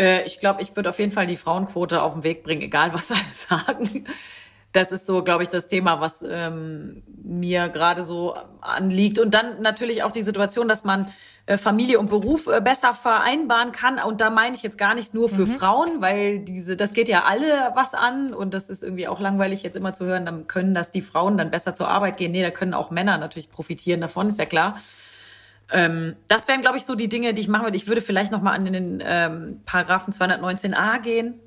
Äh, 0.00 0.24
ich 0.24 0.40
glaube, 0.40 0.62
ich 0.62 0.74
würde 0.74 0.88
auf 0.88 0.98
jeden 0.98 1.12
Fall 1.12 1.26
die 1.26 1.36
Frauenquote 1.36 2.02
auf 2.02 2.14
den 2.14 2.24
Weg 2.24 2.42
bringen, 2.42 2.62
egal 2.62 2.92
was 2.94 3.10
alle 3.10 3.20
sagen. 3.32 4.06
das 4.72 4.92
ist 4.92 5.04
so, 5.06 5.22
glaube 5.22 5.42
ich, 5.42 5.48
das 5.48 5.68
Thema, 5.68 6.00
was 6.00 6.22
ähm, 6.22 7.02
mir 7.22 7.68
gerade 7.68 8.02
so 8.02 8.34
anliegt. 8.60 9.18
Und 9.18 9.34
dann 9.34 9.60
natürlich 9.60 10.02
auch 10.02 10.12
die 10.12 10.22
Situation, 10.22 10.68
dass 10.68 10.84
man 10.84 11.12
äh, 11.46 11.56
Familie 11.56 11.98
und 11.98 12.08
Beruf 12.08 12.46
äh, 12.46 12.60
besser 12.60 12.94
vereinbaren 12.94 13.72
kann. 13.72 13.98
Und 13.98 14.20
da 14.20 14.30
meine 14.30 14.54
ich 14.54 14.62
jetzt 14.62 14.78
gar 14.78 14.94
nicht 14.94 15.12
nur 15.12 15.28
für 15.28 15.46
mhm. 15.46 15.58
Frauen, 15.58 16.00
weil 16.00 16.38
diese, 16.38 16.76
das 16.76 16.92
geht 16.92 17.08
ja 17.08 17.24
alle 17.24 17.72
was 17.74 17.94
an 17.94 18.32
und 18.32 18.54
das 18.54 18.70
ist 18.70 18.84
irgendwie 18.84 19.08
auch 19.08 19.20
langweilig 19.20 19.62
jetzt 19.62 19.76
immer 19.76 19.92
zu 19.92 20.04
hören, 20.04 20.24
dann 20.24 20.46
können 20.46 20.72
das 20.72 20.92
die 20.92 21.02
Frauen 21.02 21.36
dann 21.36 21.50
besser 21.50 21.74
zur 21.74 21.88
Arbeit 21.88 22.16
gehen. 22.16 22.30
Nee, 22.32 22.42
da 22.42 22.50
können 22.50 22.72
auch 22.72 22.90
Männer 22.90 23.18
natürlich 23.18 23.50
profitieren 23.50 24.00
davon, 24.00 24.28
ist 24.28 24.38
ja 24.38 24.46
klar. 24.46 24.76
Ähm, 25.72 26.16
das 26.28 26.48
wären, 26.48 26.60
glaube 26.60 26.78
ich, 26.78 26.84
so 26.84 26.94
die 26.94 27.08
Dinge, 27.08 27.34
die 27.34 27.40
ich 27.40 27.48
machen 27.48 27.64
würde. 27.64 27.76
Ich 27.76 27.86
würde 27.86 28.00
vielleicht 28.00 28.32
noch 28.32 28.42
mal 28.42 28.52
an 28.52 28.64
den 28.64 29.02
ähm, 29.04 29.60
Paragraphen 29.64 30.12
219a 30.12 31.00
gehen 31.00 31.40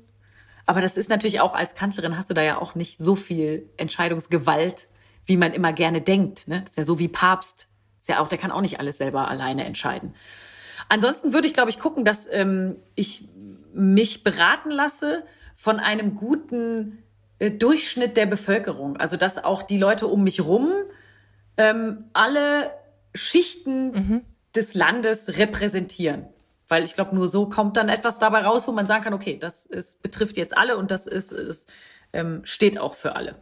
aber 0.66 0.80
das 0.80 0.96
ist 0.96 1.10
natürlich 1.10 1.40
auch 1.40 1.54
als 1.54 1.74
Kanzlerin 1.74 2.16
hast 2.16 2.30
du 2.30 2.34
da 2.34 2.42
ja 2.42 2.58
auch 2.58 2.74
nicht 2.74 2.98
so 2.98 3.14
viel 3.14 3.68
Entscheidungsgewalt, 3.76 4.88
wie 5.26 5.36
man 5.36 5.52
immer 5.52 5.72
gerne 5.72 6.00
denkt. 6.00 6.48
Ne? 6.48 6.60
Das 6.62 6.70
ist 6.70 6.76
ja 6.76 6.84
so 6.84 6.98
wie 6.98 7.08
Papst. 7.08 7.68
ist 8.00 8.08
ja 8.08 8.20
auch, 8.20 8.28
der 8.28 8.38
kann 8.38 8.50
auch 8.50 8.60
nicht 8.60 8.80
alles 8.80 8.98
selber 8.98 9.28
alleine 9.28 9.64
entscheiden. 9.64 10.14
Ansonsten 10.88 11.32
würde 11.32 11.46
ich, 11.46 11.54
glaube 11.54 11.70
ich, 11.70 11.78
gucken, 11.78 12.04
dass 12.04 12.26
ähm, 12.30 12.76
ich 12.94 13.28
mich 13.72 14.24
beraten 14.24 14.70
lasse 14.70 15.24
von 15.56 15.80
einem 15.80 16.14
guten 16.14 17.02
äh, 17.38 17.50
Durchschnitt 17.50 18.16
der 18.16 18.26
Bevölkerung. 18.26 18.96
Also 18.96 19.16
dass 19.16 19.42
auch 19.42 19.62
die 19.62 19.78
Leute 19.78 20.06
um 20.06 20.24
mich 20.24 20.42
rum 20.42 20.72
ähm, 21.56 22.04
alle 22.12 22.70
Schichten 23.14 23.92
mhm. 23.92 24.20
des 24.54 24.74
Landes 24.74 25.38
repräsentieren. 25.38 26.26
Weil 26.68 26.84
ich 26.84 26.94
glaube, 26.94 27.14
nur 27.14 27.28
so 27.28 27.48
kommt 27.48 27.76
dann 27.76 27.88
etwas 27.88 28.18
dabei 28.18 28.40
raus, 28.40 28.66
wo 28.66 28.72
man 28.72 28.86
sagen 28.86 29.04
kann, 29.04 29.14
okay, 29.14 29.38
das 29.38 29.66
ist, 29.66 30.02
betrifft 30.02 30.36
jetzt 30.36 30.56
alle 30.56 30.76
und 30.76 30.90
das 30.90 31.06
ist, 31.06 31.30
ist 31.32 31.70
ähm, 32.12 32.40
steht 32.44 32.78
auch 32.78 32.94
für 32.94 33.16
alle. 33.16 33.36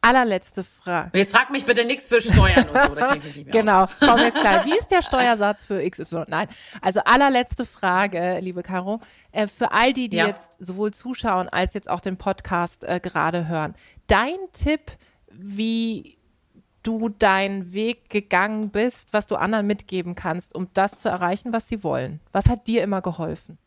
Allerletzte 0.00 0.62
Frage. 0.62 1.10
Und 1.12 1.18
jetzt 1.18 1.32
frag 1.32 1.50
mich 1.50 1.64
bitte 1.64 1.84
nichts 1.84 2.06
für 2.06 2.20
Steuern 2.20 2.68
und 2.68 2.82
so. 2.86 2.94
Da 2.94 3.14
ich 3.14 3.24
nicht 3.24 3.36
mehr 3.36 3.44
genau, 3.46 3.86
komm 3.98 4.20
jetzt 4.20 4.38
klar. 4.38 4.64
Wie 4.64 4.76
ist 4.76 4.92
der 4.92 5.02
Steuersatz 5.02 5.64
für 5.64 5.82
XY? 5.88 6.24
Nein, 6.28 6.46
also 6.80 7.00
allerletzte 7.04 7.64
Frage, 7.64 8.38
liebe 8.40 8.62
Caro. 8.62 9.00
Äh, 9.32 9.48
für 9.48 9.72
all 9.72 9.92
die, 9.92 10.08
die 10.08 10.18
ja. 10.18 10.28
jetzt 10.28 10.56
sowohl 10.60 10.92
zuschauen 10.92 11.48
als 11.48 11.74
jetzt 11.74 11.90
auch 11.90 12.00
den 12.00 12.16
Podcast 12.16 12.84
äh, 12.84 13.00
gerade 13.00 13.48
hören. 13.48 13.74
Dein 14.06 14.36
Tipp, 14.52 14.92
wie 15.32 16.17
du 16.88 17.10
deinen 17.10 17.74
Weg 17.74 18.08
gegangen 18.08 18.70
bist, 18.70 19.12
was 19.12 19.26
du 19.26 19.36
anderen 19.36 19.66
mitgeben 19.66 20.14
kannst, 20.14 20.54
um 20.54 20.68
das 20.72 20.98
zu 20.98 21.10
erreichen, 21.10 21.52
was 21.52 21.68
sie 21.68 21.84
wollen? 21.84 22.20
Was 22.32 22.48
hat 22.48 22.66
dir 22.66 22.82
immer 22.82 23.02
geholfen? 23.02 23.58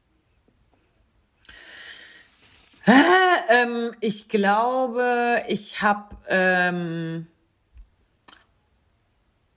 Äh, 2.87 2.93
ähm, 3.49 3.91
ich 3.99 4.27
glaube, 4.27 5.43
ich 5.47 5.83
habe 5.83 6.15
ähm, 6.29 7.27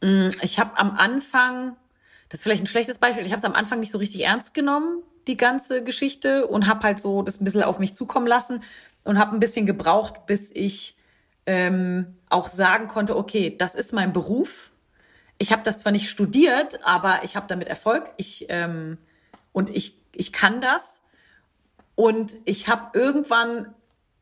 mm, 0.03 0.29
ich 0.42 0.59
habe 0.59 0.77
am 0.77 0.90
Anfang, 0.98 1.74
das 2.29 2.40
ist 2.40 2.42
vielleicht 2.42 2.64
ein 2.64 2.66
schlechtes 2.66 2.98
Beispiel, 2.98 3.24
ich 3.24 3.33
habe 3.33 3.38
es 3.38 3.46
am 3.46 3.55
Anfang 3.55 3.81
nicht 3.81 3.92
so 3.92 3.96
richtig 3.96 4.24
ernst 4.24 4.53
genommen, 4.53 5.03
die 5.27 5.38
ganze 5.38 5.83
Geschichte 5.83 6.46
und 6.46 6.66
habe 6.66 6.83
halt 6.83 6.98
so 6.98 7.22
das 7.22 7.40
ein 7.40 7.44
bisschen 7.44 7.62
auf 7.62 7.79
mich 7.79 7.94
zukommen 7.94 8.27
lassen 8.27 8.62
und 9.05 9.18
habe 9.18 9.35
ein 9.35 9.40
bisschen 9.40 9.64
gebraucht, 9.64 10.27
bis 10.27 10.50
ich 10.50 10.98
ähm, 11.46 12.16
auch 12.28 12.48
sagen 12.48 12.88
konnte, 12.88 13.16
okay, 13.16 13.54
das 13.57 13.74
ist 13.74 13.92
mein 13.92 14.12
Beruf. 14.12 14.70
Ich 15.38 15.52
habe 15.52 15.62
das 15.62 15.78
zwar 15.78 15.92
nicht 15.92 16.09
studiert, 16.09 16.80
aber 16.85 17.24
ich 17.24 17.37
habe 17.37 17.46
damit 17.48 17.68
Erfolg. 17.68 18.11
Ich 18.16 18.46
ähm, 18.48 18.98
und 19.52 19.70
ich 19.70 19.96
ich 20.14 20.33
kann 20.33 20.61
das. 20.61 21.02
Und 21.96 22.37
ich 22.44 22.68
habe 22.68 22.98
irgendwann 22.98 23.74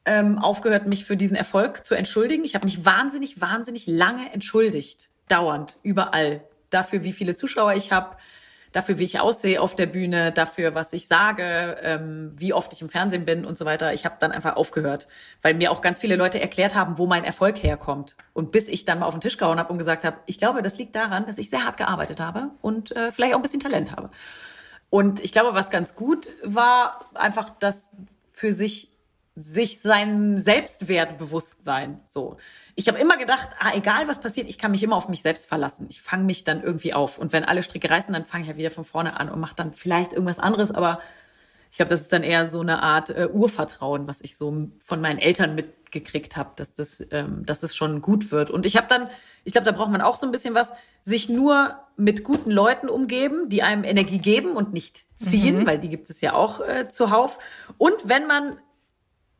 ähm, 0.04 0.38
aufgehört, 0.38 0.86
mich 0.86 1.04
für 1.04 1.16
diesen 1.16 1.36
Erfolg 1.36 1.86
zu 1.86 1.94
entschuldigen. 1.94 2.44
Ich 2.44 2.54
habe 2.54 2.66
mich 2.66 2.84
wahnsinnig, 2.84 3.40
wahnsinnig 3.40 3.86
lange 3.86 4.32
entschuldigt, 4.32 5.08
dauernd, 5.28 5.78
überall, 5.82 6.44
dafür, 6.70 7.04
wie 7.04 7.12
viele 7.12 7.34
Zuschauer 7.34 7.74
ich 7.74 7.92
habe, 7.92 8.16
dafür, 8.72 8.98
wie 8.98 9.04
ich 9.04 9.20
aussehe 9.20 9.60
auf 9.60 9.74
der 9.74 9.86
Bühne, 9.86 10.32
dafür, 10.32 10.74
was 10.74 10.92
ich 10.92 11.06
sage, 11.06 11.76
ähm, 11.82 12.32
wie 12.36 12.52
oft 12.52 12.72
ich 12.72 12.82
im 12.82 12.88
Fernsehen 12.88 13.24
bin 13.24 13.44
und 13.44 13.58
so 13.58 13.64
weiter. 13.64 13.92
Ich 13.92 14.04
habe 14.04 14.16
dann 14.18 14.32
einfach 14.32 14.56
aufgehört, 14.56 15.08
weil 15.42 15.54
mir 15.54 15.70
auch 15.70 15.80
ganz 15.80 15.98
viele 15.98 16.16
Leute 16.16 16.40
erklärt 16.40 16.74
haben, 16.74 16.98
wo 16.98 17.06
mein 17.06 17.24
Erfolg 17.24 17.62
herkommt. 17.62 18.16
Und 18.32 18.50
bis 18.50 18.68
ich 18.68 18.84
dann 18.84 18.98
mal 18.98 19.06
auf 19.06 19.14
den 19.14 19.20
Tisch 19.20 19.36
gehauen 19.36 19.58
habe 19.58 19.72
und 19.72 19.78
gesagt 19.78 20.04
habe, 20.04 20.16
ich 20.26 20.38
glaube, 20.38 20.62
das 20.62 20.78
liegt 20.78 20.96
daran, 20.96 21.26
dass 21.26 21.38
ich 21.38 21.50
sehr 21.50 21.64
hart 21.64 21.76
gearbeitet 21.76 22.20
habe 22.20 22.50
und 22.60 22.94
äh, 22.96 23.12
vielleicht 23.12 23.34
auch 23.34 23.38
ein 23.38 23.42
bisschen 23.42 23.60
Talent 23.60 23.92
habe. 23.92 24.10
Und 24.90 25.20
ich 25.20 25.32
glaube, 25.32 25.54
was 25.54 25.70
ganz 25.70 25.94
gut 25.94 26.30
war, 26.44 27.06
einfach 27.14 27.50
das 27.58 27.90
für 28.32 28.52
sich 28.52 28.91
sich 29.34 29.80
sein 29.80 30.38
Selbstwert 30.38 31.16
bewusst 31.16 31.64
sein. 31.64 32.00
So, 32.06 32.36
ich 32.74 32.86
habe 32.88 32.98
immer 32.98 33.16
gedacht, 33.16 33.48
ah, 33.58 33.72
egal 33.74 34.06
was 34.06 34.20
passiert, 34.20 34.48
ich 34.48 34.58
kann 34.58 34.70
mich 34.70 34.82
immer 34.82 34.96
auf 34.96 35.08
mich 35.08 35.22
selbst 35.22 35.46
verlassen. 35.46 35.86
Ich 35.88 36.02
fange 36.02 36.24
mich 36.24 36.44
dann 36.44 36.62
irgendwie 36.62 36.92
auf. 36.92 37.18
Und 37.18 37.32
wenn 37.32 37.44
alle 37.44 37.62
Stricke 37.62 37.88
reißen, 37.88 38.12
dann 38.12 38.26
fange 38.26 38.44
ich 38.44 38.50
ja 38.50 38.56
wieder 38.56 38.70
von 38.70 38.84
vorne 38.84 39.18
an 39.18 39.30
und 39.30 39.40
mache 39.40 39.56
dann 39.56 39.72
vielleicht 39.72 40.12
irgendwas 40.12 40.38
anderes. 40.38 40.70
Aber 40.70 41.00
ich 41.70 41.78
glaube, 41.78 41.88
das 41.88 42.02
ist 42.02 42.12
dann 42.12 42.22
eher 42.22 42.44
so 42.44 42.60
eine 42.60 42.82
Art 42.82 43.08
äh, 43.08 43.28
Urvertrauen, 43.32 44.06
was 44.06 44.20
ich 44.20 44.36
so 44.36 44.68
von 44.84 45.00
meinen 45.00 45.18
Eltern 45.18 45.54
mitgekriegt 45.54 46.36
habe, 46.36 46.50
dass 46.56 46.74
das, 46.74 47.02
ähm, 47.10 47.46
dass 47.46 47.60
das 47.60 47.74
schon 47.74 48.02
gut 48.02 48.32
wird. 48.32 48.50
Und 48.50 48.66
ich 48.66 48.76
habe 48.76 48.88
dann, 48.88 49.08
ich 49.44 49.52
glaube, 49.52 49.64
da 49.64 49.72
braucht 49.72 49.90
man 49.90 50.02
auch 50.02 50.16
so 50.16 50.26
ein 50.26 50.32
bisschen 50.32 50.54
was, 50.54 50.74
sich 51.02 51.30
nur 51.30 51.78
mit 51.96 52.22
guten 52.24 52.50
Leuten 52.50 52.90
umgeben, 52.90 53.48
die 53.48 53.62
einem 53.62 53.84
Energie 53.84 54.18
geben 54.18 54.52
und 54.52 54.74
nicht 54.74 55.06
ziehen, 55.16 55.60
mhm. 55.60 55.66
weil 55.66 55.78
die 55.78 55.88
gibt 55.88 56.10
es 56.10 56.20
ja 56.20 56.34
auch 56.34 56.60
äh, 56.60 56.90
zuhauf. 56.90 57.38
Und 57.78 58.06
wenn 58.06 58.26
man 58.26 58.58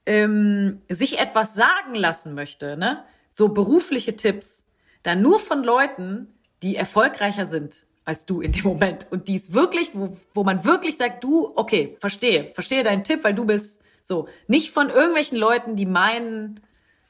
ähm, 0.06 0.82
sich 0.88 1.18
etwas 1.18 1.54
sagen 1.54 1.94
lassen 1.94 2.34
möchte, 2.34 2.76
ne, 2.76 3.04
so 3.32 3.48
berufliche 3.48 4.16
Tipps, 4.16 4.66
dann 5.02 5.22
nur 5.22 5.40
von 5.40 5.64
Leuten, 5.64 6.28
die 6.62 6.76
erfolgreicher 6.76 7.46
sind 7.46 7.84
als 8.04 8.26
du 8.26 8.40
in 8.40 8.52
dem 8.52 8.64
Moment 8.64 9.06
und 9.10 9.28
die 9.28 9.36
es 9.36 9.52
wirklich, 9.52 9.90
wo, 9.94 10.16
wo 10.34 10.44
man 10.44 10.64
wirklich 10.64 10.96
sagt, 10.96 11.22
du, 11.22 11.52
okay, 11.54 11.96
verstehe, 12.00 12.52
verstehe 12.54 12.82
deinen 12.82 13.04
Tipp, 13.04 13.22
weil 13.22 13.34
du 13.34 13.44
bist 13.44 13.80
so, 14.02 14.28
nicht 14.48 14.72
von 14.72 14.90
irgendwelchen 14.90 15.38
Leuten, 15.38 15.76
die 15.76 15.86
meinen, 15.86 16.60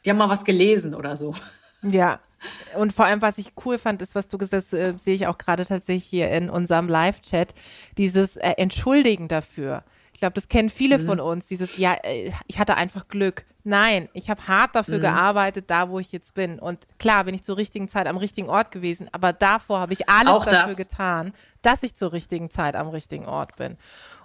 die 0.04 0.10
haben 0.10 0.18
mal 0.18 0.28
was 0.28 0.44
gelesen 0.44 0.94
oder 0.94 1.16
so. 1.16 1.34
Ja, 1.82 2.20
und 2.76 2.92
vor 2.92 3.06
allem, 3.06 3.22
was 3.22 3.38
ich 3.38 3.52
cool 3.64 3.78
fand, 3.78 4.02
ist, 4.02 4.14
was 4.14 4.28
du 4.28 4.38
gesagt 4.38 4.64
hast, 4.64 4.74
äh, 4.74 4.94
sehe 4.96 5.14
ich 5.14 5.26
auch 5.26 5.38
gerade 5.38 5.64
tatsächlich 5.64 6.04
hier 6.04 6.30
in 6.30 6.50
unserem 6.50 6.88
Live-Chat, 6.88 7.54
dieses 7.98 8.36
äh, 8.36 8.52
Entschuldigen 8.56 9.28
dafür. 9.28 9.82
Ich 10.12 10.20
glaube, 10.20 10.34
das 10.34 10.48
kennen 10.48 10.70
viele 10.70 10.98
mhm. 10.98 11.06
von 11.06 11.20
uns, 11.20 11.46
dieses, 11.46 11.78
ja, 11.78 11.94
äh, 12.02 12.30
ich 12.46 12.58
hatte 12.58 12.76
einfach 12.76 13.08
Glück. 13.08 13.44
Nein, 13.64 14.08
ich 14.12 14.28
habe 14.28 14.46
hart 14.48 14.74
dafür 14.74 14.98
mhm. 14.98 15.02
gearbeitet, 15.02 15.70
da 15.70 15.88
wo 15.88 15.98
ich 15.98 16.12
jetzt 16.12 16.34
bin. 16.34 16.58
Und 16.58 16.86
klar 16.98 17.24
bin 17.24 17.34
ich 17.34 17.44
zur 17.44 17.56
richtigen 17.56 17.88
Zeit 17.88 18.06
am 18.06 18.16
richtigen 18.16 18.48
Ort 18.48 18.72
gewesen, 18.72 19.08
aber 19.12 19.32
davor 19.32 19.80
habe 19.80 19.92
ich 19.92 20.08
alles 20.08 20.32
Auch 20.32 20.44
dafür 20.44 20.74
das. 20.74 20.88
getan, 20.88 21.32
dass 21.62 21.82
ich 21.82 21.94
zur 21.94 22.12
richtigen 22.12 22.50
Zeit 22.50 22.74
am 22.74 22.88
richtigen 22.88 23.26
Ort 23.26 23.56
bin. 23.56 23.76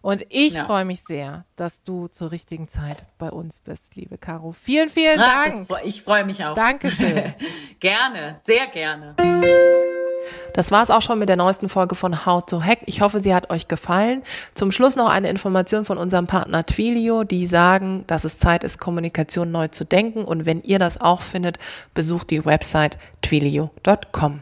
Und 0.01 0.25
ich 0.29 0.53
ja. 0.53 0.65
freue 0.65 0.85
mich 0.85 1.03
sehr, 1.03 1.45
dass 1.55 1.83
du 1.83 2.07
zur 2.07 2.31
richtigen 2.31 2.67
Zeit 2.67 3.05
bei 3.17 3.29
uns 3.29 3.59
bist, 3.59 3.95
liebe 3.95 4.17
Caro. 4.17 4.53
Vielen, 4.53 4.89
vielen 4.89 5.19
Ach, 5.19 5.45
Dank. 5.45 5.67
ich 5.83 6.01
freue 6.01 6.25
mich 6.25 6.43
auch. 6.43 6.55
Dankeschön. 6.55 7.33
gerne, 7.79 8.37
sehr 8.43 8.67
gerne. 8.67 9.15
Das 10.53 10.71
war 10.71 10.83
es 10.83 10.89
auch 10.89 11.01
schon 11.01 11.19
mit 11.19 11.29
der 11.29 11.35
neuesten 11.35 11.69
Folge 11.69 11.95
von 11.95 12.25
How 12.25 12.45
to 12.45 12.61
Hack. 12.63 12.79
Ich 12.85 13.01
hoffe, 13.01 13.19
sie 13.19 13.33
hat 13.33 13.49
euch 13.49 13.67
gefallen. 13.67 14.23
Zum 14.55 14.71
Schluss 14.71 14.95
noch 14.95 15.09
eine 15.09 15.29
Information 15.29 15.85
von 15.85 15.97
unserem 15.97 16.27
Partner 16.27 16.65
Twilio, 16.65 17.23
die 17.23 17.45
sagen, 17.45 18.03
dass 18.07 18.23
es 18.23 18.37
Zeit 18.37 18.63
ist, 18.63 18.79
Kommunikation 18.79 19.51
neu 19.51 19.67
zu 19.67 19.85
denken. 19.85 20.25
Und 20.25 20.45
wenn 20.45 20.61
ihr 20.63 20.79
das 20.79 20.99
auch 20.99 21.21
findet, 21.21 21.57
besucht 21.93 22.31
die 22.31 22.45
Website 22.45 22.97
twilio.com. 23.21 24.41